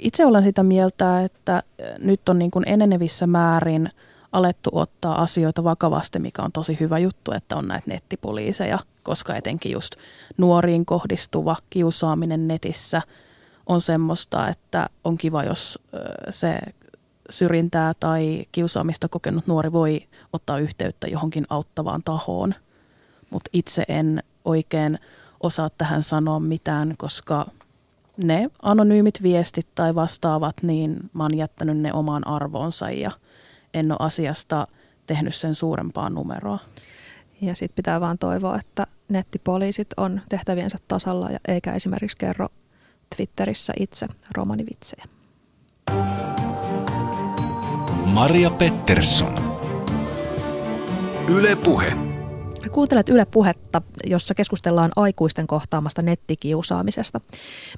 itse 0.00 0.26
olen 0.26 0.42
sitä 0.42 0.62
mieltä, 0.62 1.22
että 1.22 1.62
nyt 1.98 2.28
on 2.28 2.38
niin 2.38 2.50
kuin 2.50 2.68
enenevissä 2.68 3.26
määrin 3.26 3.90
alettu 4.32 4.70
ottaa 4.72 5.22
asioita 5.22 5.64
vakavasti, 5.64 6.18
mikä 6.18 6.42
on 6.42 6.52
tosi 6.52 6.76
hyvä 6.80 6.98
juttu, 6.98 7.32
että 7.32 7.56
on 7.56 7.68
näitä 7.68 7.90
nettipoliiseja, 7.90 8.78
koska 9.02 9.34
etenkin 9.34 9.72
just 9.72 9.94
nuoriin 10.36 10.86
kohdistuva 10.86 11.56
kiusaaminen 11.70 12.48
netissä 12.48 13.02
on 13.66 13.80
semmoista, 13.80 14.48
että 14.48 14.86
on 15.04 15.18
kiva, 15.18 15.44
jos 15.44 15.78
se 16.30 16.58
syrjintää 17.30 17.94
tai 18.00 18.46
kiusaamista 18.52 19.08
kokenut 19.08 19.46
nuori 19.46 19.72
voi 19.72 20.00
ottaa 20.32 20.58
yhteyttä 20.58 21.06
johonkin 21.06 21.46
auttavaan 21.50 22.02
tahoon. 22.02 22.54
Mutta 23.30 23.50
itse 23.52 23.84
en 23.88 24.22
oikein 24.44 24.98
osaa 25.40 25.68
tähän 25.78 26.02
sanoa 26.02 26.40
mitään, 26.40 26.94
koska 26.98 27.46
ne 28.24 28.50
anonyymit 28.62 29.22
viestit 29.22 29.66
tai 29.74 29.94
vastaavat, 29.94 30.56
niin 30.62 31.10
mä 31.12 31.22
oon 31.22 31.36
jättänyt 31.36 31.78
ne 31.78 31.92
omaan 31.92 32.26
arvoonsa 32.26 32.90
ja 32.90 33.10
en 33.74 33.92
ole 33.92 33.98
asiasta 34.00 34.66
tehnyt 35.06 35.34
sen 35.34 35.54
suurempaa 35.54 36.10
numeroa. 36.10 36.58
Ja 37.40 37.54
sitten 37.54 37.76
pitää 37.76 38.00
vaan 38.00 38.18
toivoa, 38.18 38.58
että 38.58 38.86
nettipoliisit 39.08 39.88
on 39.96 40.20
tehtäviensä 40.28 40.78
tasalla 40.88 41.30
ja 41.30 41.38
eikä 41.48 41.72
esimerkiksi 41.72 42.16
kerro 42.16 42.48
Twitterissä 43.16 43.72
itse 43.80 44.06
romanivitsejä. 44.34 45.04
Maria 48.04 48.50
Pettersson. 48.50 49.36
Yle 51.28 51.56
Puhe. 51.56 52.05
Kuuntelet 52.76 53.08
Yle 53.08 53.24
Puhetta, 53.24 53.82
jossa 54.04 54.34
keskustellaan 54.34 54.90
aikuisten 54.96 55.46
kohtaamasta 55.46 56.02
nettikiusaamisesta. 56.02 57.20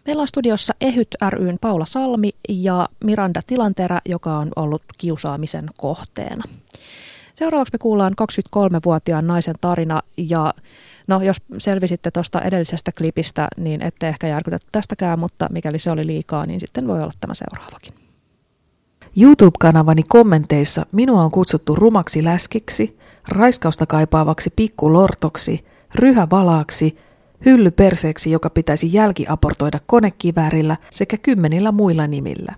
Meillä 0.06 0.20
on 0.20 0.28
studiossa 0.28 0.74
Ehyt 0.80 1.08
ryn 1.28 1.58
Paula 1.60 1.84
Salmi 1.84 2.30
ja 2.48 2.88
Miranda 3.04 3.40
Tilanterä, 3.46 4.00
joka 4.04 4.38
on 4.38 4.50
ollut 4.56 4.82
kiusaamisen 4.98 5.66
kohteena. 5.78 6.44
Seuraavaksi 7.34 7.72
me 7.72 7.78
kuullaan 7.78 8.14
23-vuotiaan 8.22 9.26
naisen 9.26 9.54
tarina 9.60 10.02
ja 10.16 10.54
no 11.06 11.22
jos 11.22 11.36
selvisitte 11.58 12.10
tuosta 12.10 12.42
edellisestä 12.42 12.92
klipistä, 12.98 13.48
niin 13.56 13.82
ette 13.82 14.08
ehkä 14.08 14.26
järkytä 14.26 14.58
tästäkään, 14.72 15.18
mutta 15.18 15.46
mikäli 15.50 15.78
se 15.78 15.90
oli 15.90 16.06
liikaa, 16.06 16.46
niin 16.46 16.60
sitten 16.60 16.86
voi 16.86 17.00
olla 17.00 17.12
tämä 17.20 17.34
seuraavakin. 17.34 17.94
YouTube-kanavani 19.16 20.02
kommenteissa 20.02 20.86
minua 20.92 21.22
on 21.22 21.30
kutsuttu 21.30 21.74
rumaksi 21.74 22.24
läskiksi, 22.24 22.98
raiskausta 23.28 23.86
kaipaavaksi 23.86 24.50
pikkulortoksi, 24.56 25.64
ryhävalaaksi, 25.94 26.96
hyllyperseeksi, 27.44 28.30
joka 28.30 28.50
pitäisi 28.50 28.92
jälkiaportoida 28.92 29.80
konekiväärillä 29.86 30.76
sekä 30.90 31.16
kymmenillä 31.16 31.72
muilla 31.72 32.06
nimillä. 32.06 32.54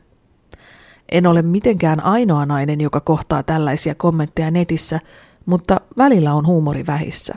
En 1.12 1.27
ole 1.27 1.43
mitenkään 1.43 2.01
ainoa 2.01 2.47
nainen, 2.47 2.81
joka 2.81 3.01
kohtaa 3.01 3.43
tällaisia 3.43 3.95
kommentteja 3.95 4.51
netissä, 4.51 5.01
mutta 5.47 5.81
välillä 5.99 6.35
on 6.35 6.47
huumori 6.47 6.87
vähissä. 6.87 7.35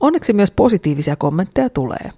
Onneksi 0.00 0.32
myös 0.32 0.50
positiivisia 0.50 1.16
kommentteja 1.16 1.70
tulee. 1.70 2.10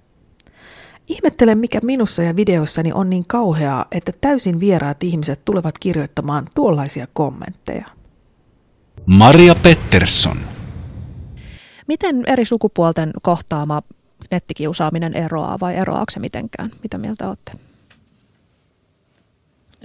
Ihmettelen, 1.07 1.59
mikä 1.59 1.79
minussa 1.83 2.23
ja 2.23 2.37
videoissani 2.37 2.93
on 2.93 3.11
niin 3.11 3.25
kauheaa, 3.27 3.87
että 3.93 4.13
täysin 4.21 4.61
vieraat 4.61 5.03
ihmiset 5.03 5.45
tulevat 5.45 5.79
kirjoittamaan 5.79 6.47
tuollaisia 6.55 7.07
kommentteja. 7.13 7.96
Maria 9.07 9.55
Pettersson. 9.55 10.37
Miten 11.87 12.23
eri 12.27 12.45
sukupuolten 12.45 13.11
kohtaama 13.23 13.83
nettikiusaaminen 14.31 15.15
eroaa 15.15 15.61
vai 15.61 15.75
eroaako 15.75 16.11
se 16.11 16.21
mitenkään? 16.21 16.71
Mitä 16.83 16.99
mieltä 16.99 17.29
olette? 17.29 17.53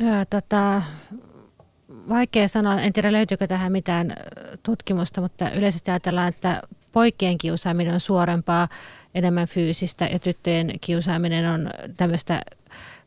Ää, 0.04 0.26
tota, 0.26 0.82
vaikea 2.10 2.48
sanoa, 2.48 2.82
en 2.82 2.94
tiedä 2.94 3.12
löytyykö 3.12 3.48
tähän 3.48 3.72
mitään 3.72 4.16
tutkimusta, 4.64 5.22
mutta 5.22 5.52
yleisesti 5.52 5.92
ajatellaan, 5.92 6.28
että 6.28 6.62
poikien 6.92 7.38
kiusaaminen 7.38 7.94
on 7.94 8.00
suorempaa, 8.00 8.68
enemmän 9.16 9.48
fyysistä 9.48 10.06
ja 10.06 10.20
tyttöjen 10.20 10.72
kiusaaminen 10.82 11.52
on 11.52 11.70
tämmöistä 11.98 12.42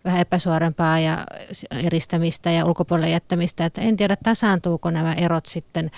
vähän 0.04 0.20
epäsuorempaa 0.20 0.98
ja 0.98 1.26
eristämistä 1.70 2.50
ja 2.50 2.64
ulkopuolelle 2.64 3.10
jättämistä. 3.10 3.64
Että 3.64 3.80
en 3.80 3.96
tiedä, 3.96 4.16
tasaantuuko 4.22 4.90
nämä 4.90 5.12
erot 5.12 5.46
sitten 5.46 5.90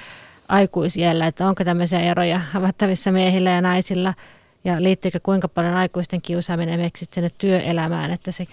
aikuisiellä, 0.49 1.27
että 1.27 1.49
onko 1.49 1.65
tämmöisiä 1.65 2.01
eroja 2.01 2.39
havaittavissa 2.39 3.13
miehillä 3.13 3.51
ja 3.51 3.61
naisilla 3.61 4.15
ja 4.65 4.83
liittyykö 4.83 5.21
kuinka 5.23 5.49
paljon 5.49 5.75
aikuisten 5.75 6.23
kiusaaminen 6.23 6.75
esimerkiksi 6.75 7.07
sinne 7.13 7.31
työelämään, 7.39 8.11
että 8.11 8.33
se 8.33 8.47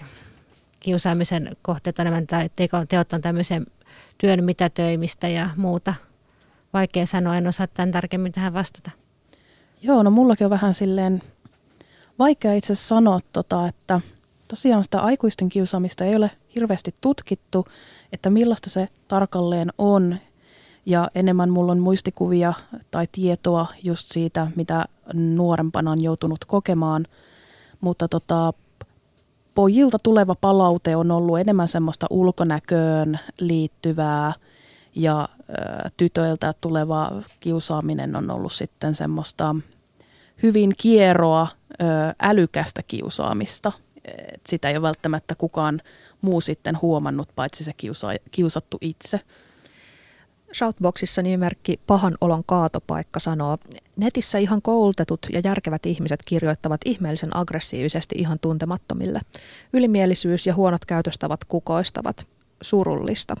kiusaamisen 0.80 1.56
kohteet 1.62 1.98
on 1.98 2.06
enemmän 2.06 2.26
tai 2.26 2.50
teot 2.88 3.12
on 3.12 3.20
tämmöisen 3.20 3.66
työn 4.18 4.44
mitätöimistä 4.44 5.28
ja 5.28 5.50
muuta. 5.56 5.94
Vaikea 6.72 7.06
sanoa, 7.06 7.36
en 7.36 7.46
osaa 7.46 7.66
tämän 7.66 7.90
tarkemmin 7.90 8.32
tähän 8.32 8.54
vastata. 8.54 8.90
Joo, 9.82 10.02
no 10.02 10.10
mullakin 10.10 10.44
on 10.44 10.50
vähän 10.50 10.74
silleen 10.74 11.22
vaikea 12.18 12.54
itse 12.54 12.74
sanoa, 12.74 13.20
tota, 13.32 13.68
että 13.68 14.00
tosiaan 14.54 14.84
sitä 14.84 15.00
aikuisten 15.00 15.48
kiusaamista 15.48 16.04
ei 16.04 16.16
ole 16.16 16.30
hirveästi 16.54 16.94
tutkittu, 17.00 17.66
että 18.12 18.30
millaista 18.30 18.70
se 18.70 18.88
tarkalleen 19.08 19.72
on. 19.78 20.16
Ja 20.86 21.10
enemmän 21.14 21.50
mulla 21.50 21.72
on 21.72 21.78
muistikuvia 21.78 22.52
tai 22.90 23.06
tietoa 23.12 23.66
just 23.82 24.08
siitä, 24.12 24.46
mitä 24.56 24.84
nuorempana 25.14 25.90
on 25.90 26.02
joutunut 26.02 26.44
kokemaan. 26.44 27.06
Mutta 27.80 28.08
tota, 28.08 28.52
pojilta 29.54 29.98
tuleva 30.02 30.34
palaute 30.34 30.96
on 30.96 31.10
ollut 31.10 31.38
enemmän 31.38 31.68
semmoista 31.68 32.06
ulkonäköön 32.10 33.18
liittyvää 33.40 34.32
ja 34.94 35.28
tytöiltä 35.96 36.52
tuleva 36.60 37.22
kiusaaminen 37.40 38.16
on 38.16 38.30
ollut 38.30 38.52
sitten 38.52 38.94
semmoista 38.94 39.56
hyvin 40.42 40.72
kieroa, 40.76 41.46
älykästä 42.22 42.82
kiusaamista. 42.82 43.72
Et 44.04 44.46
sitä 44.46 44.68
ei 44.68 44.76
ole 44.76 44.82
välttämättä 44.82 45.34
kukaan 45.34 45.80
muu 46.20 46.40
sitten 46.40 46.78
huomannut, 46.82 47.28
paitsi 47.36 47.64
se 47.64 47.72
kiusa, 47.76 48.08
kiusattu 48.30 48.78
itse. 48.80 49.20
Shoutboxissa 50.54 51.22
nimimerkki 51.22 51.80
Pahan 51.86 52.14
olon 52.20 52.42
kaatopaikka 52.46 53.20
sanoo, 53.20 53.58
netissä 53.96 54.38
ihan 54.38 54.62
koulutetut 54.62 55.26
ja 55.32 55.40
järkevät 55.44 55.86
ihmiset 55.86 56.20
kirjoittavat 56.26 56.80
ihmeellisen 56.84 57.36
aggressiivisesti 57.36 58.14
ihan 58.18 58.38
tuntemattomille. 58.38 59.20
Ylimielisyys 59.72 60.46
ja 60.46 60.54
huonot 60.54 60.84
käytöstavat 60.84 61.44
kukoistavat. 61.44 62.26
Surullista. 62.62 63.34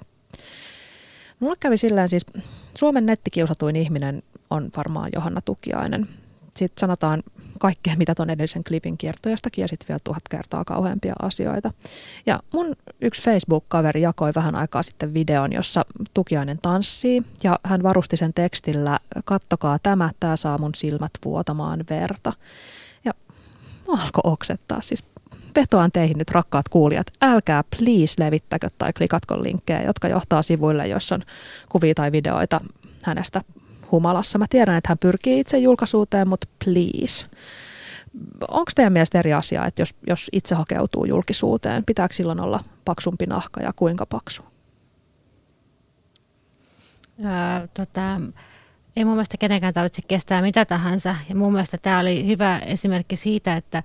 Mulle 1.40 1.56
kävi 1.60 1.76
silleen 1.76 2.08
siis, 2.08 2.26
Suomen 2.78 3.06
nettikiusatuin 3.06 3.76
ihminen 3.76 4.22
on 4.50 4.70
varmaan 4.76 5.10
Johanna 5.14 5.40
Tukiainen. 5.40 6.08
Sitten 6.56 6.80
sanotaan 6.80 7.22
kaikkea, 7.58 7.96
mitä 7.96 8.14
tuon 8.14 8.30
edellisen 8.30 8.64
klipin 8.64 8.98
kiertojastakin 8.98 9.62
ja 9.62 9.68
sitten 9.68 9.88
vielä 9.88 9.98
tuhat 10.04 10.22
kertaa 10.30 10.64
kauheampia 10.64 11.14
asioita. 11.22 11.72
Ja 12.26 12.40
mun 12.52 12.76
yksi 13.00 13.22
Facebook-kaveri 13.22 14.02
jakoi 14.02 14.32
vähän 14.34 14.54
aikaa 14.54 14.82
sitten 14.82 15.14
videon, 15.14 15.52
jossa 15.52 15.84
Tukiainen 16.14 16.58
tanssii 16.62 17.22
ja 17.42 17.58
hän 17.62 17.82
varusti 17.82 18.16
sen 18.16 18.34
tekstillä, 18.34 18.98
kattokaa 19.24 19.78
tämä, 19.78 20.10
tämä 20.20 20.36
saa 20.36 20.58
mun 20.58 20.74
silmät 20.74 21.10
vuotamaan 21.24 21.84
verta. 21.90 22.32
Ja 23.04 23.12
mua 23.86 23.98
alkoi 24.02 24.32
oksettaa, 24.32 24.80
siis 24.80 25.04
vetoan 25.56 25.92
teihin 25.92 26.18
nyt 26.18 26.30
rakkaat 26.30 26.68
kuulijat, 26.68 27.06
älkää 27.22 27.64
please 27.76 28.24
levittäkö 28.24 28.70
tai 28.78 28.92
klikatko 28.92 29.42
linkkejä, 29.42 29.82
jotka 29.82 30.08
johtaa 30.08 30.42
sivuille, 30.42 30.88
joissa 30.88 31.14
on 31.14 31.22
kuvia 31.68 31.94
tai 31.94 32.12
videoita 32.12 32.60
hänestä 33.02 33.40
humalassa. 33.92 34.38
Mä 34.38 34.46
tiedän, 34.50 34.76
että 34.76 34.88
hän 34.88 34.98
pyrkii 34.98 35.40
itse 35.40 35.58
julkaisuuteen, 35.58 36.28
mutta 36.28 36.46
please. 36.64 37.26
Onko 38.48 38.72
teidän 38.74 38.92
mielestä 38.92 39.18
eri 39.18 39.32
asia, 39.32 39.66
että 39.66 39.82
jos, 39.82 39.94
jos 40.06 40.28
itse 40.32 40.54
hakeutuu 40.54 41.04
julkisuuteen, 41.04 41.84
pitääkö 41.84 42.14
silloin 42.14 42.40
olla 42.40 42.60
paksumpi 42.84 43.26
nahka 43.26 43.62
ja 43.62 43.72
kuinka 43.76 44.06
paksu? 44.06 44.42
Ää, 47.24 47.68
tota, 47.74 48.20
ei 48.96 49.04
mun 49.04 49.14
mielestä 49.14 49.36
kenenkään 49.38 49.74
tarvitse 49.74 50.02
kestää 50.08 50.42
mitä 50.42 50.64
tahansa. 50.64 51.16
Ja 51.28 51.34
mun 51.34 51.52
mielestä 51.52 51.78
tämä 51.78 52.00
oli 52.00 52.26
hyvä 52.26 52.58
esimerkki 52.58 53.16
siitä, 53.16 53.56
että, 53.56 53.82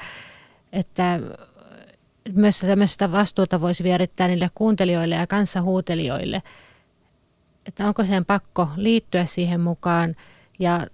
että 0.73 1.19
myös 2.33 2.59
tämmöistä 2.59 3.11
vastuuta 3.11 3.61
voisi 3.61 3.83
vierittää 3.83 4.27
niille 4.27 4.49
kuuntelijoille 4.55 5.15
ja 5.15 5.27
kanssahuutelijoille– 5.27 6.43
että 7.69 7.87
onko 7.87 8.03
sen 8.03 8.25
pakko 8.25 8.67
liittyä 8.75 9.25
siihen 9.25 9.61
mukaan 9.61 10.15
ja 10.59 10.87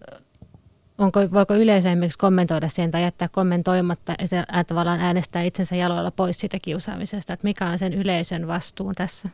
onko, 0.98 1.20
voiko 1.34 1.56
yleisö 1.56 1.90
esimerkiksi 1.90 2.20
kommentoida 2.20 2.68
siihen 2.68 2.92
tai 2.92 3.02
jättää 3.02 3.28
kommentoimatta 3.28 4.14
ja 4.32 4.64
tavallaan 4.64 5.00
äänestää 5.00 5.42
itsensä 5.42 5.76
jaloilla 5.76 6.12
pois 6.12 6.40
siitä 6.40 6.58
kiusaamisesta, 6.62 7.34
että 7.34 7.44
mikä 7.44 7.66
on 7.66 7.80
sen 7.80 7.94
yleisön 7.94 8.48
vastuun 8.48 8.96
tässä? 8.96 9.30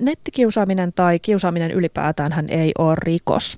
Nettikiusaaminen 0.00 0.92
tai 0.92 1.18
kiusaaminen 1.18 1.70
ylipäätään 1.70 2.32
hän 2.32 2.48
ei 2.48 2.72
ole 2.78 2.94
rikos. 2.98 3.56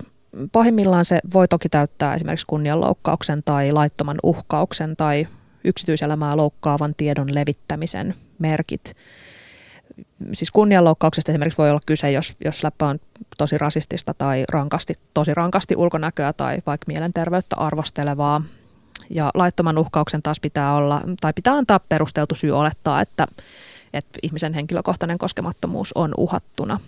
Pahimmillaan 0.52 1.04
se 1.04 1.20
voi 1.34 1.48
toki 1.48 1.68
täyttää 1.68 2.14
esimerkiksi 2.14 2.46
kunnianloukkauksen 2.46 3.38
tai 3.44 3.72
laittoman 3.72 4.16
uhkauksen 4.22 4.96
tai 4.96 5.28
yksityiselämää 5.64 6.36
loukkaavan 6.36 6.94
tiedon 6.96 7.34
levittämisen 7.34 8.14
merkit 8.38 8.94
siis 10.32 10.51
kunnianloukkauksesta 10.51 11.32
esimerkiksi 11.32 11.59
voi 11.59 11.70
olla 11.70 11.80
kyse, 11.86 12.11
jos, 12.11 12.36
jos 12.45 12.64
läppä 12.64 12.86
on 12.86 12.99
tosi 13.38 13.59
rasistista 13.59 14.14
tai 14.18 14.45
rankasti, 14.49 14.95
tosi 15.14 15.34
rankasti 15.34 15.76
ulkonäköä 15.76 16.32
tai 16.32 16.59
vaikka 16.66 16.84
mielenterveyttä 16.88 17.57
arvostelevaa. 17.57 18.42
Ja 19.11 19.30
laittoman 19.34 19.78
uhkauksen 19.78 20.22
taas 20.22 20.40
pitää 20.40 20.74
olla, 20.74 21.03
tai 21.20 21.32
pitää 21.32 21.55
antaa 21.55 21.78
perusteltu 21.78 22.34
syy 22.34 22.51
olettaa, 22.51 23.01
että, 23.01 23.26
että 23.92 24.18
ihmisen 24.22 24.55
henkilökohtainen 24.55 25.18
koskemattomuus 25.18 25.92
on 25.92 26.14
uhattuna. 26.16 26.80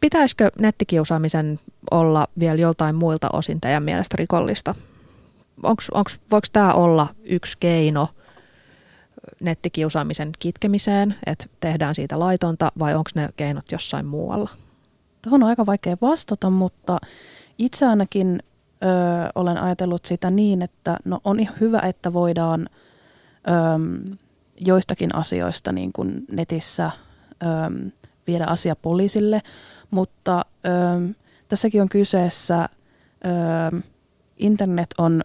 Pitäisikö 0.00 0.50
nettikiusaamisen 0.58 1.60
olla 1.90 2.26
vielä 2.40 2.60
joltain 2.60 2.94
muilta 2.94 3.28
osin 3.32 3.60
teidän 3.60 3.82
mielestä 3.82 4.16
rikollista? 4.18 4.74
Onks, 5.62 5.90
onks, 5.90 6.20
voiko 6.30 6.46
tämä 6.52 6.72
olla 6.72 7.06
yksi 7.24 7.56
keino– 7.60 8.08
nettikiusaamisen 9.40 10.30
kitkemiseen, 10.38 11.14
että 11.26 11.46
tehdään 11.60 11.94
siitä 11.94 12.18
laitonta 12.18 12.72
vai 12.78 12.94
onko 12.94 13.10
ne 13.14 13.28
keinot 13.36 13.72
jossain 13.72 14.06
muualla? 14.06 14.50
Tuohon 15.22 15.42
on 15.42 15.48
aika 15.48 15.66
vaikea 15.66 15.96
vastata, 16.00 16.50
mutta 16.50 16.96
itse 17.58 17.86
ainakin 17.86 18.42
ö, 18.82 18.86
olen 19.34 19.58
ajatellut 19.58 20.04
sitä 20.04 20.30
niin, 20.30 20.62
että 20.62 20.96
no 21.04 21.20
on 21.24 21.40
ihan 21.40 21.56
hyvä, 21.60 21.78
että 21.80 22.12
voidaan 22.12 22.66
ö, 22.70 24.12
joistakin 24.60 25.14
asioista 25.14 25.72
niin 25.72 25.92
kuin 25.92 26.24
netissä 26.32 26.90
ö, 27.42 27.46
viedä 28.26 28.44
asia 28.44 28.76
poliisille, 28.76 29.42
mutta 29.90 30.44
ö, 30.66 31.14
tässäkin 31.48 31.82
on 31.82 31.88
kyseessä, 31.88 32.68
ö, 33.24 33.80
internet 34.36 34.88
on 34.98 35.22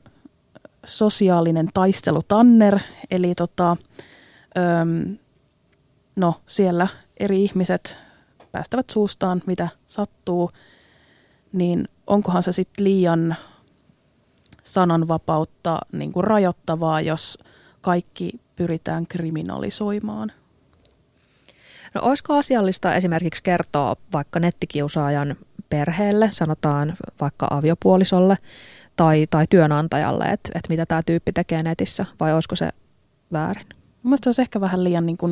sosiaalinen 0.86 1.70
taistelutanner, 1.74 2.80
eli 3.12 3.36
tota, 3.36 3.78
öm, 4.58 5.18
no, 6.16 6.36
siellä 6.46 6.88
eri 7.20 7.44
ihmiset 7.44 8.00
päästävät 8.52 8.90
suustaan, 8.90 9.42
mitä 9.46 9.68
sattuu, 9.88 10.52
niin 11.54 11.88
onkohan 12.08 12.44
se 12.44 12.52
sitten 12.52 12.84
liian 12.84 13.36
sananvapautta 14.64 15.80
niin 15.92 16.12
kuin 16.12 16.24
rajoittavaa, 16.24 17.02
jos 17.02 17.38
kaikki 17.82 18.32
pyritään 18.56 19.08
kriminalisoimaan? 19.08 20.32
No 21.94 22.02
olisiko 22.02 22.38
asiallista 22.38 22.96
esimerkiksi 22.96 23.44
kertoa 23.44 23.96
vaikka 24.14 24.40
nettikiusaajan 24.40 25.36
perheelle, 25.70 26.30
sanotaan 26.32 26.96
vaikka 27.22 27.48
aviopuolisolle, 27.50 28.38
tai, 28.96 29.28
tai 29.30 29.46
työnantajalle, 29.50 30.24
että, 30.26 30.50
että 30.56 30.70
mitä 30.70 30.86
tämä 30.86 31.02
tyyppi 31.06 31.34
tekee 31.34 31.64
netissä, 31.64 32.06
vai 32.20 32.34
olisiko 32.34 32.56
se 32.56 32.70
väärin? 33.34 33.66
Mielestäni 34.04 34.30
olisi 34.30 34.41
ehkä 34.41 34.62
vähän 34.62 34.84
liian 34.84 35.06
niin 35.06 35.18
kuin, 35.18 35.32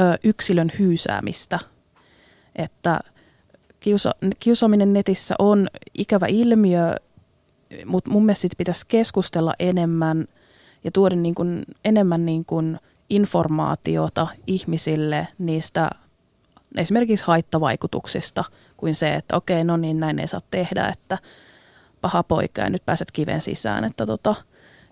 ö, 0.00 0.18
yksilön 0.24 0.70
hyysäämistä, 0.78 1.58
että 2.56 3.00
kiusa, 3.80 4.10
kiusaaminen 4.40 4.92
netissä 4.92 5.34
on 5.38 5.68
ikävä 5.98 6.26
ilmiö, 6.26 6.94
mutta 7.86 8.10
mun 8.10 8.24
mielestä 8.24 8.48
pitäisi 8.58 8.86
keskustella 8.88 9.54
enemmän 9.58 10.24
ja 10.84 10.90
tuoda 10.90 11.16
niin 11.16 11.34
kuin, 11.34 11.64
enemmän 11.84 12.26
niin 12.26 12.44
kuin 12.44 12.78
informaatiota 13.10 14.26
ihmisille 14.46 15.28
niistä 15.38 15.90
esimerkiksi 16.76 17.24
haittavaikutuksista, 17.24 18.44
kuin 18.76 18.94
se, 18.94 19.14
että 19.14 19.36
okei, 19.36 19.64
no 19.64 19.76
niin, 19.76 20.00
näin 20.00 20.18
ei 20.18 20.26
saa 20.26 20.40
tehdä, 20.50 20.88
että 20.88 21.18
paha 22.00 22.22
poika 22.22 22.60
ja 22.60 22.70
nyt 22.70 22.86
pääset 22.86 23.10
kiven 23.10 23.40
sisään. 23.40 23.84
Että 23.84 24.06
tota, 24.06 24.34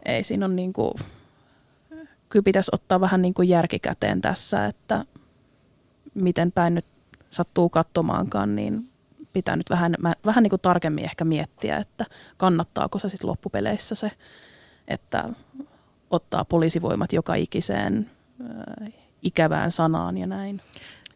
ei 0.04 0.22
siinä 0.22 0.44
on 0.44 0.56
niin 0.56 0.72
kuin, 0.72 0.94
kyllä 2.28 2.42
pitäisi 2.42 2.70
ottaa 2.74 3.00
vähän 3.00 3.22
niin 3.22 3.34
kuin 3.34 3.48
järkikäteen 3.48 4.20
tässä, 4.20 4.66
että 4.66 5.04
miten 6.14 6.52
päin 6.52 6.74
nyt 6.74 6.86
sattuu 7.30 7.68
katsomaankaan, 7.68 8.56
niin 8.56 8.88
pitää 9.32 9.56
nyt 9.56 9.70
vähän, 9.70 9.94
vähän 10.26 10.42
niin 10.42 10.50
kuin 10.50 10.60
tarkemmin 10.60 11.04
ehkä 11.04 11.24
miettiä, 11.24 11.76
että 11.76 12.04
kannattaako 12.36 12.98
se 12.98 13.08
sitten 13.08 13.30
loppupeleissä 13.30 13.94
se, 13.94 14.10
että 14.88 15.28
ottaa 16.10 16.44
poliisivoimat 16.44 17.12
joka 17.12 17.34
ikiseen 17.34 18.10
äh, 18.40 18.92
ikävään 19.22 19.72
sanaan 19.72 20.18
ja 20.18 20.26
näin. 20.26 20.62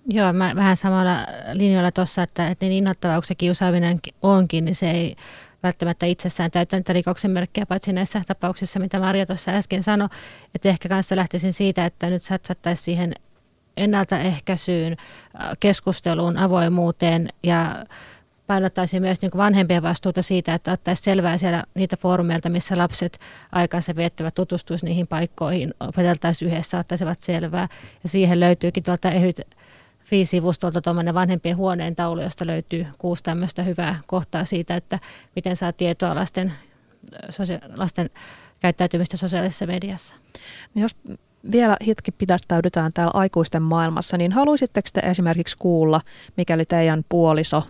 Joo, 0.06 0.32
mä 0.32 0.52
vähän 0.54 0.76
samalla 0.76 1.26
linjalla 1.52 1.92
tuossa, 1.92 2.22
että, 2.22 2.48
että 2.48 2.66
niin 2.66 2.72
innoittavaa 2.78 3.16
kuin 3.16 3.26
se 3.26 3.34
kiusaaminen 3.34 3.98
onkin, 4.22 4.64
niin 4.64 4.74
se 4.74 4.90
ei 4.90 5.16
välttämättä 5.62 6.06
itsessään 6.06 6.50
täyttä 6.50 6.76
niitä 6.76 6.92
rikoksen 6.92 7.30
merkkejä, 7.30 7.66
paitsi 7.66 7.92
näissä 7.92 8.22
tapauksissa, 8.26 8.80
mitä 8.80 9.00
Maria 9.00 9.26
tuossa 9.26 9.50
äsken 9.50 9.82
sanoi. 9.82 10.08
Että 10.54 10.68
ehkä 10.68 10.88
kanssa 10.88 11.16
lähtisin 11.16 11.52
siitä, 11.52 11.84
että 11.84 12.10
nyt 12.10 12.22
satsattaisiin 12.22 12.84
siihen 12.84 13.14
ennaltaehkäisyyn, 13.76 14.96
keskusteluun, 15.60 16.38
avoimuuteen 16.38 17.28
ja 17.42 17.84
painottaisiin 18.46 19.02
myös 19.02 19.22
niin 19.22 19.30
vanhempien 19.36 19.82
vastuuta 19.82 20.22
siitä, 20.22 20.54
että 20.54 20.72
ottaisiin 20.72 21.04
selvää 21.04 21.38
siellä 21.38 21.64
niitä 21.74 21.96
foorumeilta, 21.96 22.48
missä 22.48 22.78
lapset 22.78 23.18
aikansa 23.52 23.96
viettävät, 23.96 24.34
tutustuisi 24.34 24.86
niihin 24.86 25.06
paikkoihin, 25.06 25.74
opeteltaisiin 25.80 26.50
yhdessä, 26.50 26.78
ottaisivat 26.78 27.22
selvää. 27.22 27.68
Ja 28.02 28.08
siihen 28.08 28.40
löytyykin 28.40 28.82
tuolta 28.82 29.10
ehyt 29.10 29.40
Fi-sivustolta 30.10 30.80
tuommoinen 30.80 31.14
vanhempien 31.14 31.56
huoneen 31.56 31.96
taulu, 31.96 32.20
josta 32.20 32.46
löytyy 32.46 32.86
kuusi 32.98 33.22
tämmöistä 33.22 33.62
hyvää 33.62 34.00
kohtaa 34.06 34.44
siitä, 34.44 34.76
että 34.76 34.98
miten 35.36 35.56
saa 35.56 35.72
tietoa 35.72 36.14
lasten, 36.14 36.52
lasten 37.74 38.10
käyttäytymistä 38.60 39.16
sosiaalisessa 39.16 39.66
mediassa. 39.66 40.14
No 40.74 40.82
jos 40.82 40.96
vielä 41.52 41.76
hetki 41.86 42.12
pidättäydytään 42.12 42.90
täällä 42.94 43.10
aikuisten 43.14 43.62
maailmassa, 43.62 44.16
niin 44.16 44.32
haluaisitteko 44.32 44.88
te 44.92 45.00
esimerkiksi 45.00 45.56
kuulla, 45.58 46.00
mikäli 46.36 46.64
teidän 46.64 47.04
puoliso, 47.08 47.62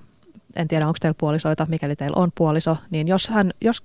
en 0.57 0.69
tiedä 0.69 0.87
onko 0.87 0.97
teillä 1.01 1.17
puolisoita, 1.19 1.67
mikäli 1.69 1.97
teillä 1.97 2.23
on 2.23 2.31
puoliso, 2.35 2.77
niin 2.91 3.09
jos 3.09 3.29
hän, 3.29 3.53
jos 3.61 3.83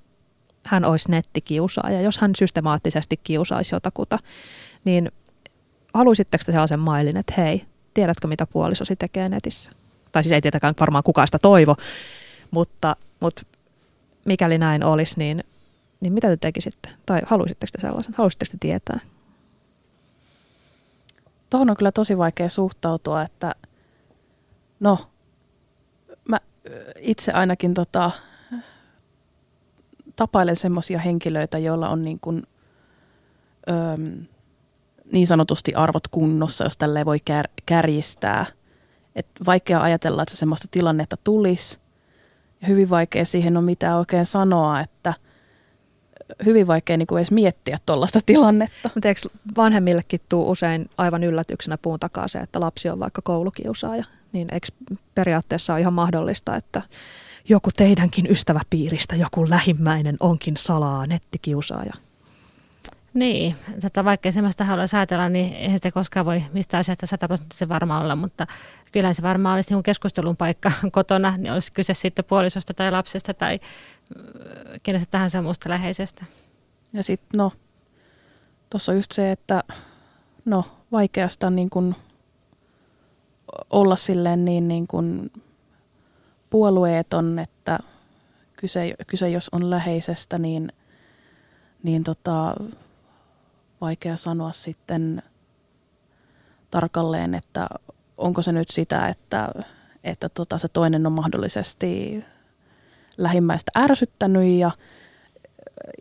hän 0.65 0.85
olisi 0.85 1.11
nettikiusaaja, 1.11 2.01
jos 2.01 2.17
hän 2.17 2.35
systemaattisesti 2.35 3.17
kiusaisi 3.23 3.75
jotakuta, 3.75 4.19
niin 4.85 5.11
haluaisitteko 5.93 6.43
te 6.45 6.51
sellaisen 6.51 6.79
mailin, 6.79 7.17
että 7.17 7.33
hei, 7.37 7.65
tiedätkö 7.95 8.27
mitä 8.27 8.45
puolisosi 8.45 8.95
tekee 8.95 9.29
netissä? 9.29 9.71
Tai 10.11 10.23
siis 10.23 10.31
ei 10.31 10.41
tietenkään 10.41 10.73
varmaan 10.79 11.03
kukaan 11.03 11.27
sitä 11.27 11.39
toivo, 11.39 11.75
mutta, 12.51 12.95
mutta 13.19 13.41
mikäli 14.25 14.57
näin 14.57 14.83
olisi, 14.83 15.19
niin, 15.19 15.43
niin 15.99 16.13
mitä 16.13 16.27
te 16.27 16.37
tekisitte? 16.37 16.89
Tai 17.05 17.21
haluaisitteko 17.25 17.69
te 17.71 17.81
sellaisen? 17.81 18.13
Haluaisitteko 18.17 18.51
te 18.51 18.57
tietää? 18.59 18.99
Tuohon 21.49 21.69
on 21.69 21.77
kyllä 21.77 21.91
tosi 21.91 22.17
vaikea 22.17 22.49
suhtautua, 22.49 23.21
että 23.21 23.55
no, 24.79 24.97
mä 26.29 26.39
itse 26.99 27.31
ainakin 27.31 27.73
tota, 27.73 28.11
tapailen 30.15 30.55
semmoisia 30.55 30.99
henkilöitä, 30.99 31.57
joilla 31.57 31.89
on 31.89 32.03
niin 32.03 32.19
kuin, 32.19 32.43
öö, 33.69 34.25
niin 35.11 35.27
sanotusti 35.27 35.73
arvot 35.73 36.07
kunnossa, 36.07 36.63
jos 36.63 36.77
tälle 36.77 37.05
voi 37.05 37.19
kär, 37.25 37.47
kärjistää. 37.65 38.45
Et 39.15 39.27
vaikea 39.45 39.81
ajatella, 39.81 40.21
että 40.21 40.35
semmoista 40.35 40.67
tilannetta 40.71 41.17
tulisi. 41.23 41.79
Hyvin 42.67 42.89
vaikea 42.89 43.25
siihen 43.25 43.57
on 43.57 43.63
mitään 43.63 43.97
oikein 43.97 44.25
sanoa, 44.25 44.79
että 44.79 45.13
hyvin 46.45 46.67
vaikea 46.67 46.97
niin 46.97 47.07
kuin 47.07 47.17
edes 47.17 47.31
miettiä 47.31 47.77
tuollaista 47.85 48.19
tilannetta. 48.25 48.89
Mutta 48.93 49.07
eikö 49.07 49.21
vanhemmillekin 49.57 50.19
tuu 50.29 50.51
usein 50.51 50.89
aivan 50.97 51.23
yllätyksenä 51.23 51.77
puun 51.81 51.99
takaa 51.99 52.27
se, 52.27 52.39
että 52.39 52.59
lapsi 52.59 52.89
on 52.89 52.99
vaikka 52.99 53.21
koulukiusaaja? 53.21 54.03
Niin 54.31 54.47
eikö 54.53 54.67
periaatteessa 55.15 55.73
ole 55.73 55.81
ihan 55.81 55.93
mahdollista, 55.93 56.55
että 56.55 56.81
joku 57.49 57.69
teidänkin 57.77 58.31
ystäväpiiristä, 58.31 59.15
joku 59.15 59.49
lähimmäinen 59.49 60.17
onkin 60.19 60.57
salaa 60.57 61.07
nettikiusaaja? 61.07 61.93
Niin, 63.15 63.55
että 63.83 64.05
vaikka 64.05 64.31
semmoista 64.31 64.63
haluaisi 64.63 64.95
ajatella, 64.95 65.29
niin 65.29 65.53
eihän 65.53 65.77
sitä 65.77 65.91
koskaan 65.91 66.25
voi 66.25 66.43
mistä 66.53 66.77
asiasta 66.77 67.07
sataprosenttisen 67.07 67.69
varma 67.69 67.99
olla, 67.99 68.15
mutta 68.15 68.47
kyllä 68.91 69.13
se 69.13 69.21
varmaan 69.21 69.55
olisi 69.55 69.73
niin 69.73 69.83
keskustelun 69.83 70.37
paikka 70.37 70.71
kotona, 70.91 71.37
niin 71.37 71.53
olisi 71.53 71.71
kyse 71.71 71.93
sitten 71.93 72.25
puolisosta 72.25 72.73
tai 72.73 72.91
lapsesta 72.91 73.33
tai 73.33 73.59
äh, 73.63 74.79
kenestä 74.83 75.11
tahansa 75.11 75.41
muusta 75.41 75.69
läheisestä. 75.69 76.25
Ja 76.93 77.03
sitten 77.03 77.37
no, 77.37 77.51
tuossa 78.69 78.91
on 78.91 78.97
just 78.97 79.11
se, 79.11 79.31
että 79.31 79.63
no 80.45 80.65
vaikeasta 80.91 81.49
niin 81.49 81.69
kuin 81.69 81.95
olla 83.69 83.95
silleen 83.95 84.45
niin, 84.45 84.67
niin 84.67 84.87
kuin 84.87 85.31
puolueeton, 86.49 87.39
että 87.39 87.79
kyse, 88.55 88.93
kyse 89.07 89.29
jos 89.29 89.49
on 89.51 89.69
läheisestä, 89.69 90.37
niin, 90.37 90.71
niin 91.83 92.03
tota, 92.03 92.55
vaikea 93.81 94.15
sanoa 94.15 94.51
sitten 94.51 95.23
tarkalleen, 96.71 97.35
että 97.35 97.67
onko 98.17 98.41
se 98.41 98.51
nyt 98.51 98.69
sitä, 98.69 99.07
että, 99.07 99.49
että 100.03 100.29
tota 100.29 100.57
se 100.57 100.67
toinen 100.67 101.05
on 101.07 101.11
mahdollisesti 101.11 102.23
lähimmäistä 103.17 103.71
ärsyttänyt 103.77 104.59
ja, 104.59 104.71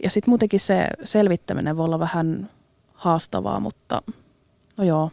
ja 0.02 0.10
sitten 0.10 0.30
muutenkin 0.30 0.60
se 0.60 0.86
selvittäminen 1.04 1.76
voi 1.76 1.84
olla 1.84 1.98
vähän 1.98 2.50
haastavaa, 2.94 3.60
mutta 3.60 4.02
no 4.76 4.84
joo, 4.84 5.10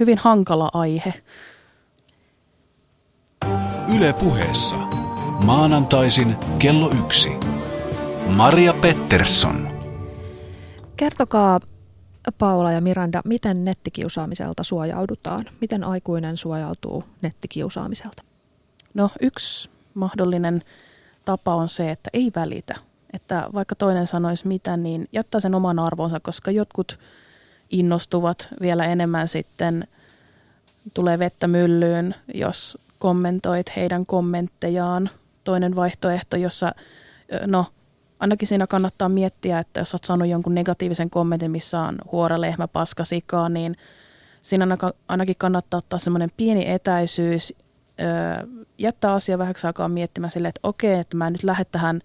hyvin 0.00 0.18
hankala 0.18 0.70
aihe. 0.72 1.14
Yle 3.96 4.12
puheessa. 4.12 4.76
Maanantaisin 5.44 6.36
kello 6.58 6.90
yksi. 7.04 7.30
Maria 8.28 8.72
Pettersson. 8.72 9.68
Kertokaa 10.96 11.60
Paula 12.32 12.72
ja 12.72 12.80
Miranda, 12.80 13.22
miten 13.24 13.64
nettikiusaamiselta 13.64 14.62
suojaudutaan? 14.62 15.46
Miten 15.60 15.84
aikuinen 15.84 16.36
suojautuu 16.36 17.04
nettikiusaamiselta? 17.22 18.22
No 18.94 19.10
yksi 19.20 19.70
mahdollinen 19.94 20.62
tapa 21.24 21.54
on 21.54 21.68
se, 21.68 21.90
että 21.90 22.10
ei 22.12 22.32
välitä. 22.36 22.74
Että 23.12 23.48
vaikka 23.54 23.74
toinen 23.74 24.06
sanoisi 24.06 24.48
mitä, 24.48 24.76
niin 24.76 25.08
jättää 25.12 25.40
sen 25.40 25.54
oman 25.54 25.78
arvonsa, 25.78 26.20
koska 26.20 26.50
jotkut 26.50 26.98
innostuvat 27.70 28.48
vielä 28.60 28.84
enemmän 28.84 29.28
sitten, 29.28 29.88
tulee 30.94 31.18
vettä 31.18 31.48
myllyyn, 31.48 32.14
jos 32.34 32.78
kommentoit 32.98 33.76
heidän 33.76 34.06
kommenttejaan. 34.06 35.10
Toinen 35.44 35.76
vaihtoehto, 35.76 36.36
jossa 36.36 36.72
no 37.46 37.66
ainakin 38.20 38.48
siinä 38.48 38.66
kannattaa 38.66 39.08
miettiä, 39.08 39.58
että 39.58 39.80
jos 39.80 39.94
olet 39.94 40.04
saanut 40.04 40.28
jonkun 40.28 40.54
negatiivisen 40.54 41.10
kommentin, 41.10 41.50
missä 41.50 41.80
on 41.80 41.98
huora, 42.12 42.40
lehmä, 42.40 42.68
paska, 42.68 43.04
sikaa, 43.04 43.48
niin 43.48 43.76
siinä 44.40 44.76
ainakin 45.08 45.36
kannattaa 45.38 45.78
ottaa 45.78 45.98
semmoinen 45.98 46.30
pieni 46.36 46.70
etäisyys, 46.70 47.54
jättää 48.78 49.12
asia 49.12 49.38
vähäksi 49.38 49.66
aikaa 49.66 49.88
miettimään 49.88 50.30
sille, 50.30 50.48
että 50.48 50.60
okei, 50.62 50.98
että 50.98 51.16
mä 51.16 51.30
nyt 51.30 51.42
lähde 51.42 51.64
tähän 51.64 52.00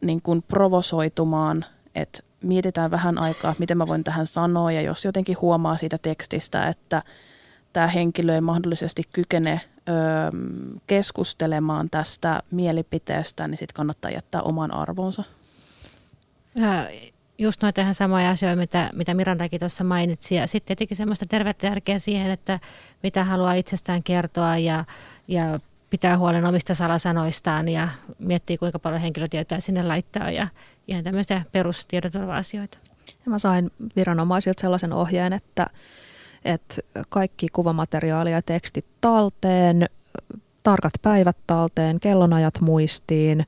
niin 0.00 0.22
kuin 0.22 0.42
provosoitumaan, 0.42 1.64
että 1.94 2.18
mietitään 2.42 2.90
vähän 2.90 3.18
aikaa, 3.18 3.54
miten 3.58 3.78
mä 3.78 3.86
voin 3.86 4.04
tähän 4.04 4.26
sanoa, 4.26 4.72
ja 4.72 4.80
jos 4.80 5.04
jotenkin 5.04 5.36
huomaa 5.40 5.76
siitä 5.76 5.98
tekstistä, 6.02 6.66
että 6.68 7.02
tämä 7.72 7.86
henkilö 7.86 8.34
ei 8.34 8.40
mahdollisesti 8.40 9.02
kykene 9.12 9.60
ö, 9.90 9.92
keskustelemaan 10.86 11.90
tästä 11.90 12.42
mielipiteestä, 12.50 13.48
niin 13.48 13.58
sitten 13.58 13.74
kannattaa 13.74 14.10
jättää 14.10 14.42
oman 14.42 14.74
arvonsa. 14.74 15.24
Ja 16.54 16.88
just 17.38 17.62
noita 17.62 17.80
ihan 17.80 17.94
samoja 17.94 18.30
asioita, 18.30 18.60
mitä, 18.60 18.90
mitä 18.94 19.14
Mirandakin 19.14 19.60
tuossa 19.60 19.84
mainitsi. 19.84 20.34
Ja 20.34 20.46
sitten 20.46 20.66
tietenkin 20.66 20.96
semmoista 20.96 21.26
tervettä 21.28 21.66
järkeä 21.66 21.98
siihen, 21.98 22.30
että 22.30 22.60
mitä 23.02 23.24
haluaa 23.24 23.54
itsestään 23.54 24.02
kertoa 24.02 24.58
ja, 24.58 24.84
ja 25.28 25.60
pitää 25.90 26.18
huolen 26.18 26.46
omista 26.46 26.74
salasanoistaan 26.74 27.68
ja 27.68 27.88
miettii, 28.18 28.58
kuinka 28.58 28.78
paljon 28.78 29.00
henkilötietoja 29.00 29.60
sinne 29.60 29.82
laittaa 29.82 30.30
ja 30.30 30.48
ihan 30.88 31.04
tämmöisiä 31.04 31.42
perustiedoturva-asioita. 31.52 32.78
Ja 33.24 33.30
mä 33.30 33.38
sain 33.38 33.70
viranomaisilta 33.96 34.60
sellaisen 34.60 34.92
ohjeen, 34.92 35.32
että 35.32 35.66
että 36.44 36.74
kaikki 37.08 37.46
kuvamateriaali 37.52 38.32
ja 38.32 38.42
tekstit 38.42 38.86
talteen, 39.00 39.86
tarkat 40.62 40.92
päivät 41.02 41.36
talteen, 41.46 42.00
kellonajat 42.00 42.60
muistiin, 42.60 43.46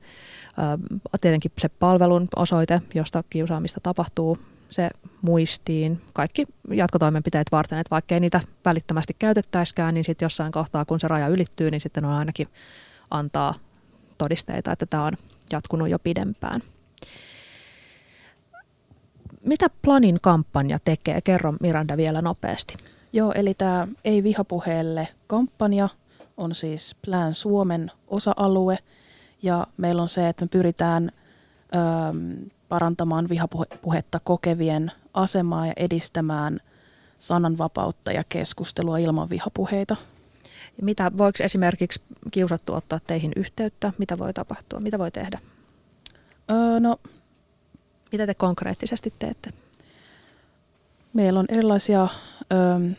tietenkin 1.21 1.51
se 1.57 1.69
palvelun 1.69 2.27
osoite, 2.35 2.81
josta 2.93 3.23
kiusaamista 3.29 3.79
tapahtuu, 3.79 4.37
se 4.69 4.89
muistiin, 5.21 6.01
kaikki 6.13 6.45
jatkotoimenpiteet 6.71 7.47
varten, 7.51 7.79
että 7.79 7.91
vaikka 7.91 8.15
ei 8.15 8.19
niitä 8.19 8.41
välittömästi 8.65 9.15
käytettäisikään, 9.19 9.93
niin 9.93 10.03
sitten 10.03 10.25
jossain 10.25 10.51
kohtaa, 10.51 10.85
kun 10.85 10.99
se 10.99 11.07
raja 11.07 11.27
ylittyy, 11.27 11.71
niin 11.71 11.81
sitten 11.81 12.05
on 12.05 12.13
ainakin, 12.13 12.47
antaa 13.11 13.53
todisteita, 14.17 14.71
että 14.71 14.85
tämä 14.85 15.05
on 15.05 15.13
jatkunut 15.51 15.89
jo 15.89 15.99
pidempään. 15.99 16.61
Mitä 19.45 19.67
Planin 19.81 20.17
kampanja 20.21 20.77
tekee? 20.85 21.21
Kerro 21.21 21.53
Miranda 21.61 21.97
vielä 21.97 22.21
nopeasti. 22.21 22.77
Joo, 23.13 23.31
eli 23.35 23.53
tämä 23.53 23.87
Ei 24.05 24.23
vihapuheelle 24.23 25.07
kampanja 25.27 25.89
on 26.37 26.55
siis 26.55 26.95
Plan 27.05 27.33
Suomen 27.33 27.91
osa-alue 28.07 28.77
ja 29.43 29.67
meillä 29.77 30.01
on 30.01 30.07
se, 30.07 30.29
että 30.29 30.45
me 30.45 30.47
pyritään 30.47 31.11
ö, 31.75 31.79
parantamaan 32.69 33.29
vihapuhetta 33.29 34.19
kokevien 34.23 34.91
asemaa 35.13 35.67
ja 35.67 35.73
edistämään 35.77 36.59
sananvapautta 37.17 38.11
ja 38.11 38.23
keskustelua 38.29 38.97
ilman 38.97 39.29
vihapuheita. 39.29 39.95
Ja 40.77 40.83
mitä 40.83 41.11
voiko 41.17 41.43
esimerkiksi 41.43 42.01
kiusattu 42.31 42.73
ottaa 42.73 42.99
teihin 43.07 43.31
yhteyttä? 43.35 43.93
Mitä 43.97 44.17
voi 44.17 44.33
tapahtua? 44.33 44.79
Mitä 44.79 44.99
voi 44.99 45.11
tehdä? 45.11 45.39
Öö, 46.51 46.79
no, 46.79 46.99
mitä 48.13 48.25
te 48.25 48.33
konkreettisesti 48.33 49.13
teette? 49.19 49.49
Meillä 51.13 51.39
on 51.39 51.45
erilaisia 51.49 52.07
ö, 52.41 52.95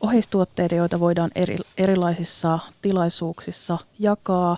oheistuotteita, 0.00 0.74
joita 0.74 1.00
voidaan 1.00 1.30
eri, 1.34 1.56
erilaisissa 1.78 2.58
tilaisuuksissa 2.82 3.78
jakaa. 3.98 4.56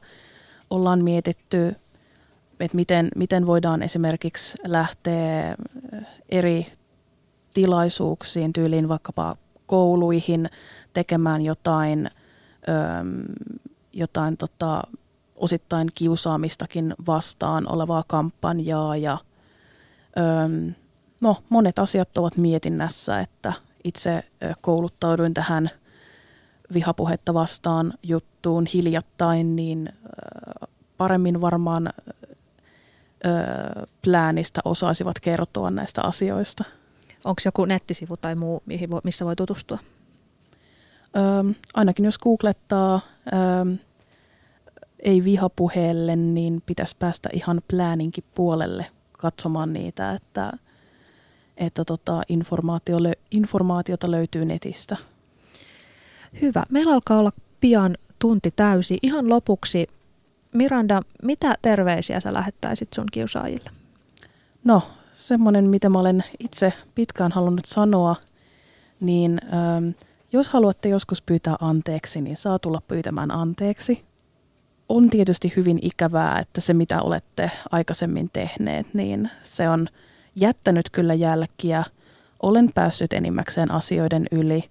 Ollaan 0.70 1.04
mietitty, 1.04 1.76
että 2.60 2.76
miten, 2.76 3.08
miten 3.16 3.46
voidaan 3.46 3.82
esimerkiksi 3.82 4.58
lähteä 4.66 5.56
eri 6.28 6.66
tilaisuuksiin, 7.54 8.52
tyyliin 8.52 8.88
vaikkapa 8.88 9.36
kouluihin 9.66 10.50
tekemään 10.92 11.42
jotain, 11.42 12.10
ö, 12.68 12.70
jotain 13.92 14.36
tota, 14.36 14.82
osittain 15.36 15.88
kiusaamistakin 15.94 16.94
vastaan 17.06 17.74
olevaa 17.74 18.04
kampanjaa 18.06 18.96
ja 18.96 19.18
no, 21.20 21.36
monet 21.48 21.78
asiat 21.78 22.18
ovat 22.18 22.36
mietinnässä, 22.36 23.20
että 23.20 23.52
itse 23.84 24.24
kouluttauduin 24.60 25.34
tähän 25.34 25.70
vihapuhetta 26.74 27.34
vastaan 27.34 27.92
juttuun 28.02 28.66
hiljattain, 28.74 29.56
niin 29.56 29.92
paremmin 30.96 31.40
varmaan 31.40 31.92
pläänistä 34.02 34.60
osaisivat 34.64 35.20
kertoa 35.20 35.70
näistä 35.70 36.02
asioista. 36.02 36.64
Onko 37.24 37.42
joku 37.44 37.64
nettisivu 37.64 38.16
tai 38.16 38.34
muu, 38.34 38.62
missä 39.04 39.24
voi 39.24 39.36
tutustua? 39.36 39.78
Öö, 41.16 41.52
ainakin 41.74 42.04
jos 42.04 42.18
googlettaa 42.18 43.00
öö, 43.32 43.74
ei 44.98 45.24
vihapuheelle, 45.24 46.16
niin 46.16 46.62
pitäisi 46.66 46.96
päästä 46.98 47.28
ihan 47.32 47.62
plääninkin 47.68 48.24
puolelle 48.34 48.86
katsomaan 49.24 49.72
niitä, 49.72 50.12
että, 50.12 50.52
että 51.56 51.84
tota, 51.84 52.22
informaatio, 52.28 52.96
informaatiota 53.30 54.10
löytyy 54.10 54.44
netistä. 54.44 54.96
Hyvä. 56.42 56.62
Meillä 56.70 56.92
alkaa 56.92 57.18
olla 57.18 57.32
pian 57.60 57.96
tunti 58.18 58.50
täysi. 58.56 58.98
Ihan 59.02 59.28
lopuksi, 59.28 59.86
Miranda, 60.54 61.02
mitä 61.22 61.54
terveisiä 61.62 62.20
sä 62.20 62.32
lähettäisit 62.32 62.92
sun 62.92 63.04
kiusaajille? 63.12 63.70
No, 64.64 64.82
semmoinen, 65.12 65.68
mitä 65.70 65.88
mä 65.88 65.98
olen 65.98 66.24
itse 66.38 66.72
pitkään 66.94 67.32
halunnut 67.32 67.64
sanoa, 67.64 68.16
niin 69.00 69.40
ähm, 69.44 69.88
jos 70.32 70.48
haluatte 70.48 70.88
joskus 70.88 71.22
pyytää 71.22 71.56
anteeksi, 71.60 72.20
niin 72.20 72.36
saa 72.36 72.58
tulla 72.58 72.82
pyytämään 72.88 73.30
anteeksi. 73.30 74.04
On 74.94 75.10
tietysti 75.10 75.52
hyvin 75.56 75.78
ikävää, 75.82 76.38
että 76.38 76.60
se 76.60 76.74
mitä 76.74 77.02
olette 77.02 77.50
aikaisemmin 77.70 78.30
tehneet, 78.32 78.86
niin 78.94 79.30
se 79.42 79.68
on 79.68 79.88
jättänyt 80.36 80.90
kyllä 80.90 81.14
jälkiä. 81.14 81.84
Olen 82.42 82.70
päässyt 82.74 83.12
enimmäkseen 83.12 83.70
asioiden 83.70 84.26
yli, 84.32 84.64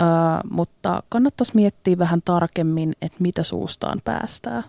Ö, 0.00 0.04
mutta 0.50 1.02
kannattaisi 1.08 1.52
miettiä 1.54 1.98
vähän 1.98 2.22
tarkemmin, 2.24 2.92
että 3.02 3.16
mitä 3.20 3.42
suustaan 3.42 4.00
päästää. 4.04 4.62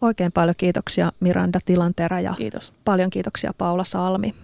Oikein 0.00 0.32
paljon 0.32 0.54
kiitoksia 0.56 1.12
Miranda 1.20 1.58
Tilanterä 1.64 2.20
ja 2.20 2.32
Kiitos. 2.36 2.72
paljon 2.84 3.10
kiitoksia 3.10 3.52
Paula 3.58 3.84
Salmi. 3.84 4.34